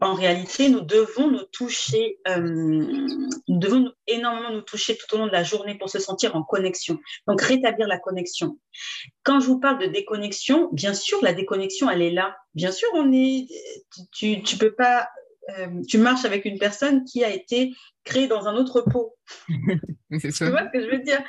[0.00, 5.26] en réalité, nous devons nous toucher, euh, nous devons énormément nous toucher tout au long
[5.26, 6.98] de la journée pour se sentir en connexion.
[7.26, 8.58] Donc, rétablir la connexion.
[9.22, 12.36] Quand je vous parle de déconnexion, bien sûr, la déconnexion, elle est là.
[12.54, 13.46] Bien sûr, on est,
[14.12, 15.08] tu, tu peux pas
[15.50, 17.72] euh, tu marches avec une personne qui a été
[18.04, 19.16] créée dans un autre pot.
[19.48, 21.22] tu vois ce que je veux dire?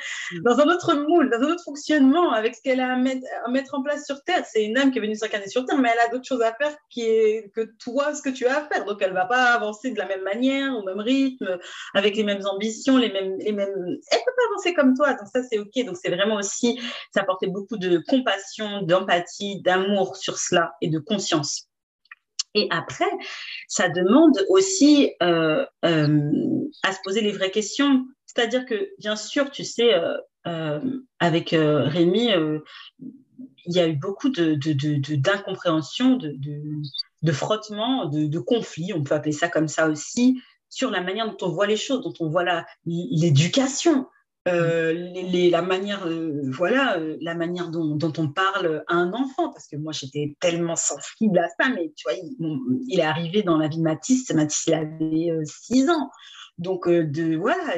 [0.44, 3.82] Dans un autre moule, dans un autre fonctionnement, avec ce qu'elle a à mettre, en
[3.82, 4.44] place sur Terre.
[4.46, 6.54] C'est une âme qui est venue s'incarner sur Terre, mais elle a d'autres choses à
[6.54, 8.84] faire qui est, que toi, ce que tu as à faire.
[8.84, 11.58] Donc, elle ne va pas avancer de la même manière, au même rythme,
[11.94, 13.36] avec les mêmes ambitions, les mêmes...
[13.38, 13.74] Les mêmes...
[13.76, 15.14] Elle ne peut pas avancer comme toi.
[15.14, 15.84] Donc, ça, c'est OK.
[15.84, 16.80] Donc, c'est vraiment aussi,
[17.12, 21.67] ça apportait beaucoup de compassion, d'empathie, d'amour sur cela et de conscience.
[22.54, 23.10] Et après,
[23.68, 26.30] ça demande aussi euh, euh,
[26.82, 28.06] à se poser les vraies questions.
[28.26, 29.94] C'est-à-dire que, bien sûr, tu sais,
[30.46, 30.80] euh,
[31.18, 32.30] avec Rémi,
[33.66, 36.62] il y a eu beaucoup d'incompréhension, de, de,
[37.22, 41.46] de, frottement, de, conflits, on peut appeler ça comme ça aussi, sur la manière dont
[41.46, 42.44] on voit les choses, dont on voit
[42.84, 44.06] l'éducation.
[44.48, 49.66] Euh, la manière, euh, voilà, euh, la manière dont, on parle à un enfant, parce
[49.66, 53.68] que moi j'étais tellement sensible à ça, mais tu vois, il, est arrivé dans la
[53.68, 56.10] vie de Mathis, Mathis il avait 6 ans,
[56.58, 57.74] donc de voilà,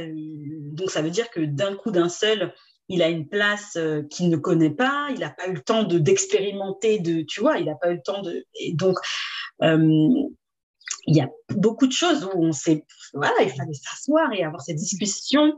[0.72, 2.52] donc ça veut dire que d'un coup d'un seul,
[2.88, 3.78] il a une place
[4.10, 7.58] qu'il ne connaît pas, il n'a pas eu le temps de d'expérimenter, de, tu vois,
[7.58, 8.96] il n'a pas eu le temps de, et donc
[11.06, 12.84] il y a beaucoup de choses où on sait,
[13.14, 15.54] voilà, il fallait s'asseoir et avoir cette discussion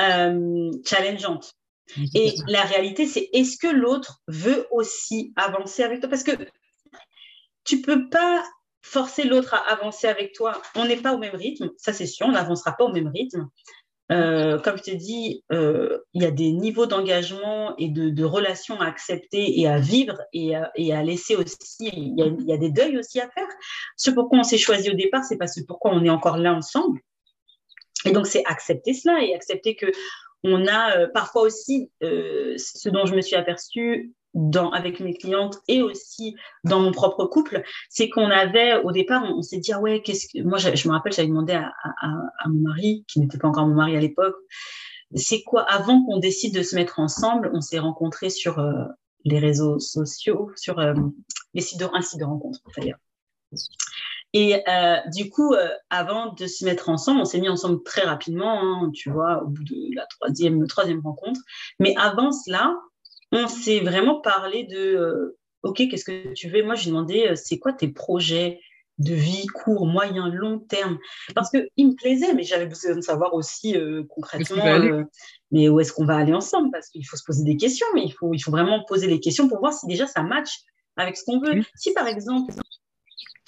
[0.00, 1.52] euh, challengeante.
[2.14, 6.10] Et la réalité, c'est est-ce que l'autre veut aussi avancer avec toi?
[6.10, 6.32] Parce que
[7.64, 8.44] tu peux pas
[8.82, 10.60] forcer l'autre à avancer avec toi.
[10.74, 13.48] On n'est pas au même rythme, ça c'est sûr, on n'avancera pas au même rythme.
[14.12, 18.24] Euh, comme je t'ai dit, euh, il y a des niveaux d'engagement et de, de
[18.24, 21.90] relations à accepter et à vivre et à, et à laisser aussi.
[21.92, 23.48] Il y, a, il y, a, des deuils aussi à faire.
[23.96, 26.54] Ce pourquoi on s'est choisi au départ, c'est parce que pourquoi on est encore là
[26.54, 27.00] ensemble.
[28.06, 29.86] Et donc, c'est accepter cela et accepter que
[30.44, 35.14] on a euh, parfois aussi, euh, ce dont je me suis aperçue dans, avec mes
[35.14, 39.72] clientes et aussi dans mon propre couple, c'est qu'on avait, au départ, on, s'est dit,
[39.72, 40.42] ah ouais, qu'est-ce que.
[40.42, 43.96] Moi, je, me rappelle, j'avais demandé à, mon mari, qui n'était pas encore mon mari
[43.96, 44.36] à l'époque,
[45.14, 48.84] c'est quoi, avant qu'on décide de se mettre ensemble, on s'est rencontrés sur euh,
[49.24, 50.80] les réseaux sociaux, sur
[51.54, 52.98] les sites de, un site de rencontre, d'ailleurs.
[54.38, 58.02] Et euh, du coup, euh, avant de se mettre ensemble, on s'est mis ensemble très
[58.02, 61.40] rapidement, hein, tu vois, au bout de la troisième, troisième rencontre.
[61.80, 62.76] Mais avant cela,
[63.32, 66.62] on s'est vraiment parlé de, euh, OK, qu'est-ce que tu veux?
[66.62, 68.60] Moi, j'ai demandé, c'est quoi tes projets
[68.98, 70.98] de vie court, moyen, long terme?
[71.34, 73.74] Parce qu'il me plaisait, mais j'avais besoin de savoir aussi
[74.10, 75.06] concrètement,
[75.50, 76.68] mais où est-ce qu'on va aller ensemble?
[76.72, 79.18] Parce qu'il faut se poser des questions, mais il faut, il faut vraiment poser des
[79.18, 80.58] questions pour voir si déjà ça match
[80.96, 81.62] avec ce qu'on veut.
[81.74, 82.52] Si par exemple,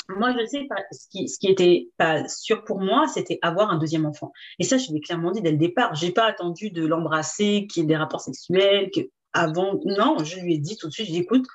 [0.08, 3.78] moi, je sais, ce qui, ce qui était pas sûr pour moi, c'était avoir un
[3.78, 4.32] deuxième enfant.
[4.58, 5.94] Et ça, je l'ai clairement dit dès le départ.
[5.94, 9.00] J'ai pas attendu de l'embrasser, qu'il y ait des rapports sexuels, que
[9.32, 9.80] avant.
[9.84, 11.46] Non, je lui ai dit tout de suite, écoute,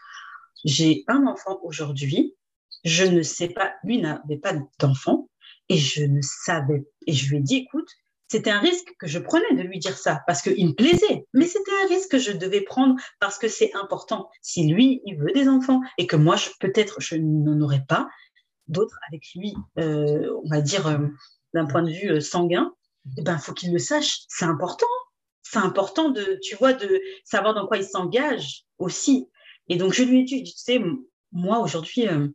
[0.63, 2.35] j'ai un enfant aujourd'hui.
[2.83, 5.29] Je ne sais pas, lui n'avait pas d'enfant
[5.69, 6.85] et je ne savais.
[7.07, 7.89] Et je lui ai dit, écoute,
[8.27, 11.45] c'était un risque que je prenais de lui dire ça parce qu'il me plaisait, mais
[11.45, 14.29] c'était un risque que je devais prendre parce que c'est important.
[14.41, 18.09] Si lui, il veut des enfants et que moi, peut-être, je n'en aurais pas,
[18.67, 21.07] d'autres avec lui, euh, on va dire, euh,
[21.53, 22.73] d'un point de vue euh, sanguin,
[23.05, 24.21] il eh ben, faut qu'il le sache.
[24.29, 24.87] C'est important.
[25.41, 29.29] C'est important de, tu vois, de savoir dans quoi il s'engage aussi.
[29.67, 30.81] Et donc, je lui ai dit, tu sais,
[31.31, 32.29] moi, aujourd'hui, je ne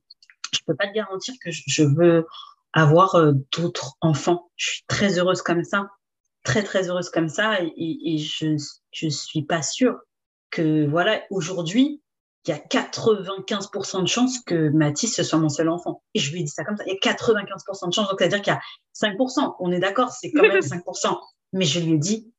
[0.66, 2.26] peux pas te garantir que je, veux
[2.74, 3.16] avoir
[3.50, 4.50] d'autres enfants.
[4.56, 5.88] Je suis très heureuse comme ça.
[6.44, 7.60] Très, très heureuse comme ça.
[7.62, 8.46] Et, et je
[9.04, 9.98] ne suis pas sûre
[10.50, 12.02] que, voilà, aujourd'hui,
[12.48, 16.02] il y a 95% de chances que Mathis ce soit mon seul enfant.
[16.14, 16.84] Et je lui ai dit ça comme ça.
[16.86, 18.60] Il y a 95% de chances, donc c'est-à-dire qu'il y a
[18.94, 19.56] 5%.
[19.60, 21.18] On est d'accord, c'est quand même 5%.
[21.52, 22.32] Mais je lui ai dit,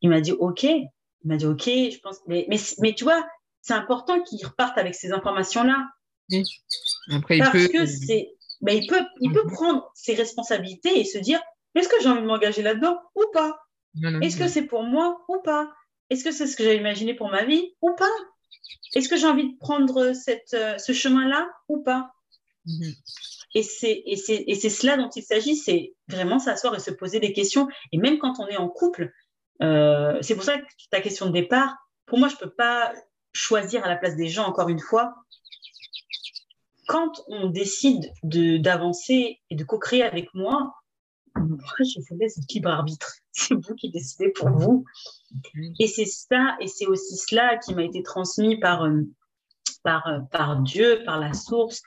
[0.00, 0.64] il m'a dit OK.
[0.64, 0.88] Il
[1.24, 2.18] m'a dit OK, je pense.
[2.26, 3.24] Mais, mais, tu vois,
[3.62, 5.86] c'est important qu'il reparte avec ces informations-là.
[7.12, 7.78] Après, Parce il peut...
[7.78, 8.32] que c'est.
[8.62, 9.52] Ben, il peut, il peut mhm.
[9.52, 11.40] prendre ses responsabilités et se dire
[11.74, 13.60] est-ce que j'ai envie de m'engager là-dedans ou pas?
[14.22, 15.70] Est-ce que c'est pour moi ou pas?
[16.10, 18.10] Est-ce que c'est ce que j'ai imaginé pour ma vie ou pas?
[18.94, 22.12] Est-ce que j'ai envie de prendre cette, euh, ce chemin-là ou pas
[22.66, 22.94] mhm.
[23.54, 27.68] Et c'est cela dont il s'agit, c'est vraiment s'asseoir et se poser des questions.
[27.90, 29.10] Et même quand on est en couple,
[29.62, 31.74] euh, c'est pour ça que ta question de départ,
[32.04, 32.92] pour moi, je ne peux pas
[33.32, 35.14] choisir à la place des gens, encore une fois.
[36.86, 40.74] Quand on décide d'avancer et de co-créer avec moi,
[41.34, 43.16] moi, je vous laisse libre arbitre.
[43.36, 44.86] C'est vous qui décidez pour vous.
[45.78, 49.02] Et c'est ça, et c'est aussi cela qui m'a été transmis par, euh,
[49.82, 51.82] par, euh, par Dieu, par la source.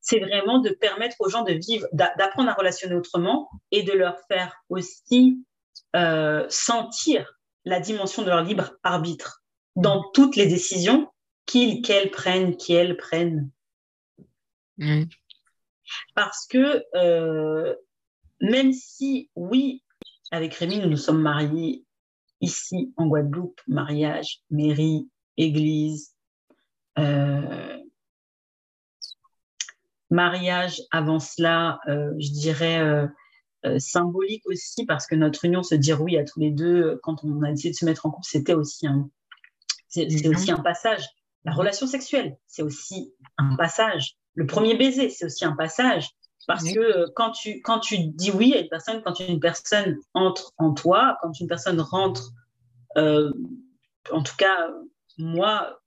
[0.00, 4.18] C'est vraiment de permettre aux gens de vivre, d'apprendre à relationner autrement et de leur
[4.28, 5.44] faire aussi
[5.94, 9.42] euh, sentir la dimension de leur libre arbitre
[9.76, 11.10] dans toutes les décisions
[11.44, 13.50] qu'ils, qu'elles prennent, qu'elles prennent.
[16.14, 16.82] Parce que
[18.40, 19.83] même si, oui,
[20.34, 21.84] avec Rémi, nous nous sommes mariés
[22.40, 26.12] ici en Guadeloupe, mariage, mairie, église,
[26.98, 27.78] euh,
[30.10, 36.02] mariage avant cela, euh, je dirais euh, symbolique aussi, parce que notre union, se dire
[36.02, 38.54] oui à tous les deux, quand on a décidé de se mettre en couple, c'était
[38.54, 39.08] aussi un,
[39.88, 41.04] c'est aussi un passage.
[41.44, 44.16] La relation sexuelle, c'est aussi un passage.
[44.34, 46.10] Le premier baiser, c'est aussi un passage.
[46.46, 49.98] Parce que euh, quand tu, quand tu dis oui à une personne, quand une personne
[50.12, 52.32] entre en toi, quand une personne rentre,
[52.96, 53.32] euh,
[54.10, 54.70] en tout cas,
[55.18, 55.80] moi,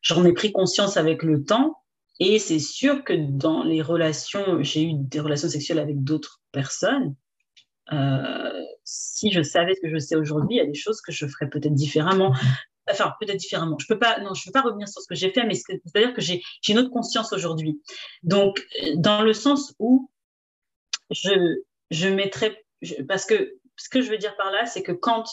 [0.00, 1.78] j'en ai pris conscience avec le temps.
[2.20, 7.14] Et c'est sûr que dans les relations, j'ai eu des relations sexuelles avec d'autres personnes.
[7.92, 11.12] Euh, si je savais ce que je sais aujourd'hui, il y a des choses que
[11.12, 12.32] je ferais peut-être différemment
[12.90, 13.78] enfin peut-être différemment.
[13.78, 16.14] Je peux pas, non, je peux pas revenir sur ce que j'ai fait, mais c'est-à-dire
[16.14, 17.80] que j'ai une autre conscience aujourd'hui.
[18.22, 18.66] Donc,
[18.96, 20.10] dans le sens où
[21.10, 22.64] je, mettrais,
[23.08, 25.24] parce que ce que je veux dire par là, c'est que quand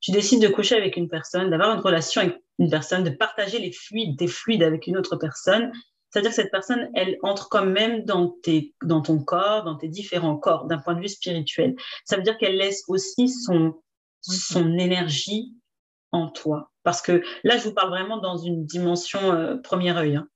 [0.00, 3.58] tu décides de coucher avec une personne, d'avoir une relation avec une personne, de partager
[3.58, 5.72] les fluides, des fluides avec une autre personne,
[6.10, 9.88] c'est-à-dire que cette personne, elle entre quand même dans, tes, dans ton corps, dans tes
[9.88, 11.76] différents corps, d'un point de vue spirituel.
[12.04, 13.74] Ça veut dire qu'elle laisse aussi son,
[14.22, 15.54] son énergie
[16.12, 16.70] en toi.
[16.86, 20.14] Parce que là, je vous parle vraiment dans une dimension euh, premier œil.
[20.14, 20.28] Hein.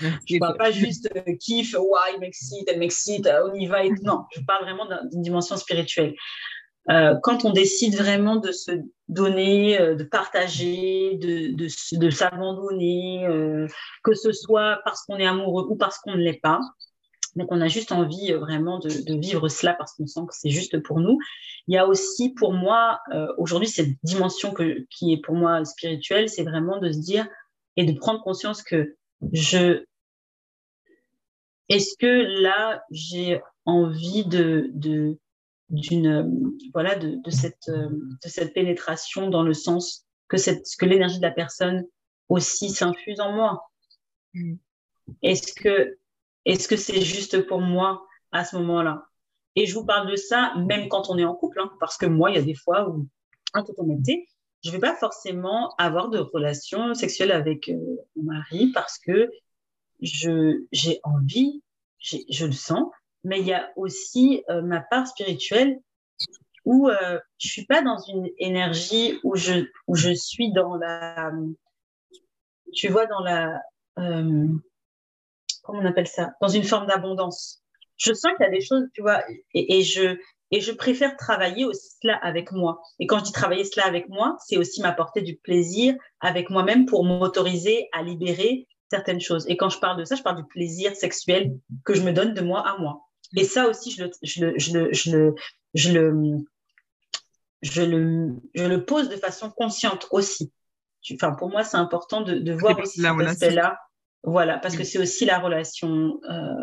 [0.26, 3.66] Je ne parle pas juste euh, kiff, ouais, il m'excite, elle m'excite, euh, on y
[3.66, 3.84] va.
[3.84, 3.90] Et...
[4.02, 6.14] Non, je parle vraiment d'une dimension spirituelle.
[6.88, 8.72] quand on décide vraiment de se
[9.08, 13.26] donner, de partager, de, de, de s'abandonner,
[14.02, 16.60] que ce soit parce qu'on est amoureux ou parce qu'on ne l'est pas,
[17.36, 20.50] donc, on a juste envie vraiment de, de vivre cela parce qu'on sent que c'est
[20.50, 21.18] juste pour nous.
[21.68, 25.64] Il y a aussi pour moi, euh, aujourd'hui, cette dimension que, qui est pour moi
[25.64, 27.28] spirituelle, c'est vraiment de se dire
[27.76, 28.96] et de prendre conscience que
[29.32, 29.84] je...
[31.68, 35.18] Est-ce que là, j'ai envie de, de
[35.68, 41.18] d'une voilà de, de, cette de cette pénétration dans le sens que cette que l'énergie
[41.18, 41.84] de la personne
[42.28, 43.70] aussi s'infuse en moi.
[44.34, 44.54] Mm.
[45.22, 45.96] Est-ce que
[46.44, 49.06] Est-ce que c'est juste pour moi à ce moment-là?
[49.56, 52.06] Et je vous parle de ça même quand on est en couple, hein, parce que
[52.06, 53.06] moi, il y a des fois où,
[53.54, 54.28] en toute honnêteté,
[54.62, 59.30] je ne vais pas forcément avoir de relation sexuelle avec euh, mon mari parce que
[60.00, 61.62] j'ai envie,
[61.98, 62.88] je le sens,
[63.24, 65.80] mais il y a aussi euh, ma part spirituelle
[66.64, 71.32] où euh, je suis pas dans une énergie où je où je suis dans la
[72.72, 73.60] tu vois dans la
[73.98, 74.46] euh,
[75.70, 77.62] comment on appelle ça dans une forme d'abondance.
[77.96, 79.22] Je sens qu'il y a des choses tu vois
[79.54, 80.16] et, et, je
[80.50, 82.80] et je préfère travailler aussi cela avec moi.
[82.98, 86.86] Et quand je dis travailler cela avec moi c'est aussi m'apporter du plaisir avec moi-même
[86.86, 89.46] pour m'autoriser à libérer certaines choses.
[89.48, 92.34] Et quand je parle de ça je parle du plaisir sexuel que je me donne
[92.34, 93.02] de moi à moi.
[93.36, 95.34] Et ça aussi je le je le je le je le,
[95.74, 96.44] je le
[97.62, 100.52] je le, je le pose de façon consciente aussi.
[101.14, 103.78] Enfin, pour moi, c'est important de, de voir aussi cet aspect-là.
[104.22, 104.86] Voilà, parce que mm.
[104.86, 106.20] c'est aussi la relation.
[106.28, 106.62] Euh,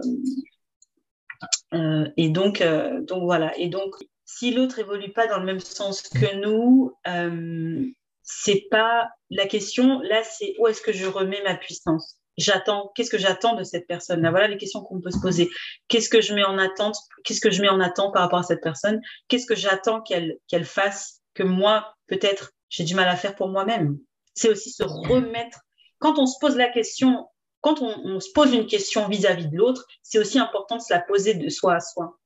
[1.74, 3.58] euh, et donc, euh, donc voilà.
[3.58, 7.86] Et donc, si l'autre évolue pas dans le même sens que nous, euh,
[8.24, 10.00] c'est pas la question.
[10.02, 12.18] Là, c'est où est-ce que je remets ma puissance?
[12.38, 12.92] J'attends.
[12.94, 14.30] Qu'est-ce que j'attends de cette personne-là?
[14.30, 15.50] Voilà les questions qu'on peut se poser.
[15.88, 18.44] Qu'est-ce que je mets en attente Qu'est-ce que je mets en attente par rapport à
[18.44, 19.02] cette personne?
[19.28, 23.48] Qu'est-ce que j'attends qu'elle qu'elle fasse que moi peut-être j'ai du mal à faire pour
[23.48, 23.98] moi-même?
[24.36, 25.62] C'est aussi se remettre.
[25.98, 27.26] Quand on se pose la question,
[27.68, 30.94] quand on, on se pose une question vis-à-vis de l'autre, c'est aussi important de se
[30.94, 32.18] la poser de soi à soi.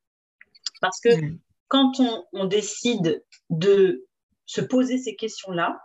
[0.81, 1.39] Parce que mmh.
[1.67, 4.05] quand on, on décide de
[4.45, 5.81] se poser ces questions-là,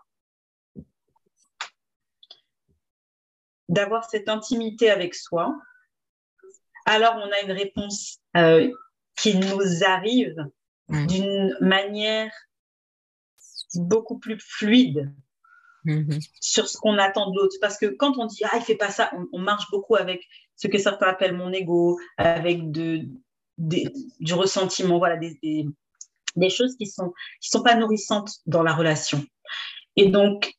[3.71, 5.57] d'avoir cette intimité avec soi,
[6.85, 8.71] alors on a une réponse euh,
[9.17, 10.37] qui nous arrive
[10.89, 11.07] mmh.
[11.07, 12.31] d'une manière
[13.75, 15.15] beaucoup plus fluide
[15.87, 16.19] mmh.
[16.41, 17.57] sur ce qu'on attend de l'autre.
[17.61, 20.23] Parce que quand on dit ah il fait pas ça, on, marche beaucoup avec
[20.57, 23.07] ce que certains appellent mon ego, avec de,
[23.59, 25.39] du ressentiment, voilà des,
[26.37, 29.25] des, choses qui sont qui sont pas nourrissantes dans la relation.
[29.97, 30.55] Et donc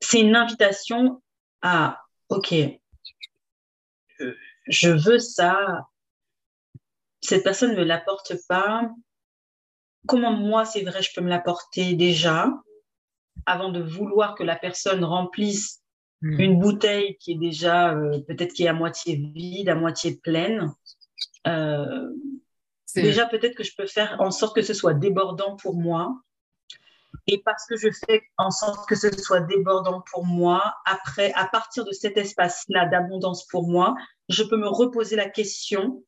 [0.00, 1.22] c'est une invitation
[1.62, 2.54] à ok,
[4.68, 5.86] je veux ça,
[7.20, 8.90] cette personne ne me l'apporte pas,
[10.06, 12.50] comment moi, c'est vrai, je peux me l'apporter déjà,
[13.46, 15.82] avant de vouloir que la personne remplisse
[16.22, 16.40] hmm.
[16.40, 20.72] une bouteille qui est déjà euh, peut-être qui est à moitié vide, à moitié pleine.
[21.46, 22.08] Euh,
[22.94, 26.14] déjà, peut-être que je peux faire en sorte que ce soit débordant pour moi
[27.26, 31.46] et parce que je fais en sorte que ce soit débordant pour moi, après, à
[31.46, 33.94] partir de cet espace-là d'abondance pour moi,
[34.28, 36.02] je peux me reposer la question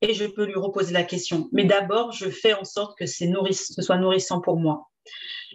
[0.00, 1.48] et je peux lui reposer la question.
[1.52, 4.90] Mais d'abord, je fais en sorte que c'est ce soit nourrissant pour moi.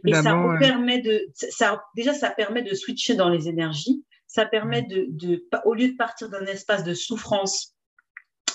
[0.06, 4.04] Et ça permet de, ça, déjà, ça permet de switcher dans les énergies.
[4.28, 7.76] Ça permet de, de au lieu de partir d'un espace de souffrance,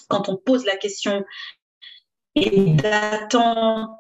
[0.09, 1.25] quand on pose la question
[2.37, 3.91] et d'attente,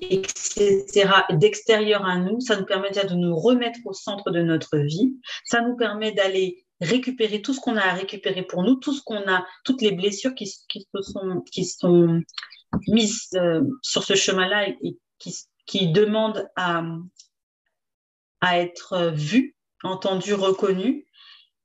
[0.00, 4.78] etc., d'extérieur à nous, ça nous permet déjà de nous remettre au centre de notre
[4.78, 5.16] vie.
[5.44, 9.02] Ça nous permet d'aller récupérer tout ce qu'on a à récupérer pour nous, tout ce
[9.02, 12.20] qu'on a, toutes les blessures qui, qui, sont, qui sont
[12.88, 15.34] mises euh, sur ce chemin-là et qui,
[15.70, 16.82] qui demandent à,
[18.40, 21.06] à être vues, entendues, reconnues.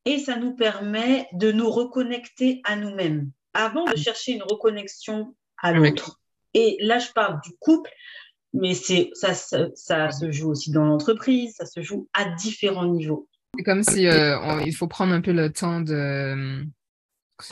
[0.05, 5.71] Et ça nous permet de nous reconnecter à nous-mêmes avant de chercher une reconnexion à
[5.71, 6.19] l'autre.
[6.53, 7.89] Et là, je parle du couple,
[8.53, 13.27] mais c'est ça, ça, se joue aussi dans l'entreprise, ça se joue à différents niveaux.
[13.57, 16.63] C'est comme si euh, il faut prendre un peu le temps de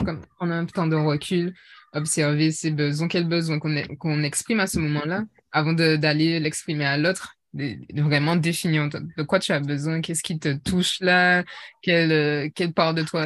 [0.04, 1.52] comme prendre un temps de recul,
[1.94, 7.36] observer ses besoins, quels besoins qu'on exprime à ce moment-là, avant d'aller l'exprimer à l'autre,
[7.54, 11.44] de, vraiment définir de quoi tu as besoin, qu'est-ce qui te touche là,
[11.82, 13.24] quelle, quelle part de toi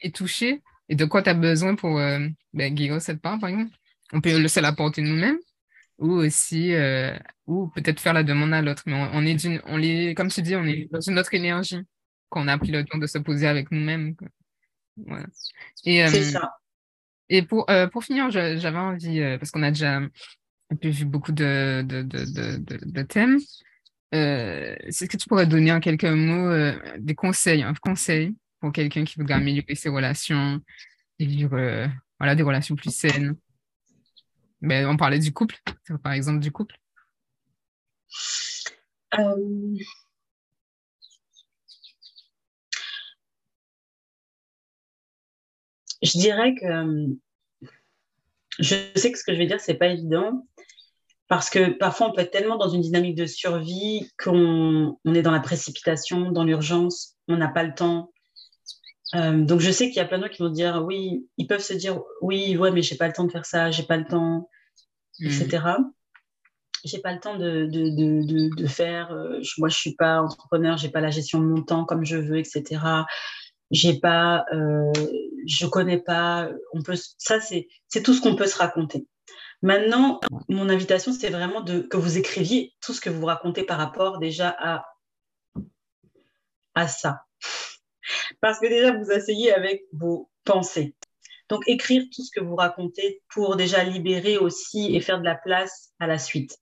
[0.00, 3.50] est touchée et de quoi tu as besoin pour euh, ben, guérir cette part, par
[3.50, 3.72] exemple.
[4.12, 5.38] On peut le la porter nous-mêmes
[5.98, 7.16] ou aussi, euh,
[7.46, 8.82] ou peut-être faire la demande à l'autre.
[8.86, 11.80] Mais on, est d'une, on est, comme tu dis, on est dans une autre énergie
[12.30, 14.14] qu'on a pris le temps de se poser avec nous-mêmes.
[14.96, 15.26] Voilà.
[15.84, 16.52] Et, euh, C'est ça.
[17.28, 20.00] Et pour, euh, pour finir, j'avais envie, parce qu'on a déjà
[20.82, 23.38] vu beaucoup de, de, de, de, thèmes,
[24.12, 26.50] est-ce que tu pourrais donner en quelques mots
[26.98, 30.60] des conseils, un conseil pour quelqu'un qui voudrait améliorer ses relations
[31.18, 31.88] vivre
[32.18, 33.36] voilà, des relations plus saines?
[34.60, 35.56] Mais on parlait du couple,
[36.02, 36.76] par exemple du couple.
[39.18, 39.76] Euh,
[46.02, 47.06] je dirais que
[48.58, 50.46] je sais que ce que je vais dire, c'est pas évident
[51.28, 55.30] parce que parfois on peut être tellement dans une dynamique de survie qu'on est dans
[55.30, 58.10] la précipitation, dans l'urgence, on n'a pas le temps
[59.14, 61.46] Euh, donc je sais qu'il y a plein de gens qui vont dire oui, ils
[61.46, 63.96] peuvent se dire oui, ouais, mais j'ai pas le temps de faire ça, j'ai pas
[63.96, 64.48] le temps,
[65.20, 65.78] etc.
[65.78, 65.90] Hmm.
[66.84, 69.10] J'ai pas le temps de, de, de, de faire.
[69.12, 72.16] Euh, moi, je suis pas entrepreneur, j'ai pas la gestion de mon temps comme je
[72.16, 72.80] veux, etc.
[73.70, 74.92] J'ai pas, euh,
[75.46, 76.48] je connais pas.
[76.72, 79.06] On peut, ça c'est c'est tout ce qu'on peut se raconter.
[79.60, 83.78] Maintenant, mon invitation, c'est vraiment de, que vous écriviez tout ce que vous racontez par
[83.78, 84.84] rapport déjà à,
[86.74, 87.22] à ça.
[88.40, 90.94] Parce que déjà, vous asseyez avec vos pensées.
[91.48, 95.34] Donc, écrire tout ce que vous racontez pour déjà libérer aussi et faire de la
[95.34, 96.56] place à la suite.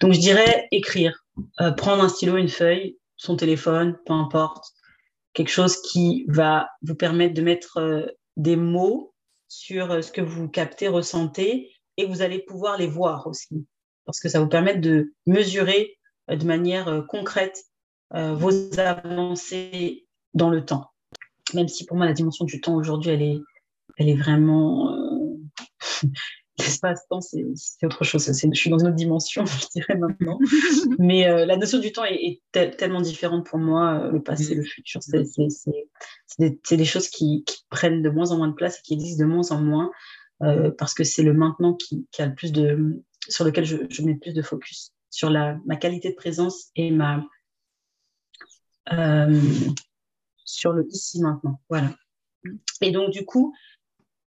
[0.00, 1.26] Donc, je dirais écrire,
[1.60, 4.64] euh, prendre un stylo, une feuille, son téléphone, peu importe,
[5.34, 8.06] quelque chose qui va vous permettre de mettre euh,
[8.36, 9.12] des mots
[9.48, 13.66] sur euh, ce que vous captez, ressentez, et vous allez pouvoir les voir aussi,
[14.06, 15.96] parce que ça vous permet de mesurer
[16.28, 17.62] de manière concrète
[18.10, 18.50] vos
[18.80, 20.90] avancées dans le temps.
[21.52, 23.38] Même si pour moi, la dimension du temps aujourd'hui, elle est,
[23.98, 24.96] elle est vraiment.
[26.58, 27.44] L'espace-temps, c'est
[27.84, 28.26] autre chose.
[28.26, 30.38] Je suis dans une autre dimension, je dirais maintenant.
[30.98, 34.62] Mais euh, la notion du temps est, tellement différente pour moi, euh, le passé, le
[34.62, 35.00] futur.
[35.02, 35.24] C'est
[36.38, 39.24] des, des, choses qui, qui, prennent de moins en moins de place et qui existent
[39.24, 39.90] de moins en moins
[40.42, 43.76] euh, parce que c'est le maintenant qui, qui, a le plus de, sur lequel je,
[43.88, 47.24] je mets plus de focus, sur la, ma qualité de présence et ma,
[48.92, 49.40] euh,
[50.44, 51.60] sur le ici maintenant.
[51.68, 51.94] Voilà.
[52.80, 53.54] Et donc, du coup,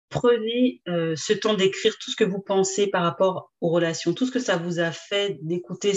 [0.09, 4.25] prenez euh, ce temps d'écrire tout ce que vous pensez par rapport aux relations, tout
[4.25, 5.93] ce que ça vous a fait d'écouter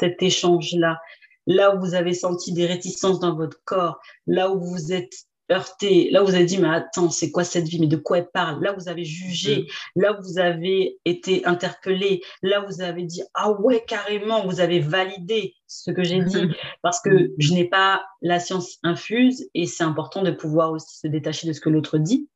[0.00, 1.00] cet échange-là,
[1.46, 5.14] là où vous avez senti des réticences dans votre corps, là où vous êtes
[5.50, 8.18] heurté, là où vous avez dit, mais attends, c'est quoi cette vie, mais de quoi
[8.18, 8.62] elle parle?
[8.62, 9.66] Là où vous avez jugé,
[9.96, 10.00] mm.
[10.02, 14.60] là où vous avez été interpellé, là où vous avez dit, ah ouais, carrément, vous
[14.60, 16.48] avez validé ce que j'ai dit,
[16.82, 17.28] parce que mm.
[17.38, 21.52] je n'ai pas la science infuse et c'est important de pouvoir aussi se détacher de
[21.52, 22.28] ce que l'autre dit.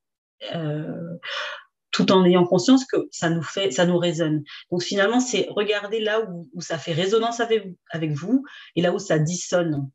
[0.55, 1.16] Euh,
[1.90, 4.43] tout en ayant conscience que ça nous fait, ça nous résonne.
[4.73, 8.44] Donc finalement, c'est regarder là où, où, ça fait résonance avec, avec vous
[8.74, 9.89] et là où ça dissonne.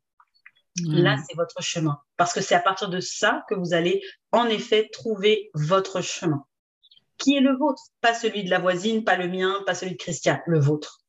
[0.86, 1.98] Là, c'est votre chemin.
[2.16, 4.02] Parce que c'est à partir de ça que vous allez,
[4.32, 6.44] en effet, trouver votre chemin.
[7.18, 7.82] Qui est le vôtre?
[8.00, 10.99] Pas celui de la voisine, pas le mien, pas celui de Christian, le vôtre.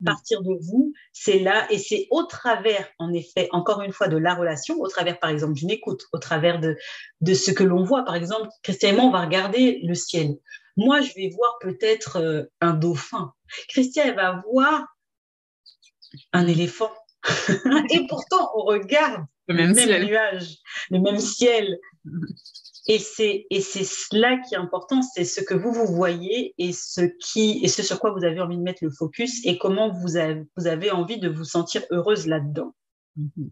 [0.00, 0.04] Mm.
[0.04, 4.16] Partir de vous, c'est là, et c'est au travers, en effet, encore une fois, de
[4.16, 6.76] la relation, au travers, par exemple, d'une écoute, au travers de,
[7.20, 8.04] de ce que l'on voit.
[8.04, 10.36] Par exemple, Christian et moi, on va regarder le ciel.
[10.76, 13.32] Moi, je vais voir peut-être euh, un dauphin.
[13.68, 14.86] Christian, elle va voir
[16.32, 16.92] un éléphant.
[17.90, 20.56] et pourtant, on regarde le même, nuage,
[20.90, 21.78] le même ciel.
[22.86, 26.72] Et c'est, et c'est cela qui est important, c'est ce que vous, vous voyez et
[26.72, 29.90] ce, qui, et ce sur quoi vous avez envie de mettre le focus et comment
[29.90, 32.74] vous avez, vous avez envie de vous sentir heureuse là-dedans.
[33.18, 33.48] Mm-hmm.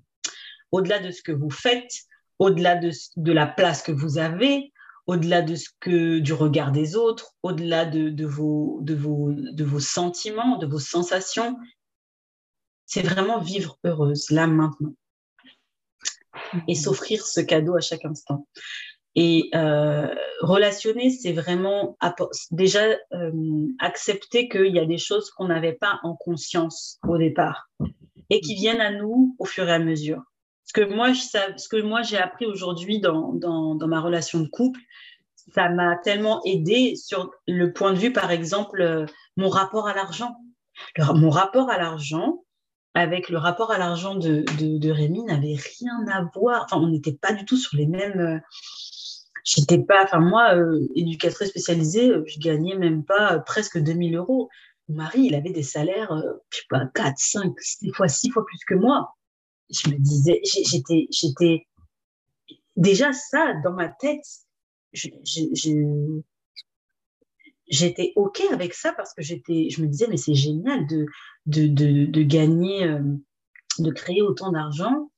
[0.73, 1.93] Au-delà de ce que vous faites,
[2.39, 4.71] au-delà de, de, la place que vous avez,
[5.07, 9.65] au-delà de ce que, du regard des autres, au-delà de, de, vos, de, vos, de
[9.65, 11.59] vos sentiments, de vos sensations,
[12.85, 14.95] c'est vraiment vivre heureuse, là, maintenant.
[16.69, 18.47] Et s'offrir ce cadeau à chaque instant.
[19.15, 20.07] Et euh,
[20.41, 21.99] relationner, c'est vraiment
[22.51, 22.83] déjà
[23.13, 27.69] euh, accepter qu'il y a des choses qu'on n'avait pas en conscience au départ
[28.31, 30.23] et qui viennent à nous au fur et à mesure.
[30.65, 34.81] Ce que moi, ce que moi j'ai appris aujourd'hui dans, dans, ma relation de couple,
[35.55, 39.05] ça m'a tellement aidé sur le point de vue, par exemple, euh,
[39.37, 40.37] mon rapport à l'argent.
[40.99, 42.45] Mon rapport à l'argent,
[42.95, 46.65] avec le rapport à l'argent de, de, Rémi n'avait rien à voir.
[46.65, 48.41] Enfin, on n'était pas du tout sur les mêmes.
[49.43, 50.05] Euh, j'étais pas.
[50.05, 54.49] Enfin, moi, euh, éducatrice spécialisée, euh, je gagnais même pas presque 2000 euros.
[54.89, 56.13] Mon mari, il avait des salaires,
[56.51, 59.15] je sais pas, 4, 5, 6 fois, 6 fois plus que moi.
[59.71, 61.67] Je me disais, j'étais, j'étais.
[62.77, 64.25] Déjà, ça, dans ma tête,
[67.73, 71.07] j'étais OK avec ça parce que j'étais, je me disais, mais c'est génial de,
[71.47, 73.01] de, de, de gagner, euh,
[73.79, 75.11] de créer autant d'argent,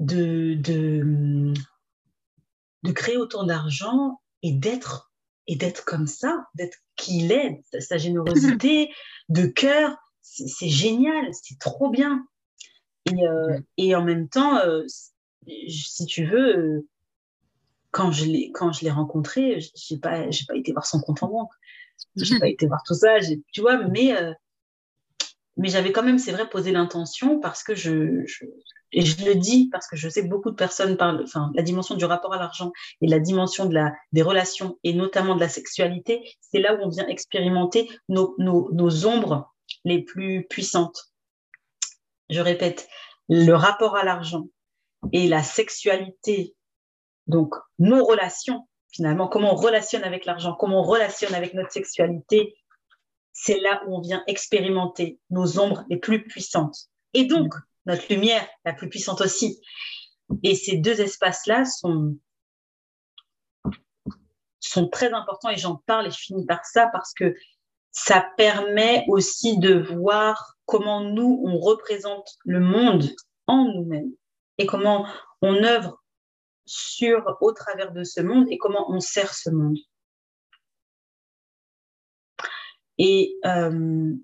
[0.00, 1.54] de, de,
[2.84, 5.10] de créer autant d'argent et d'être
[5.46, 8.90] et d'être comme ça, d'être qui il est, sa, générosité
[9.28, 12.26] de cœur, c'est génial, c'est trop bien.
[13.06, 14.84] Et, euh, et, en même temps, euh,
[15.68, 16.88] si tu veux,
[17.90, 21.22] quand je l'ai quand je l'ai rencontré, j'ai pas j'ai pas été voir son compte
[21.22, 21.52] en banque.
[22.16, 23.18] J'ai pas été voir tout ça,
[23.52, 24.32] tu vois, mais, euh,
[25.58, 28.24] mais j'avais quand même, c'est vrai, posé l'intention parce que je,
[28.94, 31.62] et je le dis parce que je sais que beaucoup de personnes parlent, enfin, la
[31.62, 33.68] dimension du rapport à l'argent et la dimension
[34.12, 39.52] des relations et notamment de la sexualité, c'est là où on vient expérimenter nos ombres
[39.84, 41.12] les plus puissantes.
[42.30, 42.88] Je répète,
[43.28, 44.46] le rapport à l'argent
[45.12, 46.54] et la sexualité
[47.26, 52.54] Donc, nos relations, finalement, comment on relationne avec l'argent, comment on relationne avec notre sexualité,
[53.32, 56.90] c'est là où on vient expérimenter nos ombres les plus puissantes.
[57.14, 57.54] Et donc,
[57.86, 59.60] notre lumière la plus puissante aussi.
[60.42, 62.16] Et ces deux espaces-là sont,
[64.60, 67.34] sont très importants et j'en parle et je finis par ça parce que
[67.90, 73.08] ça permet aussi de voir comment nous, on représente le monde
[73.46, 74.12] en nous-mêmes
[74.58, 75.06] et comment
[75.42, 76.02] on œuvre
[76.66, 79.76] sur, au travers de ce monde et comment on sert ce monde.
[82.98, 84.14] Et euh,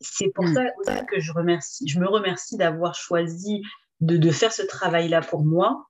[0.00, 0.54] c'est pour mm.
[0.54, 3.62] ça aussi que je, remercie, je me remercie d'avoir choisi
[4.00, 5.86] de, de, faire ce travail-là pour moi,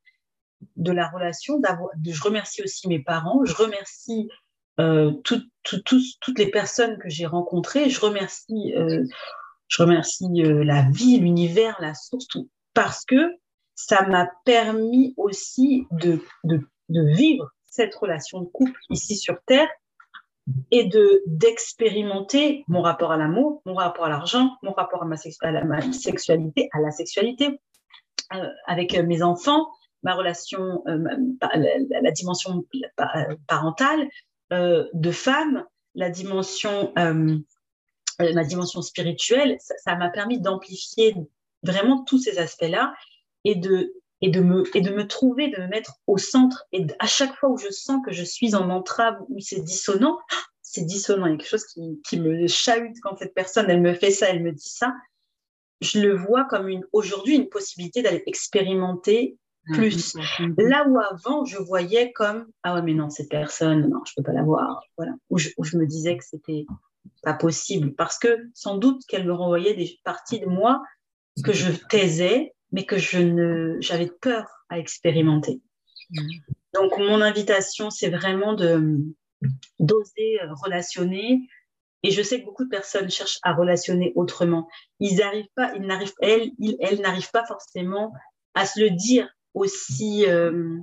[0.76, 1.58] de la relation.
[1.58, 1.66] De,
[2.12, 4.28] je remercie aussi mes parents, je remercie
[4.78, 5.82] euh, tout, tout,
[6.20, 9.04] toutes les personnes que j'ai rencontrées, je remercie, euh,
[9.68, 13.32] je remercie euh, la vie, l'univers, la source, tout, parce que
[13.74, 19.68] ça m'a permis aussi de, de, de vivre cette relation de couple ici sur Terre
[20.70, 25.16] et de d'expérimenter mon rapport à l'amour, mon rapport à l'argent, mon rapport à ma,
[25.16, 27.60] sexualité, à la sexualité,
[28.32, 29.68] euh, avec mes enfants,
[30.02, 30.98] ma relation, euh,
[32.02, 32.64] la, dimension
[33.46, 34.08] parentale
[34.52, 35.64] euh, de femme,
[35.94, 39.56] la dimension, ma dimension spirituelle.
[39.60, 41.16] Ça m'a permis d'amplifier
[41.62, 42.94] vraiment tous ces aspects-là
[43.44, 46.64] et de et de me et de me trouver, de me mettre au centre.
[46.72, 50.18] Et à chaque fois où je sens que je suis en entrave, où c'est dissonant,
[50.62, 51.26] c'est dissonant.
[51.26, 54.10] Il y a quelque chose qui, qui, me chahute quand cette personne, elle me fait
[54.10, 54.94] ça, elle me dit ça.
[55.80, 59.36] Je le vois comme une aujourd'hui une possibilité d'aller expérimenter
[59.66, 60.14] mmh, plus.
[60.14, 60.54] Mmh.
[60.58, 64.22] Là où avant, je voyais comme ah ouais mais non cette personne, non je peux
[64.22, 64.82] pas la voir.
[64.96, 65.12] Voilà.
[65.28, 66.64] Où je, où je me disais que c'était
[67.22, 70.82] pas possible parce que sans doute qu'elle me renvoyait des parties de moi
[71.44, 75.60] que je taisais mais que je ne, j'avais peur à expérimenter.
[76.74, 78.98] Donc, mon invitation, c'est vraiment de
[79.78, 81.40] d'oser relationner.
[82.02, 84.68] Et je sais que beaucoup de personnes cherchent à relationner autrement.
[85.00, 88.12] Ils n'arrivent pas, ils n'arrivent, elles, ils, elles n'arrivent pas forcément
[88.54, 90.78] à se le dire aussi euh,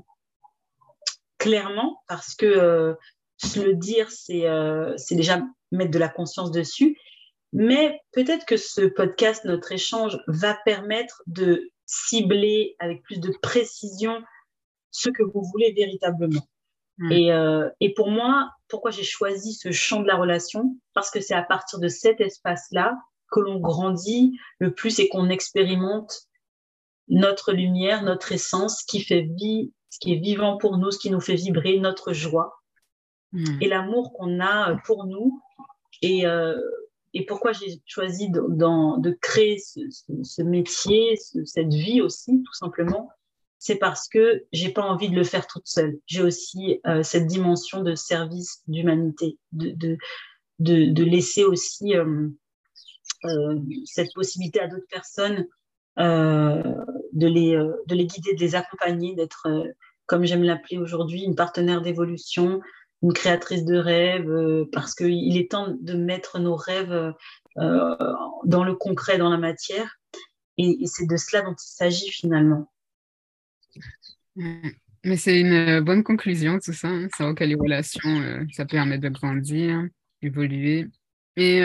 [1.37, 2.93] clairement, parce que euh,
[3.37, 5.41] se le dire, c'est euh, c'est déjà
[5.71, 6.97] mettre de la conscience dessus.
[7.51, 14.21] Mais peut-être que ce podcast, notre échange, va permettre de cibler avec plus de précision
[14.91, 16.47] ce que vous voulez véritablement.
[16.97, 17.11] Hmm.
[17.11, 20.77] Et, euh, et, pour moi, pourquoi j'ai choisi ce champ de la relation?
[20.93, 22.95] Parce que c'est à partir de cet espace-là
[23.31, 26.27] que l'on grandit le plus et qu'on expérimente
[27.07, 30.99] notre lumière, notre essence, ce qui fait vie, ce qui est vivant pour nous, ce
[30.99, 32.53] qui nous fait vibrer, notre joie
[33.31, 33.61] hmm.
[33.61, 35.41] et l'amour qu'on a pour nous.
[36.03, 36.59] Et, euh,
[37.13, 41.15] et pourquoi j'ai choisi de, créer ce, métier,
[41.45, 43.09] cette vie aussi, tout simplement,
[43.59, 45.99] c'est parce que j'ai pas envie de le faire toute seule.
[46.07, 49.97] J'ai aussi euh, cette dimension de service d'humanité, de,
[50.59, 52.29] laisser aussi euh,
[53.25, 55.47] euh, cette possibilité à d'autres personnes
[55.97, 59.47] de, les, de les guider, de les accompagner, d'être,
[60.07, 62.59] comme j'aime l'appeler aujourd'hui, une partenaire d'évolution,
[63.03, 67.13] une créatrice de rêves, euh, parce qu'il est temps de mettre nos rêves
[67.57, 67.95] euh,
[68.45, 69.99] dans le concret, dans la matière.
[70.57, 72.71] Et, c'est de cela dont il s'agit finalement.
[74.35, 76.87] Mais c'est une bonne conclusion, tout ça.
[76.87, 77.07] Hein.
[77.19, 79.83] Vrai que les relations, euh, ça permet de grandir,
[80.21, 80.87] évoluer.
[81.35, 81.59] Et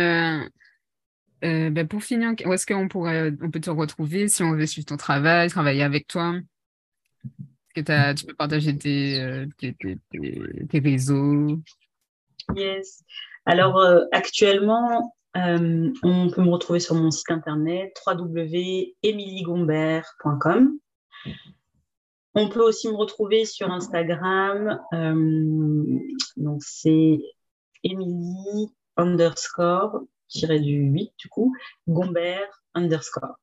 [1.40, 4.86] ben pour finir, où est-ce qu'on pourrait, on peut te retrouver si on veut suivre
[4.86, 6.34] ton travail, travailler avec toi?
[7.82, 8.76] Tu peux partager
[9.20, 9.98] euh, tes, tes,
[10.68, 11.58] tes, réseaux
[12.54, 13.02] Yes.
[13.46, 20.78] Alors, euh, actuellement, euh, on peut me retrouver sur mon site internet www.emiliegombert.com.
[22.34, 24.80] On peut aussi me retrouver sur Instagram.
[26.36, 27.18] donc, c'est
[27.84, 31.54] Emilie underscore, tiré du 8 du coup,
[31.86, 33.36] Gombert underscore.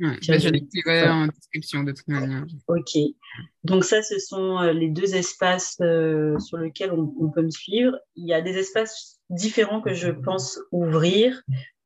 [0.00, 2.46] Ouais, bah, je l'écrirai en description de toute manière.
[2.68, 2.96] Ok.
[3.64, 7.98] Donc ça, ce sont euh, les deux espaces euh, sur lesquels on, peut me suivre.
[8.14, 11.42] Il y a des espaces différents que je pense ouvrir.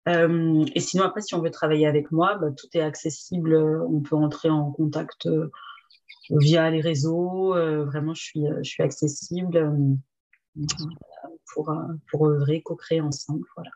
[0.09, 3.56] Euh, et sinon, après, si on veut travailler avec moi, bah, tout est accessible.
[3.56, 5.26] On peut entrer en contact
[6.28, 7.55] via les réseaux.
[7.86, 9.98] vraiment, je suis, je suis accessible
[11.55, 11.74] pour,
[12.10, 13.47] pour œuvrer, co-créer ensemble.
[13.56, 13.70] Voilà.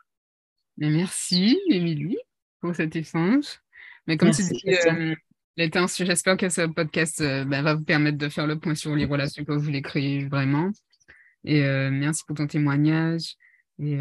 [0.77, 2.19] merci, Émilie,
[2.61, 3.59] pour cet échange.
[4.07, 5.15] Mais comme tu dis, euh,
[5.57, 9.05] j'espère que ce podcast euh, bah, va vous permettre de faire le point sur les
[9.05, 10.71] relations que vous voulez créer vraiment.
[11.43, 13.35] Et euh, merci pour ton témoignage.
[13.79, 13.99] Et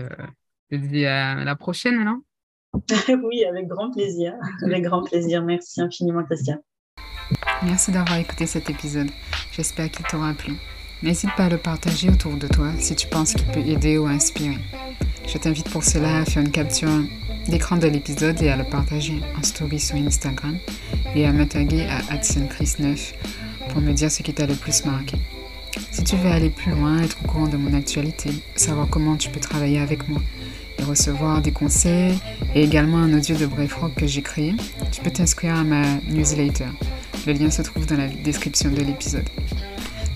[0.70, 2.18] je te dis à la prochaine alors.
[3.24, 4.34] oui, avec grand plaisir.
[4.62, 5.42] Avec grand plaisir.
[5.42, 6.58] Merci infiniment, Christian.
[7.62, 9.08] Merci d'avoir écouté cet épisode.
[9.52, 10.54] J'espère qu'il t'aura plu.
[11.02, 14.06] N'hésite pas à le partager autour de toi si tu penses qu'il peut aider ou
[14.06, 14.58] inspirer.
[15.26, 16.88] Je t'invite pour cela à faire une capture
[17.48, 20.58] d'écran de l'épisode et à le partager en story sur Instagram
[21.14, 23.14] et à me taguer à AdsonChris9
[23.68, 25.16] pour me dire ce qui t'a le plus marqué.
[25.90, 29.30] Si tu veux aller plus loin, être au courant de mon actualité, savoir comment tu
[29.30, 30.20] peux travailler avec moi
[30.78, 32.18] et recevoir des conseils
[32.54, 34.54] et également un audio de Brave Rock que j'ai créé,
[34.90, 36.68] tu peux t'inscrire à ma newsletter.
[37.26, 39.28] Le lien se trouve dans la description de l'épisode.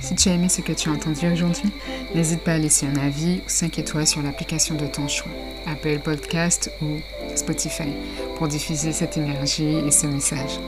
[0.03, 1.71] Si tu as aimé ce que tu as entendu aujourd'hui,
[2.15, 5.31] n'hésite pas à laisser un avis ou 5 étoiles sur l'application de ton choix,
[5.67, 7.01] Apple Podcast ou
[7.37, 7.89] Spotify,
[8.37, 10.59] pour diffuser cette énergie et ce message.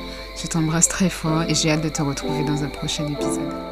[0.41, 3.72] Je t'embrasse très fort et j'ai hâte de te retrouver dans un prochain épisode.